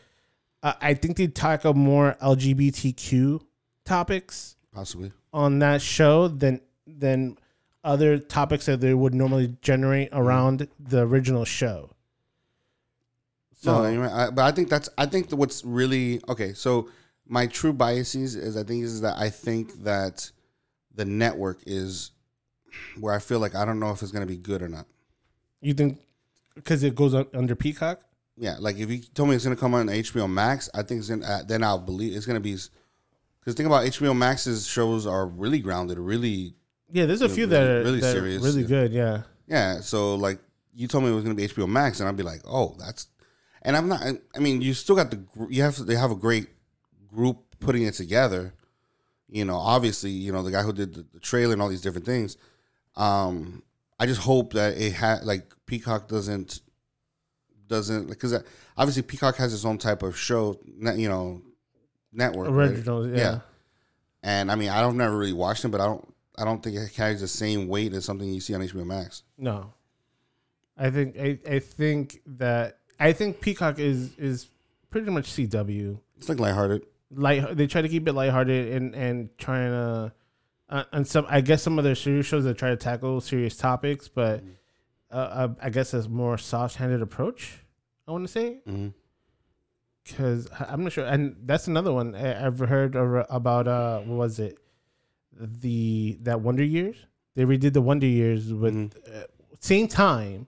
Uh, 0.61 0.73
I 0.81 0.93
think 0.93 1.17
they 1.17 1.27
tackle 1.27 1.73
more 1.73 2.15
LGBTQ 2.21 3.41
topics 3.85 4.55
Possibly. 4.73 5.11
on 5.33 5.59
that 5.59 5.81
show 5.81 6.27
than 6.27 6.61
than 6.85 7.37
other 7.83 8.19
topics 8.19 8.65
that 8.65 8.81
they 8.81 8.93
would 8.93 9.13
normally 9.13 9.55
generate 9.61 10.09
around 10.11 10.67
the 10.79 10.99
original 11.01 11.45
show. 11.45 11.91
So, 13.61 13.73
So 13.75 13.83
anyway, 13.83 14.07
I, 14.07 14.29
but 14.29 14.43
I 14.45 14.51
think 14.51 14.69
that's 14.69 14.89
I 14.97 15.05
think 15.05 15.31
what's 15.31 15.63
really 15.65 16.21
okay. 16.29 16.53
So 16.53 16.89
my 17.27 17.45
true 17.47 17.73
biases 17.73 18.35
is 18.35 18.55
I 18.57 18.63
think 18.63 18.83
is 18.85 19.01
that 19.01 19.17
I 19.17 19.29
think 19.29 19.83
that 19.83 20.31
the 20.95 21.05
network 21.05 21.59
is 21.67 22.11
where 22.99 23.13
I 23.13 23.19
feel 23.19 23.39
like 23.39 23.55
I 23.55 23.65
don't 23.65 23.79
know 23.79 23.91
if 23.91 24.01
it's 24.01 24.11
gonna 24.11 24.25
be 24.25 24.37
good 24.37 24.61
or 24.61 24.69
not. 24.69 24.85
you 25.61 25.73
think 25.73 25.99
because 26.55 26.83
it 26.83 26.95
goes 26.95 27.13
under 27.33 27.55
Peacock? 27.55 28.01
Yeah, 28.37 28.55
like 28.59 28.77
if 28.77 28.89
you 28.89 28.99
told 29.13 29.27
me 29.29 29.35
it's 29.35 29.43
gonna 29.43 29.55
come 29.57 29.73
on 29.73 29.87
HBO 29.87 30.29
Max, 30.29 30.69
I 30.73 30.81
think 30.83 30.99
it's 30.99 31.09
gonna 31.09 31.25
uh, 31.25 31.43
then 31.43 31.61
I'll 31.63 31.79
believe 31.79 32.15
it's 32.15 32.25
gonna 32.25 32.39
be 32.39 32.53
because 32.53 33.55
think 33.55 33.67
about 33.67 33.85
HBO 33.85 34.15
Max's 34.15 34.65
shows 34.65 35.05
are 35.05 35.25
really 35.27 35.59
grounded, 35.59 35.97
really 35.99 36.53
Yeah, 36.91 37.05
there's 37.05 37.21
a 37.21 37.25
Really- 37.25 37.35
few 37.35 37.45
that 37.47 37.63
are 37.69 37.83
really 37.83 37.99
that 37.99 38.13
serious, 38.13 38.41
really 38.41 38.61
yeah. 38.61 38.67
good. 38.67 38.93
Yeah. 38.93 39.21
yeah. 39.47 39.79
So 39.81 40.15
like 40.15 40.39
you 40.73 40.87
told 40.87 41.03
me 41.03 41.11
it 41.11 41.13
was 41.13 41.23
gonna 41.23 41.35
be 41.35 41.43
HBO 41.47 41.67
Max, 41.67 41.99
and 41.99 42.07
I'd 42.07 42.15
be 42.15 42.23
like, 42.23 42.41
oh, 42.45 42.75
that's, 42.79 43.07
and 43.61 43.75
I'm 43.75 43.87
not. 43.87 44.01
I 44.35 44.39
mean, 44.39 44.61
you 44.61 44.73
still 44.73 44.95
got 44.95 45.11
the 45.11 45.23
you 45.49 45.61
have 45.63 45.77
they 45.85 45.95
have 45.95 46.11
a 46.11 46.15
great 46.15 46.47
group 47.07 47.55
putting 47.59 47.83
it 47.83 47.93
together. 47.93 48.53
You 49.27 49.45
know, 49.45 49.57
obviously, 49.57 50.11
you 50.11 50.31
know 50.31 50.43
the 50.43 50.51
guy 50.51 50.63
who 50.63 50.73
did 50.73 50.93
the, 50.93 51.05
the 51.13 51.19
trailer 51.19 51.53
and 51.53 51.61
all 51.61 51.69
these 51.69 51.81
different 51.81 52.05
things. 52.05 52.37
Um, 52.95 53.63
I 53.99 54.05
just 54.05 54.21
hope 54.21 54.53
that 54.53 54.77
it 54.77 54.93
had 54.93 55.23
like 55.23 55.53
Peacock 55.65 56.07
doesn't 56.07 56.61
doesn't 57.67 58.09
because 58.09 58.33
obviously 58.77 59.03
Peacock 59.03 59.35
has 59.37 59.53
its 59.53 59.65
own 59.65 59.77
type 59.77 60.03
of 60.03 60.17
show, 60.17 60.59
you 60.65 61.07
know, 61.07 61.41
network. 62.11 62.49
right? 62.49 62.75
Yeah. 62.75 63.15
Yeah. 63.15 63.39
And 64.23 64.51
I 64.51 64.55
mean, 64.55 64.69
I 64.69 64.81
don't 64.81 64.97
never 64.97 65.17
really 65.17 65.33
watched 65.33 65.63
it, 65.63 65.69
but 65.69 65.79
I 65.79 65.85
don't 65.85 66.13
I 66.37 66.45
don't 66.45 66.63
think 66.63 66.75
it 66.75 66.93
carries 66.93 67.21
the 67.21 67.27
same 67.27 67.67
weight 67.67 67.93
as 67.93 68.05
something 68.05 68.27
you 68.27 68.41
see 68.41 68.53
on 68.53 68.61
HBO 68.61 68.85
Max. 68.85 69.23
No, 69.37 69.73
I 70.77 70.89
think 70.89 71.17
I, 71.17 71.39
I 71.47 71.59
think 71.59 72.21
that 72.25 72.78
I 72.99 73.13
think 73.13 73.39
Peacock 73.41 73.79
is 73.79 74.17
is 74.17 74.47
pretty 74.89 75.09
much 75.11 75.31
CW. 75.31 75.99
It's 76.17 76.29
like 76.29 76.39
lighthearted. 76.39 76.85
Light 77.11 77.55
they 77.57 77.65
try 77.67 77.81
to 77.81 77.89
keep 77.89 78.07
it 78.07 78.13
lighthearted 78.13 78.73
and 78.73 78.93
and 78.95 79.29
trying 79.37 79.71
to 79.71 80.11
uh, 80.69 80.83
and 80.91 81.07
some 81.07 81.25
I 81.29 81.41
guess 81.41 81.63
some 81.63 81.77
of 81.79 81.83
their 81.83 81.95
serious 81.95 82.25
shows 82.27 82.43
that 82.43 82.57
try 82.57 82.69
to 82.69 82.75
tackle 82.77 83.21
serious 83.21 83.55
topics, 83.57 84.07
but 84.07 84.43
uh, 85.11 85.15
uh, 85.15 85.47
I 85.61 85.69
guess 85.71 85.93
it's 85.93 86.07
more 86.07 86.37
soft 86.37 86.75
handed 86.75 87.01
approach. 87.01 87.59
I 88.07 88.11
want 88.11 88.25
to 88.25 88.31
say 88.31 88.59
because 90.03 90.47
I'm 90.67 90.83
not 90.83 90.91
sure, 90.91 91.05
and 91.05 91.35
that's 91.45 91.67
another 91.67 91.93
one 91.93 92.15
I, 92.15 92.45
I've 92.45 92.59
heard 92.59 92.95
about. 92.95 93.67
Uh, 93.67 93.99
what 94.01 94.17
was 94.17 94.39
it? 94.39 94.57
The 95.39 96.17
that 96.23 96.41
Wonder 96.41 96.63
Years. 96.63 96.95
They 97.35 97.45
redid 97.45 97.73
the 97.73 97.81
Wonder 97.81 98.07
Years 98.07 98.51
with 98.53 98.73
Mhm. 98.73 98.91
uh, 99.15 99.25
same 99.59 99.87
time, 99.87 100.47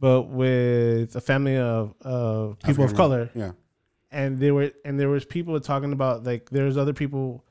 but 0.00 0.22
with 0.28 1.16
a 1.16 1.20
family 1.20 1.56
of 1.56 1.94
of 2.02 2.58
people 2.60 2.84
of 2.84 2.94
color, 2.94 3.30
Yeah. 3.34 3.52
and 4.10 4.38
there 4.38 4.54
were 4.54 4.70
and 4.84 4.98
there 5.00 5.08
was 5.08 5.24
people 5.24 5.58
talking 5.60 5.92
about 5.92 6.24
like 6.24 6.50
there's 6.50 6.76
other 6.76 6.92
people, 6.92 7.44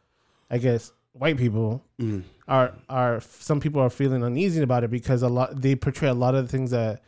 I 0.49 0.57
guess 0.59 0.91
white 1.13 1.37
people 1.37 1.83
Mhm. 1.99 2.23
are 2.47 2.73
are 2.89 3.21
some 3.21 3.59
people 3.59 3.81
are 3.81 3.89
feeling 3.89 4.21
uneasy 4.23 4.61
about 4.61 4.83
it 4.83 4.91
because 4.91 5.21
a 5.23 5.29
lot 5.29 5.61
they 5.61 5.75
portray 5.75 6.09
a 6.09 6.13
lot 6.13 6.35
of 6.35 6.43
the 6.45 6.49
things 6.51 6.71
that 6.71 7.01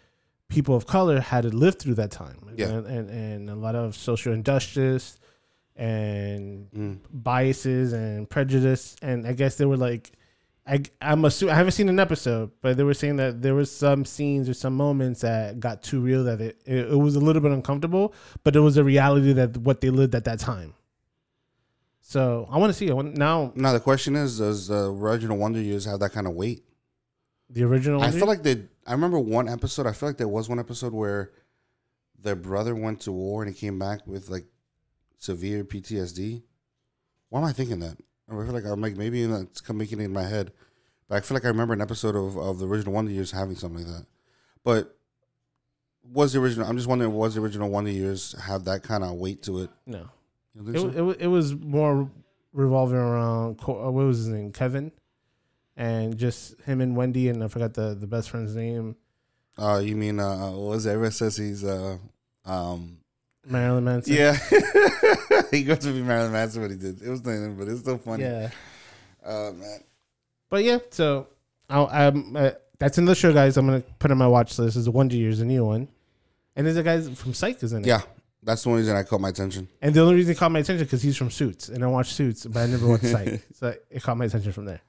people 0.50 0.76
of 0.76 0.86
color 0.88 1.20
had 1.20 1.42
to 1.44 1.50
live 1.50 1.76
through 1.76 1.94
that 1.96 2.10
time 2.12 2.38
Yeah. 2.56 2.70
and, 2.70 2.86
and 2.88 3.10
and 3.10 3.50
a 3.50 3.56
lot 3.56 3.76
of 3.76 3.96
social 3.96 4.32
injustice 4.34 5.20
and 5.76 6.72
Mm. 6.72 6.98
biases 7.12 7.94
and 7.94 8.30
prejudice 8.30 8.96
and 9.02 9.28
i 9.28 9.34
guess 9.34 9.58
they 9.58 9.66
were 9.66 9.78
like 9.78 10.12
I, 10.68 10.82
I'm 11.02 11.24
assuming 11.24 11.54
I 11.54 11.58
haven't 11.58 11.72
seen 11.72 11.88
an 11.88 12.00
episode, 12.00 12.52
but 12.62 12.76
they 12.76 12.84
were 12.84 12.94
saying 12.94 13.16
that 13.18 13.42
there 13.42 13.56
was 13.56 13.72
some 13.72 14.04
scenes 14.04 14.50
or 14.50 14.54
some 14.54 14.76
moments 14.76 15.22
that 15.22 15.60
got 15.60 15.82
too 15.82 16.02
real 16.02 16.26
that 16.26 16.42
it, 16.42 16.62
it, 16.66 16.92
it 16.92 16.96
was 16.96 17.16
a 17.16 17.22
little 17.22 17.42
bit 17.42 17.52
uncomfortable, 17.52 18.14
but 18.44 18.56
it 18.56 18.60
was 18.60 18.76
a 18.76 18.84
reality 18.84 19.32
that 19.34 19.56
what 19.58 19.80
they 19.80 19.90
lived 19.90 20.14
at 20.14 20.26
that 20.26 20.40
time. 20.40 20.74
So 22.02 22.48
I 22.52 22.58
want 22.58 22.70
to 22.70 22.74
see. 22.74 22.90
I 22.90 22.94
want 22.94 23.18
now 23.18 23.52
Now 23.56 23.74
the 23.74 23.80
question 23.80 24.16
is, 24.16 24.40
does 24.40 24.68
the 24.68 24.92
original 24.92 25.38
Wonder 25.38 25.62
Years 25.62 25.86
have 25.86 26.00
that 26.02 26.12
kind 26.12 26.28
of 26.28 26.34
weight? 26.34 26.64
the 27.50 27.64
original. 27.64 28.02
I 28.02 28.06
Wonder 28.06 28.20
feel 28.20 28.28
like 28.28 28.44
they. 28.44 28.64
I 28.86 28.92
remember 28.92 29.20
one 29.20 29.48
episode. 29.50 29.88
I 29.88 29.94
feel 29.94 30.10
like 30.10 30.18
there 30.18 30.28
was 30.28 30.50
one 30.50 30.60
episode 30.60 30.94
where 30.94 31.32
their 32.20 32.36
brother 32.36 32.76
went 32.76 33.02
to 33.02 33.12
war 33.12 33.44
and 33.44 33.54
he 33.54 33.60
came 33.60 33.78
back 33.80 34.06
with 34.08 34.30
like 34.30 34.46
severe 35.18 35.64
PTSD. 35.64 36.44
Why 37.30 37.40
am 37.40 37.46
I 37.46 37.54
thinking 37.54 37.80
that? 37.80 37.98
I 38.30 38.34
feel 38.34 38.54
like 38.54 38.66
I'm 38.66 38.82
like 38.82 38.98
maybe 38.98 39.24
it's 39.24 39.62
come 39.62 39.78
making 39.78 40.02
it 40.02 40.06
in 40.06 40.14
my 40.14 40.24
head, 40.24 40.52
but 41.08 41.16
I 41.16 41.20
feel 41.22 41.36
like 41.36 41.46
I 41.46 41.50
remember 41.50 41.74
an 41.74 41.82
episode 41.82 42.16
of, 42.16 42.38
of 42.38 42.60
the 42.60 42.68
original 42.68 42.94
Wonder 42.94 43.12
Years 43.12 43.32
having 43.32 43.56
something 43.56 43.86
like 43.86 43.96
that. 43.96 44.06
But 44.64 44.98
was 46.04 46.34
the 46.34 46.40
original? 46.42 46.68
I'm 46.68 46.76
just 46.78 46.88
wondering, 46.90 47.14
was 47.14 47.36
the 47.36 47.42
original 47.42 47.70
Wonder 47.70 47.92
Years 47.92 48.36
have 48.44 48.66
that 48.66 48.84
kind 48.84 49.04
of 49.04 49.14
weight 49.14 49.44
to 49.44 49.60
it? 49.60 49.70
no, 49.86 50.10
You 50.56 50.68
it, 50.74 50.80
so? 50.80 51.10
it, 51.12 51.22
it 51.22 51.28
was 51.28 51.56
more 51.56 52.10
revolving 52.54 52.98
around 52.98 53.60
uh, 53.68 53.72
what 53.72 53.92
was 53.94 54.18
his 54.18 54.28
name, 54.28 54.52
Kevin, 54.52 54.92
and 55.78 56.18
just 56.18 56.60
him 56.62 56.82
and 56.82 56.96
Wendy, 56.98 57.30
and 57.30 57.44
I 57.44 57.48
forgot 57.48 57.74
the 57.76 57.96
the 57.96 58.08
best 58.08 58.30
friend's 58.30 58.56
name, 58.56 58.96
Uh, 59.58 59.82
you 59.84 59.96
mean 59.96 60.20
uh, 60.20 60.52
what 60.52 60.70
was 60.76 60.86
it? 60.86 60.92
Everyone 60.92 61.12
says 61.12 61.38
he's 61.38 61.64
uh, 61.64 61.98
um, 62.46 62.98
Marilyn 63.46 63.84
Manson. 63.86 64.14
yeah. 64.16 64.38
he 65.52 65.64
got 65.64 65.82
to 65.82 65.92
be 65.92 66.02
Marilyn 66.02 66.32
Manson. 66.32 66.62
What 66.62 66.72
he 66.72 66.78
did, 66.78 67.02
it 67.02 67.10
was 67.10 67.24
nothing, 67.24 67.56
but 67.56 67.68
it's 67.68 67.82
still 67.82 67.98
funny. 67.98 68.24
yeah. 68.24 68.50
Oh 69.26 69.52
man. 69.54 69.80
But 70.50 70.64
yeah, 70.64 70.80
so 70.92 71.28
I'll, 71.70 71.88
I'm 71.92 72.36
uh, 72.36 72.52
that's 72.80 72.98
in 72.98 73.06
the 73.06 73.16
show, 73.16 73.34
guys. 73.34 73.58
I'm 73.58 73.66
gonna 73.66 73.82
put 74.00 74.12
on 74.12 74.18
my 74.18 74.28
watch 74.28 74.58
list. 74.58 74.78
Is 74.78 74.86
the 74.86 74.92
Wonder 74.92 75.16
Years, 75.16 75.40
a 75.42 75.46
new 75.46 75.66
one, 75.66 75.88
and 76.56 76.66
there's 76.66 76.78
a 76.78 76.84
guy 76.84 77.02
from 77.02 77.34
Psych 77.34 77.62
is 77.64 77.74
in 77.74 77.84
it. 77.84 77.88
Yeah, 77.88 78.02
that's 78.44 78.64
the 78.64 78.70
one 78.70 78.78
reason 78.78 78.96
I 78.96 79.04
caught 79.04 79.20
my 79.22 79.30
attention. 79.30 79.68
And 79.82 79.94
the 79.94 80.02
only 80.02 80.16
reason 80.16 80.32
it 80.32 80.38
caught 80.38 80.52
my 80.52 80.60
attention 80.60 80.86
because 80.86 81.02
he's 81.02 81.18
from 81.18 81.30
Suits, 81.32 81.70
and 81.70 81.84
I 81.84 81.88
watched 81.88 82.14
Suits, 82.14 82.46
but 82.46 82.60
I 82.62 82.66
never 82.68 82.88
watched 82.88 83.06
Psych, 83.08 83.42
so 83.54 83.74
it 83.90 84.02
caught 84.02 84.18
my 84.18 84.26
attention 84.26 84.52
from 84.54 84.66
there. 84.66 84.82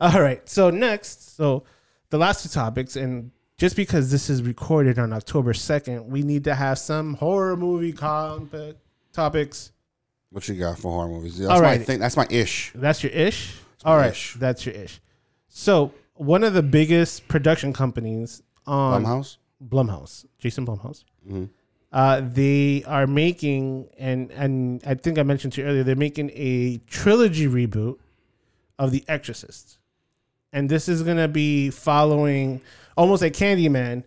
All 0.00 0.20
right, 0.20 0.46
so 0.48 0.70
next, 0.70 1.36
so 1.36 1.64
the 2.10 2.18
last 2.18 2.42
two 2.42 2.48
topics, 2.48 2.96
and 2.96 3.30
just 3.58 3.76
because 3.76 4.10
this 4.10 4.30
is 4.30 4.42
recorded 4.42 4.98
on 4.98 5.12
October 5.12 5.52
second, 5.54 6.08
we 6.08 6.22
need 6.22 6.44
to 6.44 6.54
have 6.54 6.78
some 6.78 7.14
horror 7.14 7.56
movie 7.56 7.92
comp- 7.92 8.54
topics. 9.12 9.72
What 10.30 10.46
you 10.48 10.54
got 10.56 10.78
for 10.78 10.92
horror 10.92 11.08
movies? 11.08 11.38
That's 11.38 11.48
my 11.48 11.54
Alright. 11.56 11.82
thing. 11.86 11.98
That's 12.00 12.16
my 12.16 12.26
ish. 12.30 12.72
That's 12.74 13.02
your 13.02 13.12
ish. 13.12 13.54
my 13.84 13.90
All 13.90 13.96
right, 13.96 14.10
ish. 14.12 14.34
that's 14.34 14.66
your 14.66 14.74
ish. 14.74 15.00
So 15.48 15.92
one 16.14 16.44
of 16.44 16.52
the 16.54 16.62
biggest 16.62 17.28
production 17.28 17.72
companies 17.72 18.42
on 18.66 19.04
Blumhouse. 19.04 19.36
Blumhouse, 19.66 20.24
Jason 20.38 20.66
Blumhouse. 20.66 21.04
Mhm. 21.28 21.48
Uh, 21.90 22.20
they 22.22 22.84
are 22.86 23.06
making 23.06 23.88
and 23.98 24.30
and 24.32 24.82
I 24.86 24.94
think 24.94 25.18
I 25.18 25.22
mentioned 25.22 25.54
to 25.54 25.62
you 25.62 25.66
earlier 25.66 25.82
they're 25.84 25.96
making 25.96 26.30
a 26.34 26.78
trilogy 26.86 27.46
reboot 27.46 27.96
of 28.78 28.90
The 28.90 29.04
Exorcist, 29.08 29.78
and 30.52 30.68
this 30.68 30.88
is 30.88 31.02
gonna 31.02 31.28
be 31.28 31.70
following 31.70 32.60
almost 32.96 33.22
like 33.22 33.32
Candyman, 33.32 34.04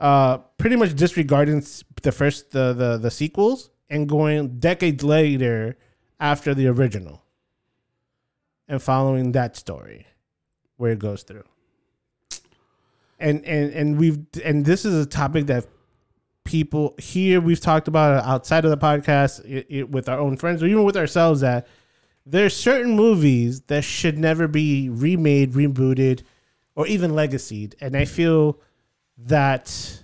uh, 0.00 0.38
pretty 0.58 0.74
much 0.76 0.94
disregarding 0.96 1.58
s- 1.58 1.84
the 2.02 2.10
first 2.10 2.50
the 2.50 2.72
the 2.72 2.98
the 2.98 3.10
sequels 3.12 3.70
and 3.90 4.08
going 4.08 4.60
decades 4.60 5.04
later 5.04 5.76
after 6.18 6.54
the 6.54 6.68
original, 6.68 7.22
and 8.68 8.80
following 8.82 9.32
that 9.32 9.56
story 9.56 10.06
where 10.76 10.92
it 10.92 10.98
goes 10.98 11.22
through. 11.22 11.44
And 13.18 13.44
and 13.44 13.72
and 13.72 13.98
we've 13.98 14.20
and 14.42 14.64
this 14.64 14.84
is 14.84 15.04
a 15.04 15.08
topic 15.08 15.46
that 15.46 15.66
people 16.44 16.94
here 16.98 17.40
we've 17.40 17.60
talked 17.60 17.86
about 17.86 18.24
outside 18.24 18.64
of 18.64 18.70
the 18.70 18.76
podcast 18.76 19.44
it, 19.44 19.66
it, 19.68 19.90
with 19.90 20.08
our 20.08 20.18
own 20.18 20.36
friends 20.36 20.62
or 20.62 20.66
even 20.66 20.84
with 20.84 20.96
ourselves 20.96 21.40
that 21.42 21.66
there's 22.24 22.56
certain 22.56 22.96
movies 22.96 23.60
that 23.62 23.84
should 23.84 24.18
never 24.18 24.48
be 24.48 24.88
remade 24.88 25.52
rebooted 25.52 26.22
or 26.74 26.86
even 26.86 27.14
legacied 27.14 27.76
and 27.80 27.94
i 27.94 28.04
feel 28.04 28.58
that 29.18 30.02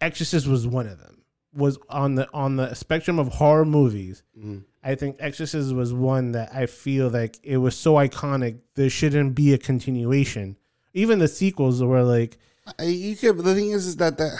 exorcist 0.00 0.46
was 0.46 0.66
one 0.66 0.86
of 0.86 0.98
them 0.98 1.15
was 1.56 1.78
on 1.88 2.14
the 2.16 2.28
on 2.32 2.56
the 2.56 2.74
spectrum 2.74 3.18
of 3.18 3.28
horror 3.28 3.64
movies 3.64 4.22
Mhm. 4.38 4.64
I 4.84 4.94
think 4.94 5.16
Exorcist 5.18 5.72
was 5.74 5.92
one 5.92 6.32
that 6.32 6.54
I 6.54 6.66
feel 6.66 7.08
like 7.08 7.38
it 7.42 7.56
was 7.56 7.74
so 7.76 7.94
iconic 7.94 8.58
there 8.76 8.88
shouldn't 8.90 9.34
be 9.34 9.52
a 9.52 9.58
continuation. 9.58 10.56
Even 10.94 11.18
the 11.18 11.26
sequels 11.28 11.82
were 11.82 12.02
like 12.04 12.38
I- 12.78 12.84
You 12.84 13.16
could. 13.16 13.38
The 13.38 13.54
thing 13.54 13.70
is, 13.70 13.86
is 13.86 13.96
that 13.96 14.18
that 14.18 14.38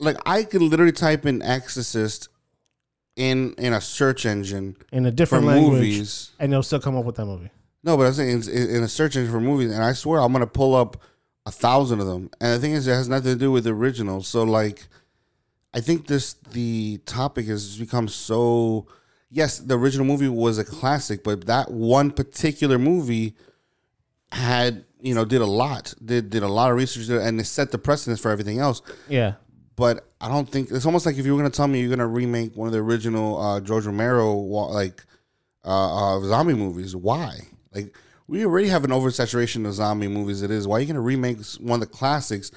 like 0.00 0.16
I 0.26 0.42
could 0.44 0.62
literally 0.62 0.92
type 0.92 1.26
in 1.26 1.42
Exorcist 1.42 2.28
in 3.16 3.54
in 3.58 3.72
a 3.72 3.80
search 3.80 4.24
engine 4.26 4.76
in 4.92 5.06
a 5.06 5.10
different 5.10 5.44
language, 5.46 5.72
movies. 5.80 6.30
and 6.38 6.52
they'll 6.52 6.62
still 6.62 6.80
come 6.80 6.96
up 6.96 7.04
with 7.04 7.16
that 7.16 7.26
movie. 7.26 7.50
No, 7.82 7.96
but 7.96 8.06
I'm 8.06 8.12
saying 8.12 8.42
in, 8.52 8.76
in 8.76 8.82
a 8.82 8.88
search 8.88 9.16
engine 9.16 9.32
for 9.32 9.40
movies, 9.40 9.72
and 9.72 9.82
I 9.82 9.92
swear 9.92 10.20
I'm 10.20 10.32
gonna 10.32 10.46
pull 10.46 10.74
up 10.74 11.00
a 11.46 11.50
thousand 11.50 12.00
of 12.00 12.06
them. 12.06 12.30
And 12.40 12.54
the 12.54 12.58
thing 12.60 12.72
is, 12.72 12.86
it 12.86 12.92
has 12.92 13.08
nothing 13.08 13.32
to 13.32 13.38
do 13.38 13.50
with 13.50 13.64
the 13.64 13.72
original. 13.72 14.22
So 14.22 14.42
like, 14.44 14.86
I 15.74 15.80
think 15.80 16.06
this 16.06 16.34
the 16.52 16.98
topic 17.06 17.46
has 17.46 17.78
become 17.78 18.08
so. 18.08 18.86
Yes, 19.30 19.58
the 19.58 19.76
original 19.78 20.06
movie 20.06 20.28
was 20.28 20.56
a 20.58 20.64
classic, 20.64 21.22
but 21.22 21.46
that 21.46 21.70
one 21.70 22.10
particular 22.10 22.78
movie 22.78 23.34
had 24.32 24.84
you 25.00 25.14
know 25.14 25.24
did 25.24 25.40
a 25.42 25.46
lot, 25.46 25.94
did 26.02 26.30
did 26.30 26.42
a 26.42 26.48
lot 26.48 26.70
of 26.70 26.76
research, 26.76 27.06
there, 27.06 27.20
and 27.20 27.38
it 27.40 27.44
set 27.44 27.70
the 27.70 27.78
precedence 27.78 28.20
for 28.20 28.30
everything 28.30 28.58
else. 28.58 28.80
Yeah, 29.08 29.34
But 29.76 30.08
I 30.20 30.28
don't 30.28 30.50
think 30.50 30.70
it's 30.70 30.86
almost 30.86 31.04
like 31.04 31.16
if 31.18 31.26
you 31.26 31.34
were 31.34 31.38
gonna 31.38 31.50
tell 31.50 31.68
me 31.68 31.80
you're 31.80 31.90
gonna 31.90 32.06
remake 32.06 32.56
one 32.56 32.68
of 32.68 32.72
the 32.72 32.80
original 32.80 33.40
uh, 33.40 33.60
George 33.60 33.84
Romero 33.84 34.34
like 34.34 35.04
uh, 35.64 36.16
uh, 36.16 36.20
zombie 36.26 36.54
movies. 36.54 36.96
Why? 36.96 37.40
Like 37.74 37.94
we 38.26 38.46
already 38.46 38.68
have 38.68 38.84
an 38.84 38.90
oversaturation 38.90 39.66
of 39.66 39.74
zombie 39.74 40.08
movies. 40.08 40.40
It 40.40 40.50
is. 40.50 40.66
Why 40.66 40.78
are 40.78 40.80
you 40.80 40.86
gonna 40.86 41.00
remake 41.02 41.38
one 41.60 41.82
of 41.82 41.88
the 41.88 41.94
classics? 41.94 42.50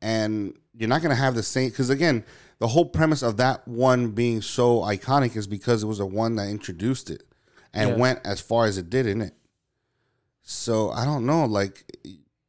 And 0.00 0.54
you're 0.74 0.88
not 0.88 1.02
gonna 1.02 1.14
have 1.14 1.34
the 1.34 1.42
same 1.42 1.68
because 1.68 1.90
again, 1.90 2.24
the 2.64 2.68
whole 2.68 2.86
premise 2.86 3.22
of 3.22 3.36
that 3.36 3.68
one 3.68 4.12
being 4.12 4.40
so 4.40 4.78
iconic 4.94 5.36
is 5.36 5.46
because 5.46 5.82
it 5.82 5.86
was 5.86 5.98
the 5.98 6.06
one 6.06 6.36
that 6.36 6.48
introduced 6.48 7.10
it 7.10 7.22
and 7.74 7.90
Yeah. 7.90 7.96
went 7.96 8.20
as 8.24 8.40
far 8.40 8.64
as 8.64 8.78
it 8.78 8.88
did 8.88 9.06
in 9.06 9.20
it. 9.20 9.34
So 10.42 10.90
I 10.90 11.04
don't 11.04 11.26
know. 11.26 11.44
Like, 11.44 11.84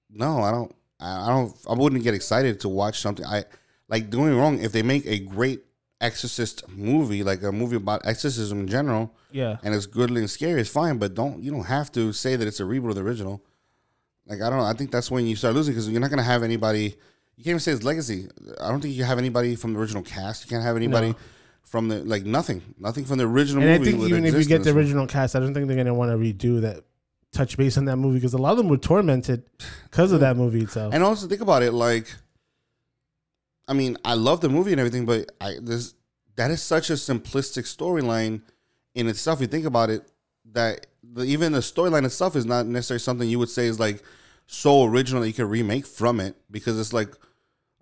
no, 0.10 0.40
I 0.40 0.52
don't. 0.52 0.74
I 1.02 1.28
don't. 1.28 1.54
I 1.70 1.74
wouldn't 1.74 2.02
get 2.04 2.14
excited 2.14 2.62
to 2.62 2.70
watch 2.70 3.02
something. 3.02 3.26
I 3.26 3.44
like. 3.90 4.04
Me 4.14 4.30
wrong. 4.32 4.60
If 4.60 4.72
they 4.72 4.84
make 4.84 5.06
a 5.06 5.20
great 5.20 5.62
Exorcist 6.00 6.64
movie, 6.70 7.22
like 7.24 7.42
a 7.44 7.52
movie 7.52 7.76
about 7.76 8.02
exorcism 8.06 8.62
in 8.62 8.68
general, 8.68 9.14
yeah, 9.32 9.58
and 9.64 9.74
it's 9.76 9.86
good 9.86 10.12
and 10.12 10.30
scary, 10.30 10.62
it's 10.62 10.70
fine. 10.70 10.98
But 10.98 11.14
don't 11.16 11.42
you 11.44 11.52
don't 11.52 11.66
have 11.66 11.92
to 11.94 12.14
say 12.14 12.36
that 12.38 12.48
it's 12.48 12.60
a 12.62 12.64
reboot 12.64 12.90
of 12.90 12.96
the 12.96 13.02
original. 13.02 13.42
Like 14.28 14.42
I 14.42 14.50
don't 14.50 14.60
know. 14.60 14.66
I 14.66 14.74
think 14.74 14.92
that's 14.92 15.12
when 15.12 15.26
you 15.26 15.36
start 15.36 15.56
losing 15.56 15.74
because 15.74 15.90
you're 15.90 16.00
not 16.06 16.10
gonna 16.10 16.24
have 16.34 16.44
anybody. 16.44 16.96
You 17.38 17.44
can't 17.44 17.48
even 17.52 17.60
say 17.60 17.72
it's 17.74 17.84
legacy. 17.84 18.30
I 18.62 18.70
don't 18.70 18.80
think 18.82 18.94
you 18.96 19.04
have 19.04 19.18
anybody 19.18 19.56
from 19.56 19.74
the 19.74 19.80
original 19.80 20.04
cast. 20.04 20.44
You 20.46 20.50
can't 20.50 20.64
have 20.64 20.76
anybody 20.78 21.10
No. 21.10 21.16
from 21.64 21.90
the 21.90 22.04
like 22.04 22.24
nothing, 22.26 22.62
nothing 22.80 23.06
from 23.06 23.18
the 23.18 23.26
original 23.26 23.62
And 23.64 23.72
I 23.74 23.78
movie. 23.78 23.92
think 23.92 24.04
even 24.04 24.26
if 24.26 24.34
you 24.36 24.46
get 24.46 24.64
the 24.64 24.72
one. 24.74 24.78
original 24.84 25.08
cast, 25.08 25.36
I 25.36 25.40
don't 25.40 25.54
think 25.54 25.68
they're 25.68 25.76
gonna 25.76 25.94
want 25.94 26.12
to 26.12 26.18
redo 26.18 26.62
that 26.62 26.84
touch 27.34 27.58
base 27.58 27.78
on 27.78 27.86
that 27.86 27.98
movie 27.98 28.18
because 28.20 28.34
a 28.34 28.38
lot 28.38 28.52
of 28.52 28.58
them 28.58 28.70
were 28.70 28.78
tormented 28.78 29.44
because 29.90 30.14
of 30.14 30.22
that 30.22 30.38
movie 30.38 30.62
itself. 30.62 30.94
And 30.94 31.04
also 31.04 31.28
think 31.28 31.42
about 31.42 31.64
it, 31.64 31.74
like, 31.74 32.14
I 33.68 33.74
mean, 33.74 33.98
I 34.06 34.14
love 34.14 34.40
the 34.42 34.50
movie 34.50 34.72
and 34.72 34.80
everything, 34.80 35.06
but 35.06 35.32
I 35.42 35.56
this 35.62 35.94
that 36.38 36.52
is 36.52 36.62
such 36.62 36.90
a 36.90 36.94
simplistic 36.94 37.64
storyline 37.64 38.42
in 38.94 39.08
itself. 39.08 39.42
You 39.42 39.48
think 39.48 39.66
about 39.66 39.90
it, 39.90 40.04
that 40.54 40.88
the, 41.04 41.24
even 41.24 41.52
the 41.52 41.60
storyline 41.60 42.06
itself 42.06 42.36
is 42.36 42.46
not 42.46 42.66
necessarily 42.66 43.00
something 43.00 43.28
you 43.28 43.40
would 43.40 43.50
say 43.50 43.66
is 43.68 43.80
like 43.80 44.04
so 44.48 44.84
original 44.86 45.22
that 45.22 45.28
you 45.28 45.34
can 45.34 45.50
remake 45.50 45.86
from 45.86 46.20
it 46.20 46.36
because 46.52 46.80
it's 46.80 46.94
like 46.94 47.10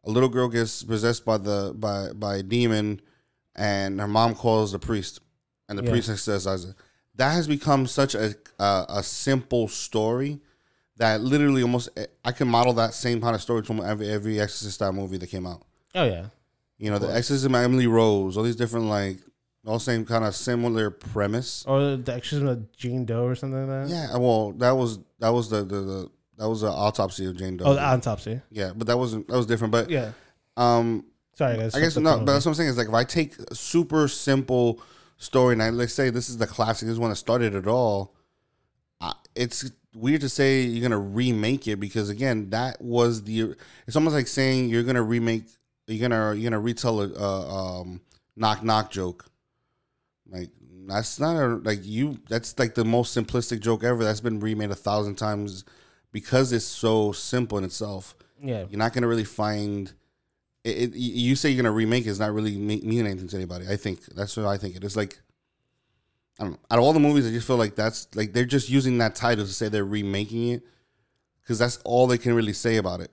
a 0.06 0.10
little 0.12 0.30
girl 0.30 0.48
gets 0.50 0.84
possessed 0.84 1.26
by 1.26 1.38
the 1.38 1.74
by 1.78 2.12
by 2.14 2.38
a 2.38 2.44
demon, 2.44 3.02
and 3.56 4.00
her 4.00 4.08
mom 4.08 4.36
calls 4.36 4.72
the 4.72 4.80
priest, 4.80 5.20
and 5.70 5.78
the 5.80 5.84
Yeah. 5.84 5.92
priest 5.92 6.10
exorcises 6.10 6.72
it. 6.72 6.76
That 7.16 7.32
has 7.34 7.48
become 7.48 7.88
such 7.88 8.16
a 8.16 8.36
a, 8.60 8.86
a 8.90 9.04
simple 9.04 9.68
story 9.68 10.40
that 10.98 11.22
literally 11.22 11.62
almost 11.64 11.90
eh, 11.98 12.06
I 12.24 12.32
can 12.32 12.48
model 12.48 12.74
that 12.74 12.94
same 12.94 13.20
kind 13.22 13.36
of 13.36 13.42
story 13.42 13.64
from 13.64 13.80
every 13.82 14.10
every 14.10 14.40
Exorcist 14.40 14.76
style 14.76 14.94
movie 14.94 15.18
that 15.18 15.28
came 15.28 15.46
out. 15.48 15.64
oh 15.96 16.04
yeah, 16.06 16.28
You 16.78 16.92
know, 16.92 17.00
the 17.00 17.08
Exorcism, 17.08 17.56
of 17.56 17.64
Emily 17.64 17.88
Rose, 17.88 18.36
all 18.38 18.44
these 18.44 18.56
different 18.56 18.88
like 18.88 19.20
all 19.66 19.80
same 19.80 20.06
kind 20.06 20.26
of 20.26 20.36
similar 20.36 20.90
premise. 20.90 21.64
or 21.66 21.96
the 21.98 22.14
exorcism 22.14 22.48
of 22.48 22.72
Jane 22.76 23.06
Doe 23.06 23.24
or 23.26 23.36
something 23.36 23.68
like 23.68 23.88
that. 23.88 23.94
Yeah, 23.94 24.18
well, 24.18 24.52
that 24.54 24.72
was 24.72 25.00
that 25.20 25.30
was 25.30 25.50
the 25.50 25.64
the, 25.64 25.82
the 25.82 26.12
that 26.44 26.50
was 26.50 26.62
an 26.64 26.70
autopsy 26.70 27.26
of 27.26 27.38
Jane 27.38 27.56
Doe. 27.58 27.66
Oh, 27.66 27.74
the 27.74 27.82
autopsy. 27.84 28.42
yeah, 28.52 28.72
but 28.76 28.88
that 28.88 28.98
wasn't 28.98 29.28
that 29.30 29.38
was 29.38 29.46
different. 29.46 29.72
But 29.72 29.90
Yeah. 29.90 30.12
um, 30.58 31.06
Sorry, 31.36 31.58
guys. 31.58 31.74
I 31.74 31.80
guess 31.80 31.96
no, 31.98 32.18
but 32.20 32.26
that's 32.34 32.46
what 32.46 32.52
I'm 32.52 32.56
saying 32.56 32.70
is 32.70 32.78
like 32.78 32.90
if 32.90 32.94
I 32.94 33.06
take 33.06 33.40
a 33.40 33.56
super 33.56 34.08
simple 34.10 34.82
story 35.18 35.54
and 35.54 35.64
I 35.64 35.70
let's 35.70 35.94
say 35.94 36.10
this 36.10 36.28
is 36.30 36.38
the 36.38 36.46
classic, 36.48 36.88
this 36.88 36.94
is 36.94 37.00
when 37.00 37.12
it 37.12 37.16
started 37.16 37.56
it 37.56 37.66
all. 37.66 38.14
I, 39.00 39.14
it's 39.36 39.72
weird 39.96 40.22
to 40.22 40.30
say 40.30 40.62
you're 40.62 40.82
gonna 40.88 41.00
remake 41.00 41.68
it 41.68 41.78
because 41.78 42.10
again, 42.10 42.50
that 42.50 42.82
was 42.82 43.24
the. 43.24 43.56
It's 43.88 43.96
almost 43.96 44.16
like 44.16 44.28
saying 44.28 44.70
you're 44.70 44.84
gonna 44.84 45.02
remake, 45.02 45.46
you're 45.88 46.08
gonna 46.10 46.34
you're 46.36 46.50
gonna 46.52 46.60
retell 46.62 47.02
a, 47.02 47.10
a 47.10 47.80
um, 47.82 48.02
knock 48.36 48.64
knock 48.64 48.92
joke. 48.92 49.26
Like 50.30 50.50
that's 50.88 51.20
not 51.20 51.36
a 51.36 51.48
like 51.56 51.80
you. 51.84 52.20
That's 52.30 52.60
like 52.60 52.76
the 52.76 52.86
most 52.86 53.18
simplistic 53.18 53.60
joke 53.62 53.84
ever. 53.84 54.04
That's 54.04 54.20
been 54.22 54.40
remade 54.40 54.72
a 54.72 54.76
thousand 54.76 55.16
times 55.16 55.64
because 56.14 56.54
it's 56.54 56.64
so 56.64 57.12
simple 57.12 57.58
in 57.58 57.66
itself 57.66 58.16
yeah. 58.42 58.66
you're 58.70 58.80
not 58.80 58.94
gonna 58.94 59.08
really 59.08 59.24
find 59.24 59.94
it, 60.64 60.94
it, 60.94 60.96
you 60.96 61.36
say 61.36 61.50
you're 61.50 61.62
gonna 61.62 61.74
remake 61.74 62.06
it's 62.06 62.20
not 62.20 62.34
really 62.34 62.58
me- 62.58 62.82
mean 62.82 63.06
anything 63.06 63.28
to 63.28 63.36
anybody. 63.36 63.68
I 63.68 63.76
think 63.76 64.06
that's 64.08 64.38
what 64.38 64.46
I 64.46 64.58
think 64.58 64.76
it 64.76 64.84
is. 64.84 64.96
Like, 64.96 65.20
I 66.40 66.44
don't 66.44 66.54
know. 66.54 66.60
Out 66.72 66.80
of 66.80 66.86
all 66.86 66.94
the 66.94 67.00
movies, 67.00 67.28
I 67.28 67.32
just 67.32 67.48
feel 67.48 67.58
like 67.58 67.76
that's 67.76 68.08
like 68.16 68.34
they're 68.34 68.46
just 68.46 68.70
using 68.70 68.98
that 69.00 69.16
title 69.16 69.46
to 69.46 69.52
say 69.52 69.70
they're 69.70 69.86
remaking 69.86 70.50
it 70.50 70.64
because 71.42 71.60
that's 71.60 71.78
all 71.84 72.08
they 72.08 72.18
can 72.18 72.34
really 72.34 72.54
say 72.54 72.78
about 72.78 73.02
it. 73.02 73.12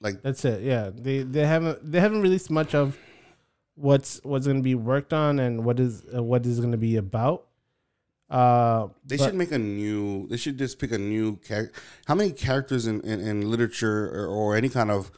Like, 0.00 0.22
That's 0.22 0.44
it. 0.44 0.62
Yeah, 0.62 0.90
they 0.92 1.22
they 1.22 1.46
haven't 1.46 1.90
they 1.90 2.00
haven't 2.00 2.22
released 2.22 2.50
much 2.50 2.74
of 2.74 2.98
what's 3.74 4.20
what's 4.24 4.46
going 4.46 4.58
to 4.58 4.62
be 4.62 4.74
worked 4.74 5.12
on 5.12 5.38
and 5.38 5.64
what 5.64 5.78
is 5.78 6.04
uh, 6.14 6.22
what 6.22 6.44
is 6.44 6.58
going 6.58 6.72
to 6.72 6.78
be 6.78 6.96
about. 6.96 7.46
Uh, 8.32 8.88
they 9.04 9.16
but- 9.16 9.24
should 9.26 9.34
make 9.34 9.52
a 9.52 9.58
new. 9.58 10.26
They 10.28 10.36
should 10.36 10.58
just 10.58 10.78
pick 10.78 10.92
a 10.92 10.98
new 10.98 11.36
character. 11.36 11.78
How 12.06 12.14
many 12.14 12.32
characters 12.32 12.86
in, 12.86 13.00
in, 13.02 13.20
in 13.20 13.50
literature 13.50 14.08
or, 14.14 14.26
or 14.26 14.56
any 14.56 14.68
kind 14.68 14.90
of 14.90 15.10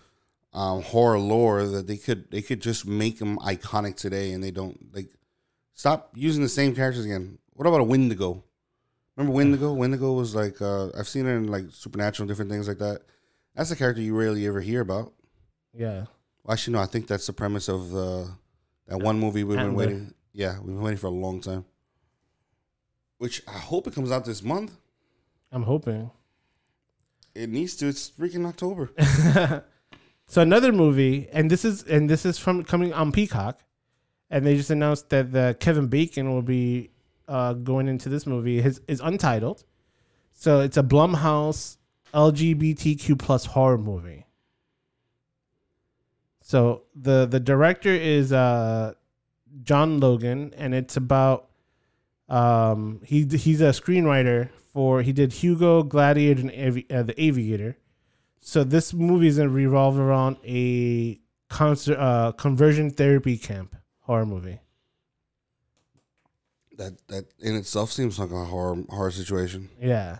um, 0.53 0.83
horror 0.83 1.19
lore 1.19 1.65
that 1.67 1.87
they 1.87 1.97
could 1.97 2.31
they 2.31 2.43
could 2.43 2.61
just 2.61 2.87
make 2.87 3.19
them 3.19 3.39
iconic 3.39 3.97
today, 3.97 4.33
and 4.33 4.43
they 4.43 4.51
don't 4.51 4.95
like 4.95 5.11
stop 5.75 6.11
using 6.15 6.43
the 6.43 6.49
same 6.49 6.75
characters 6.75 7.05
again. 7.05 7.39
What 7.53 7.67
about 7.69 7.81
a 7.81 7.85
Wendigo? 7.85 8.43
Remember 9.17 9.35
Wendigo? 9.37 9.73
Wendigo 9.73 10.13
was 10.13 10.35
like 10.35 10.61
uh, 10.61 10.89
I've 10.99 11.07
seen 11.09 11.27
it 11.27 11.35
in 11.37 11.47
like 11.49 11.67
supernatural 11.71 12.27
different 12.27 12.51
things 12.51 12.67
like 12.67 12.79
that. 12.79 13.03
That's 13.55 13.71
a 13.71 13.77
character 13.77 14.03
you 14.03 14.17
rarely 14.19 14.45
ever 14.49 14.61
hear 14.61 14.81
about. 14.81 15.13
yeah, 15.73 16.07
Well, 16.43 16.53
actually, 16.55 16.73
no. 16.75 16.81
I 16.81 16.87
think 16.87 17.07
that's 17.07 17.27
the 17.29 17.33
premise 17.33 17.69
of 17.69 17.91
the 17.91 18.29
that 18.89 18.99
one 18.99 19.21
movie 19.21 19.45
we've 19.45 19.57
been 19.57 19.67
Antler. 19.69 19.79
waiting. 19.87 20.15
Yeah, 20.33 20.59
we've 20.59 20.75
been 20.75 20.81
waiting 20.83 20.99
for 20.99 21.07
a 21.07 21.11
long 21.11 21.41
time. 21.41 21.65
Which 23.19 23.43
I 23.47 23.59
hope 23.59 23.87
it 23.87 23.95
comes 23.95 24.11
out 24.11 24.25
this 24.25 24.43
month. 24.43 24.77
I'm 25.53 25.63
hoping. 25.63 26.11
It 27.35 27.49
needs 27.49 27.77
to. 27.77 27.89
It's 27.89 28.11
freaking 28.11 28.47
October. 28.47 28.93
so 30.27 30.43
another 30.43 30.73
movie, 30.73 31.29
and 31.33 31.51
this 31.51 31.65
is 31.65 31.83
and 31.85 32.09
this 32.09 32.27
is 32.27 32.39
from 32.39 32.65
coming 32.65 32.93
on 32.93 33.13
Peacock, 33.13 33.61
and 34.31 34.47
they 34.47 34.57
just 34.57 34.71
announced 34.71 35.11
that 35.11 35.33
the 35.33 35.57
Kevin 35.61 35.87
Bacon 35.87 36.33
will 36.33 36.43
be 36.43 36.91
uh, 37.29 37.55
going 37.55 37.89
into 37.89 38.09
this 38.09 38.27
movie. 38.27 38.61
His 38.61 38.81
is 38.89 39.01
untitled, 39.01 39.65
so 40.33 40.61
it's 40.61 40.77
a 40.77 40.83
Blumhouse 40.83 41.77
LGBTQ 42.13 43.19
plus 43.19 43.47
horror 43.47 43.79
movie. 43.79 44.27
So 46.41 46.83
the 46.95 47.27
the 47.27 47.41
director 47.41 47.91
is 47.91 48.33
uh, 48.33 48.95
John 49.63 49.99
Logan, 49.99 50.53
and 50.57 50.75
it's 50.75 50.97
about 50.97 51.49
um, 52.29 53.01
he 53.05 53.25
he's 53.25 53.61
a 53.61 53.71
screenwriter 53.71 54.49
for 54.73 55.03
he 55.03 55.13
did 55.13 55.33
Hugo, 55.33 55.83
Gladiator, 55.83 56.41
and 56.41 56.51
Avi- 56.51 56.87
uh, 56.91 57.03
the 57.03 57.21
Aviator. 57.23 57.77
So 58.41 58.65
this 58.65 58.93
movie 58.93 59.29
is 59.29 59.37
gonna 59.39 59.49
revolve 59.51 59.99
around 59.99 60.37
a 60.45 61.21
concert, 61.49 61.97
uh, 61.99 62.33
conversion 62.33 62.91
therapy 62.91 63.37
camp 63.39 63.77
horror 64.01 64.27
movie. 64.27 64.61
that 66.77 66.93
that 67.09 67.27
in 67.39 67.55
itself 67.55 67.93
seems 67.93 68.19
like 68.19 68.31
a 68.31 68.45
horror 68.47 68.83
horror 68.91 69.11
situation. 69.11 69.71
Yeah. 69.81 70.19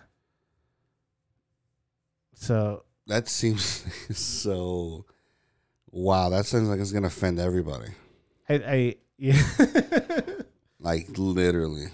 So 2.33 2.83
That 3.07 3.27
seems 3.27 3.85
so. 4.17 5.05
Wow, 5.91 6.29
that 6.29 6.45
sounds 6.45 6.67
like 6.67 6.79
it's 6.79 6.91
gonna 6.91 7.07
offend 7.07 7.39
everybody. 7.39 7.89
I, 8.49 8.53
I 8.55 8.95
yeah. 9.17 9.41
Like 10.85 11.07
literally. 11.17 11.87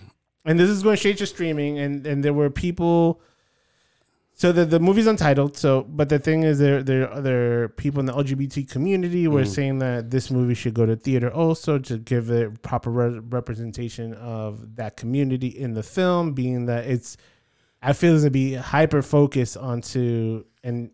and 0.46 0.60
this 0.60 0.70
is 0.70 0.84
going 0.84 0.98
straight 0.98 1.18
to 1.20 1.26
streaming 1.26 1.80
and 1.80 2.06
and 2.06 2.24
there 2.26 2.34
were 2.34 2.50
people 2.50 3.22
so 4.34 4.52
the 4.52 4.66
the 4.66 4.80
movie's 4.80 5.08
untitled 5.08 5.56
so 5.56 5.84
but 6.00 6.10
the 6.10 6.18
thing 6.20 6.44
is 6.44 6.58
there 6.60 6.82
there 6.84 7.04
are 7.08 7.14
other 7.14 7.70
people 7.78 8.00
in 8.00 8.06
the 8.08 8.14
lgbt 8.14 8.68
community 8.70 9.28
were 9.28 9.44
Mhm. 9.44 9.56
saying 9.58 9.80
that 9.80 10.10
this 10.10 10.30
movie 10.32 10.56
should 10.62 10.74
go 10.74 10.86
to 10.86 10.96
theater 10.96 11.30
also 11.32 11.78
to 11.90 11.98
give 12.12 12.30
it 12.32 12.62
proper 12.64 12.90
re- 12.90 13.20
representation 13.38 14.14
of 14.16 14.76
that 14.78 14.98
community 14.98 15.48
in 15.48 15.74
the 15.74 15.84
film 15.84 16.34
being 16.34 16.66
that 16.66 16.86
it's 16.94 17.18
i 17.82 17.94
feel 17.94 18.14
it's 18.16 18.24
gonna 18.24 18.32
be 18.32 18.54
hyper 18.56 19.02
focused 19.02 19.56
onto 19.58 20.44
and 20.64 20.90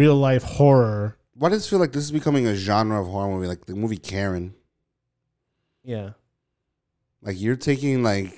real 0.00 0.16
life 0.16 0.42
horror 0.42 1.16
Why 1.34 1.50
does 1.50 1.66
it 1.66 1.68
feel 1.70 1.78
like 1.84 1.92
this 1.92 2.04
is 2.04 2.12
becoming 2.20 2.46
a 2.48 2.54
genre 2.56 2.98
of 3.00 3.06
horror 3.08 3.30
movie, 3.34 3.46
like 3.46 3.66
the 3.66 3.74
movie 3.76 3.98
Karen? 3.98 4.54
yeah 5.84 6.10
Like 7.26 7.38
you're 7.40 7.56
taking 7.56 8.02
like 8.02 8.32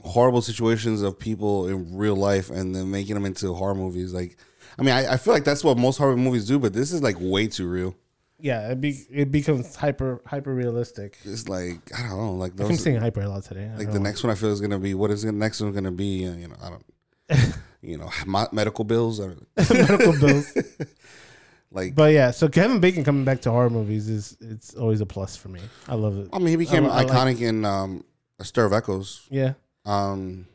horrible 0.00 0.40
situations 0.40 1.02
of 1.02 1.18
people 1.18 1.68
in 1.68 1.96
real 1.96 2.16
life 2.16 2.48
and 2.48 2.74
then 2.74 2.90
making 2.90 3.14
them 3.14 3.26
into 3.26 3.52
horror 3.52 3.74
movies. 3.74 4.14
Like, 4.14 4.36
I 4.78 4.82
mean, 4.82 4.94
I, 4.94 5.12
I 5.12 5.16
feel 5.18 5.34
like 5.34 5.44
that's 5.44 5.62
what 5.62 5.76
most 5.76 5.98
horror 5.98 6.16
movies 6.16 6.46
do, 6.46 6.58
but 6.58 6.72
this 6.72 6.92
is 6.92 7.02
like 7.02 7.16
way 7.20 7.46
too 7.48 7.68
real. 7.68 7.94
yeah 8.40 8.70
it, 8.70 8.80
be, 8.80 9.04
it 9.10 9.30
becomes 9.30 9.76
hyper 9.76 10.20
hyper 10.26 10.52
realistic 10.54 11.18
It's 11.24 11.48
like 11.48 11.78
I 11.96 12.02
don't 12.08 12.16
know, 12.18 12.32
like 12.34 12.52
i'm 12.52 12.56
those, 12.68 12.82
saying 12.82 12.96
hyper 13.00 13.20
a 13.22 13.28
lot 13.28 13.44
today 13.44 13.70
I 13.72 13.76
like 13.76 13.92
the 13.92 14.00
next 14.00 14.24
one 14.24 14.32
I 14.32 14.34
feel 14.34 14.50
is 14.50 14.60
gonna 14.60 14.80
be 14.80 14.94
what 14.94 15.10
is 15.12 15.22
the 15.22 15.30
next 15.32 15.60
one 15.60 15.72
gonna 15.72 15.92
be? 15.92 16.26
Uh, 16.26 16.32
you 16.34 16.48
know, 16.48 16.56
I 16.62 16.70
don't, 16.70 16.86
you 17.82 17.98
know, 17.98 18.10
mo- 18.26 18.48
medical 18.52 18.84
bills. 18.84 19.20
Or, 19.20 19.36
medical 19.70 20.18
bills 20.18 20.46
like, 21.70 21.94
But 21.94 22.12
yeah, 22.12 22.30
so 22.32 22.48
Kevin 22.48 22.80
Bacon 22.80 23.04
coming 23.04 23.24
back 23.24 23.40
to 23.42 23.50
horror 23.50 23.70
movies 23.70 24.08
is 24.08 24.36
it's 24.40 24.74
always 24.74 25.00
a 25.00 25.06
plus 25.06 25.36
for 25.36 25.48
me. 25.48 25.60
I 25.88 25.94
love 25.94 26.18
it. 26.18 26.28
I 26.32 26.38
mean, 26.38 26.48
he 26.48 26.56
became 26.56 26.86
I- 26.86 26.88
I 26.88 27.02
like- 27.02 27.08
iconic 27.08 27.40
in 27.40 27.64
um, 27.64 28.04
A 28.42 28.44
Stir 28.44 28.66
of 28.66 28.72
Echoes. 28.72 29.26
Yeah, 29.30 29.54
Um, 29.86 30.46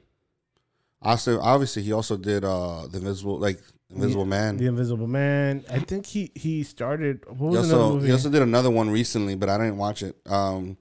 also, 1.02 1.40
obviously, 1.40 1.84
he 1.84 1.94
also 1.94 2.18
did 2.18 2.44
uh, 2.44 2.86
the 2.88 2.98
Invisible, 2.98 3.40
like 3.40 3.60
Invisible 3.90 4.26
Man. 4.26 4.58
The 4.58 4.66
Invisible 4.68 5.08
Man. 5.08 5.64
I 5.72 5.80
think 5.80 6.06
he 6.06 6.32
he 6.36 6.64
started. 6.64 7.24
What 7.28 7.52
was 7.52 7.70
another 7.70 7.84
also 7.84 8.00
he 8.06 8.12
also 8.12 8.30
did 8.30 8.42
another 8.42 8.70
one 8.70 8.90
recently, 8.90 9.36
but 9.36 9.48
I 9.48 9.58
didn't 9.58 9.78
watch 9.78 10.04
it. 10.04 10.18
Um, 10.26 10.78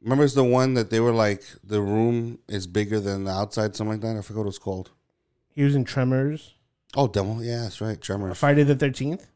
remember, 0.00 0.24
it's 0.24 0.32
the 0.34 0.42
one 0.44 0.72
that 0.74 0.88
they 0.88 1.00
were 1.00 1.12
like 1.12 1.42
the 1.62 1.82
room 1.82 2.38
is 2.48 2.66
bigger 2.66 2.98
than 2.98 3.24
the 3.24 3.32
outside, 3.32 3.76
something 3.76 3.92
like 3.94 4.00
that. 4.00 4.16
I 4.16 4.22
forgot 4.22 4.40
what 4.46 4.48
it's 4.48 4.58
called. 4.58 4.90
he 5.54 5.62
was 5.64 5.74
in 5.74 5.84
Tremors, 5.84 6.54
Oh, 6.96 7.08
demo. 7.08 7.40
Yeah, 7.40 7.62
that's 7.64 7.80
right. 7.82 8.00
Tremors. 8.00 8.38
Friday 8.38 8.62
the 8.62 8.76
Thirteenth. 8.76 9.26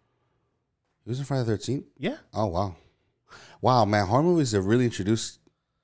He 1.04 1.10
was 1.10 1.18
in 1.18 1.26
Friday 1.26 1.44
the 1.44 1.56
Thirteenth. 1.58 1.84
Yeah, 1.98 2.16
Oh 2.32 2.46
wow, 2.46 2.76
wow, 3.60 3.84
man! 3.84 4.06
Horror 4.06 4.22
movies 4.22 4.52
have 4.52 4.64
really 4.64 4.84
introduced 4.86 5.40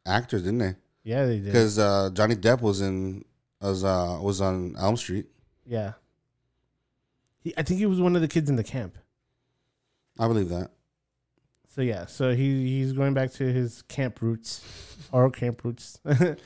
actors, 0.06 0.42
didn't 0.44 0.58
they? 0.60 0.74
Yeah, 1.06 1.24
they 1.24 1.36
did. 1.36 1.44
Because 1.44 1.78
uh, 1.78 2.10
Johnny 2.12 2.34
Depp 2.34 2.60
was 2.60 2.80
in 2.80 3.24
was 3.60 3.84
uh, 3.84 4.18
was 4.20 4.40
on 4.40 4.74
Elm 4.76 4.96
Street. 4.96 5.26
Yeah, 5.64 5.92
he, 7.38 7.54
I 7.56 7.62
think 7.62 7.78
he 7.78 7.86
was 7.86 8.00
one 8.00 8.16
of 8.16 8.22
the 8.22 8.28
kids 8.28 8.50
in 8.50 8.56
the 8.56 8.64
camp. 8.64 8.98
I 10.18 10.26
believe 10.26 10.48
that. 10.48 10.70
So 11.68 11.80
yeah, 11.80 12.06
so 12.06 12.34
he 12.34 12.78
he's 12.78 12.92
going 12.92 13.14
back 13.14 13.30
to 13.34 13.44
his 13.44 13.82
camp 13.82 14.20
roots, 14.20 14.64
horror 15.12 15.30
camp 15.30 15.62
roots. 15.62 16.00
but 16.04 16.38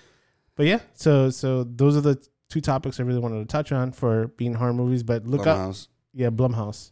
yeah, 0.58 0.80
so 0.92 1.30
so 1.30 1.64
those 1.64 1.96
are 1.96 2.02
the 2.02 2.22
two 2.50 2.60
topics 2.60 3.00
I 3.00 3.04
really 3.04 3.20
wanted 3.20 3.38
to 3.38 3.46
touch 3.46 3.72
on 3.72 3.92
for 3.92 4.26
being 4.36 4.52
horror 4.52 4.74
movies. 4.74 5.02
But 5.02 5.26
look 5.26 5.46
up, 5.46 5.56
Blumhouse. 5.56 5.88
yeah, 6.12 6.28
Blumhouse. 6.28 6.90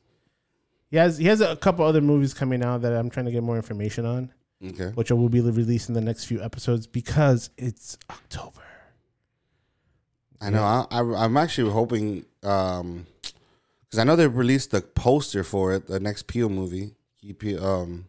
He 0.91 0.97
has 0.97 1.19
he 1.19 1.27
has 1.27 1.43
a 1.43 1.55
couple 1.57 1.85
other 1.85 2.01
movies 2.01 2.33
coming 2.33 2.65
out 2.65 2.81
that 2.81 2.95
I'm 2.95 3.11
trying 3.11 3.27
to 3.27 3.33
get 3.33 3.43
more 3.43 3.57
information 3.57 4.07
on, 4.07 4.33
Okay. 4.67 4.87
which 4.95 5.11
I 5.13 5.15
will 5.15 5.29
be 5.29 5.41
released 5.41 5.89
in 5.89 5.95
the 5.95 6.01
next 6.01 6.25
few 6.25 6.43
episodes 6.43 6.87
because 6.89 7.51
it's 7.57 7.97
October. 8.11 8.61
I 10.41 10.51
know. 10.51 10.63
I, 10.63 10.85
I 10.91 11.25
I'm 11.25 11.37
actually 11.37 11.71
hoping 11.71 12.25
um 12.43 13.07
because 13.85 13.99
I 14.01 14.05
know 14.05 14.17
they 14.17 14.27
released 14.27 14.71
the 14.73 14.81
poster 14.81 15.45
for 15.45 15.73
it, 15.75 15.87
the 15.87 16.01
next 16.01 16.27
Peele 16.27 16.49
movie. 16.49 16.95
He 17.21 17.57
um 17.57 18.07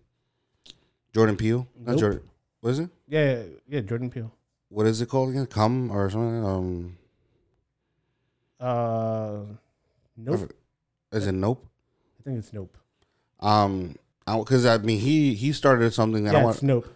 Jordan 1.14 1.38
Peele, 1.38 1.68
not 1.80 1.92
Nope. 1.94 2.00
Jordan. 2.00 2.22
What 2.62 2.70
is 2.72 2.80
it? 2.80 2.90
Yeah, 3.08 3.26
yeah, 3.34 3.44
yeah 3.68 3.80
Jordan 3.82 4.10
Peele. 4.10 4.32
What 4.70 4.86
is 4.86 5.02
it 5.02 5.08
called 5.10 5.30
again? 5.30 5.46
Come 5.48 5.92
or 5.92 6.10
something? 6.10 6.46
Um, 6.46 6.98
Uh, 8.60 9.42
nope. 10.18 10.52
is 11.12 11.26
it 11.28 11.32
Nope? 11.32 11.66
I 12.20 12.24
think 12.24 12.38
it's 12.40 12.54
Nope. 12.54 12.78
Um, 13.40 13.96
because 14.38 14.66
I, 14.66 14.78
mean 14.78 15.00
he 15.00 15.34
he 15.34 15.52
started 15.54 15.94
something 15.94 16.24
that 16.26 16.36
I 16.36 16.40
Yeah, 16.40 16.44
want 16.46 16.56
it's 16.58 16.64
Nope. 16.64 16.88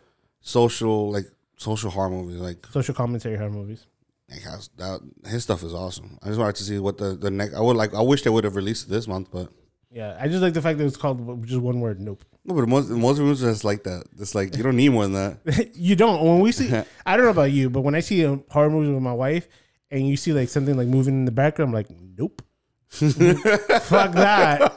social 0.42 1.12
like 1.12 1.26
social 1.58 1.90
horror 1.90 2.10
movies 2.10 2.42
like 2.42 2.66
Social 2.72 2.94
commentary 2.94 3.38
horror 3.38 3.50
movies. 3.50 3.86
Like 4.30 4.42
that, 4.78 5.00
his 5.28 5.44
stuff 5.44 5.64
is 5.64 5.74
awesome. 5.74 6.18
I 6.24 6.28
just 6.28 6.40
wanted 6.40 6.56
to 6.56 6.64
see 6.64 6.80
what 6.80 6.98
the 6.98 7.16
the 7.16 7.30
next. 7.30 7.54
I 7.56 7.60
would 7.62 7.76
like. 7.76 7.94
I 7.94 8.02
wish 8.02 8.24
they 8.24 8.30
would 8.30 8.44
have 8.46 8.56
released 8.56 8.88
it 8.88 8.90
this 8.90 9.08
month, 9.08 9.30
but 9.32 9.50
Yeah, 9.92 10.18
I 10.20 10.28
just 10.28 10.42
like 10.42 10.54
the 10.54 10.62
fact 10.62 10.78
that 10.80 10.86
it's 10.86 10.98
called 10.98 11.46
just 11.46 11.62
one 11.62 11.80
word. 11.82 12.00
Nope. 12.00 12.24
no. 12.46 12.56
But 12.56 12.68
most 12.68 12.90
most 12.90 13.20
movies 13.20 13.44
are 13.44 13.52
just 13.52 13.64
like 13.64 13.84
that. 13.84 14.06
It's 14.20 14.34
like 14.34 14.56
you 14.58 14.64
don't 14.64 14.76
need 14.78 14.90
more 14.90 15.04
than 15.08 15.14
that. 15.14 15.76
you 15.76 15.96
don't. 15.96 16.24
When 16.26 16.40
we 16.40 16.52
see, 16.52 16.74
I 17.06 17.16
don't 17.16 17.26
know 17.26 17.32
about 17.32 17.52
you, 17.52 17.70
but 17.70 17.82
when 17.82 17.94
I 17.96 18.00
see 18.00 18.24
a 18.24 18.40
horror 18.50 18.70
movie 18.72 18.92
with 18.92 19.04
my 19.04 19.14
wife, 19.14 19.48
and 19.92 20.08
you 20.08 20.18
see 20.18 20.34
like 20.34 20.50
something 20.50 20.76
like 20.76 20.88
moving 20.88 21.14
in 21.14 21.26
the 21.26 21.32
background, 21.32 21.70
I'm 21.70 21.74
like, 21.76 21.90
nope. 22.18 22.42
Fuck 22.94 24.14
that. 24.14 24.76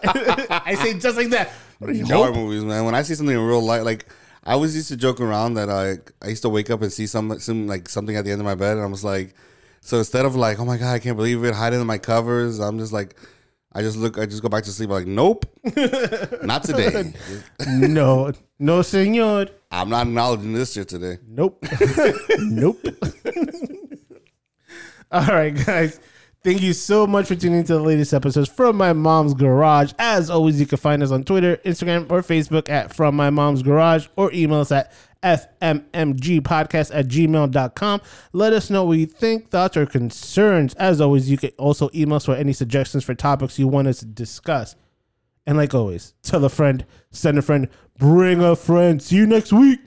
I 0.66 0.74
say 0.74 0.98
just 0.98 1.16
like 1.16 1.30
that. 1.30 1.50
Horror 1.80 2.32
movies, 2.32 2.64
man. 2.64 2.84
When 2.84 2.94
I 2.94 3.02
see 3.02 3.14
something 3.14 3.36
in 3.36 3.42
real 3.42 3.60
life, 3.60 3.84
like 3.84 4.06
I 4.44 4.52
always 4.52 4.74
used 4.74 4.88
to 4.88 4.96
joke 4.96 5.20
around 5.20 5.54
that 5.54 5.68
I 5.68 5.98
I 6.24 6.30
used 6.30 6.42
to 6.42 6.48
wake 6.48 6.70
up 6.70 6.82
and 6.82 6.92
see 6.92 7.06
some 7.06 7.38
some 7.38 7.66
like 7.66 7.88
something 7.88 8.16
at 8.16 8.24
the 8.24 8.32
end 8.32 8.40
of 8.40 8.46
my 8.46 8.54
bed, 8.54 8.76
and 8.76 8.82
I 8.82 8.86
was 8.86 9.04
like, 9.04 9.34
so 9.80 9.98
instead 9.98 10.24
of 10.24 10.36
like, 10.36 10.58
oh 10.58 10.64
my 10.64 10.76
god, 10.76 10.94
I 10.94 10.98
can't 10.98 11.16
believe 11.16 11.44
it, 11.44 11.54
hiding 11.54 11.80
in 11.80 11.86
my 11.86 11.98
covers, 11.98 12.58
I'm 12.58 12.78
just 12.78 12.92
like. 12.92 13.16
I 13.72 13.82
just 13.82 13.98
look. 13.98 14.16
I 14.16 14.24
just 14.24 14.42
go 14.42 14.48
back 14.48 14.64
to 14.64 14.72
sleep. 14.72 14.88
Like, 14.88 15.06
nope, 15.06 15.44
not 16.42 16.64
today. 16.64 17.12
No, 17.68 18.32
no, 18.58 18.80
senor. 18.80 19.48
I'm 19.70 19.90
not 19.90 20.06
acknowledging 20.06 20.54
this 20.54 20.72
shit 20.72 20.88
today. 20.88 21.18
Nope. 21.28 21.62
nope. 22.38 22.82
All 25.12 25.26
right, 25.26 25.50
guys. 25.50 26.00
Thank 26.46 26.62
you 26.62 26.74
so 26.74 27.08
much 27.08 27.26
for 27.26 27.34
tuning 27.34 27.58
into 27.58 27.72
the 27.72 27.80
latest 27.80 28.14
episodes 28.14 28.48
from 28.48 28.76
My 28.76 28.92
Mom's 28.92 29.34
Garage. 29.34 29.90
As 29.98 30.30
always, 30.30 30.60
you 30.60 30.66
can 30.66 30.78
find 30.78 31.02
us 31.02 31.10
on 31.10 31.24
Twitter, 31.24 31.56
Instagram, 31.64 32.08
or 32.08 32.22
Facebook 32.22 32.70
at 32.70 32.94
From 32.94 33.16
My 33.16 33.30
Mom's 33.30 33.64
Garage 33.64 34.06
or 34.14 34.32
email 34.32 34.60
us 34.60 34.70
at 34.70 34.92
fmmgpodcast 35.24 36.94
at 36.94 37.08
gmail.com. 37.08 38.00
Let 38.32 38.52
us 38.52 38.70
know 38.70 38.84
what 38.84 38.98
you 38.98 39.06
think, 39.06 39.48
thoughts, 39.48 39.76
or 39.76 39.86
concerns. 39.86 40.72
As 40.74 41.00
always, 41.00 41.28
you 41.28 41.36
can 41.36 41.50
also 41.58 41.90
email 41.92 42.14
us 42.14 42.26
for 42.26 42.36
any 42.36 42.52
suggestions 42.52 43.02
for 43.02 43.16
topics 43.16 43.58
you 43.58 43.66
want 43.66 43.88
us 43.88 43.98
to 43.98 44.06
discuss. 44.06 44.76
And 45.46 45.58
like 45.58 45.74
always, 45.74 46.14
tell 46.22 46.44
a 46.44 46.48
friend, 46.48 46.86
send 47.10 47.38
a 47.38 47.42
friend, 47.42 47.68
bring 47.98 48.40
a 48.40 48.54
friend. 48.54 49.02
See 49.02 49.16
you 49.16 49.26
next 49.26 49.52
week. 49.52 49.80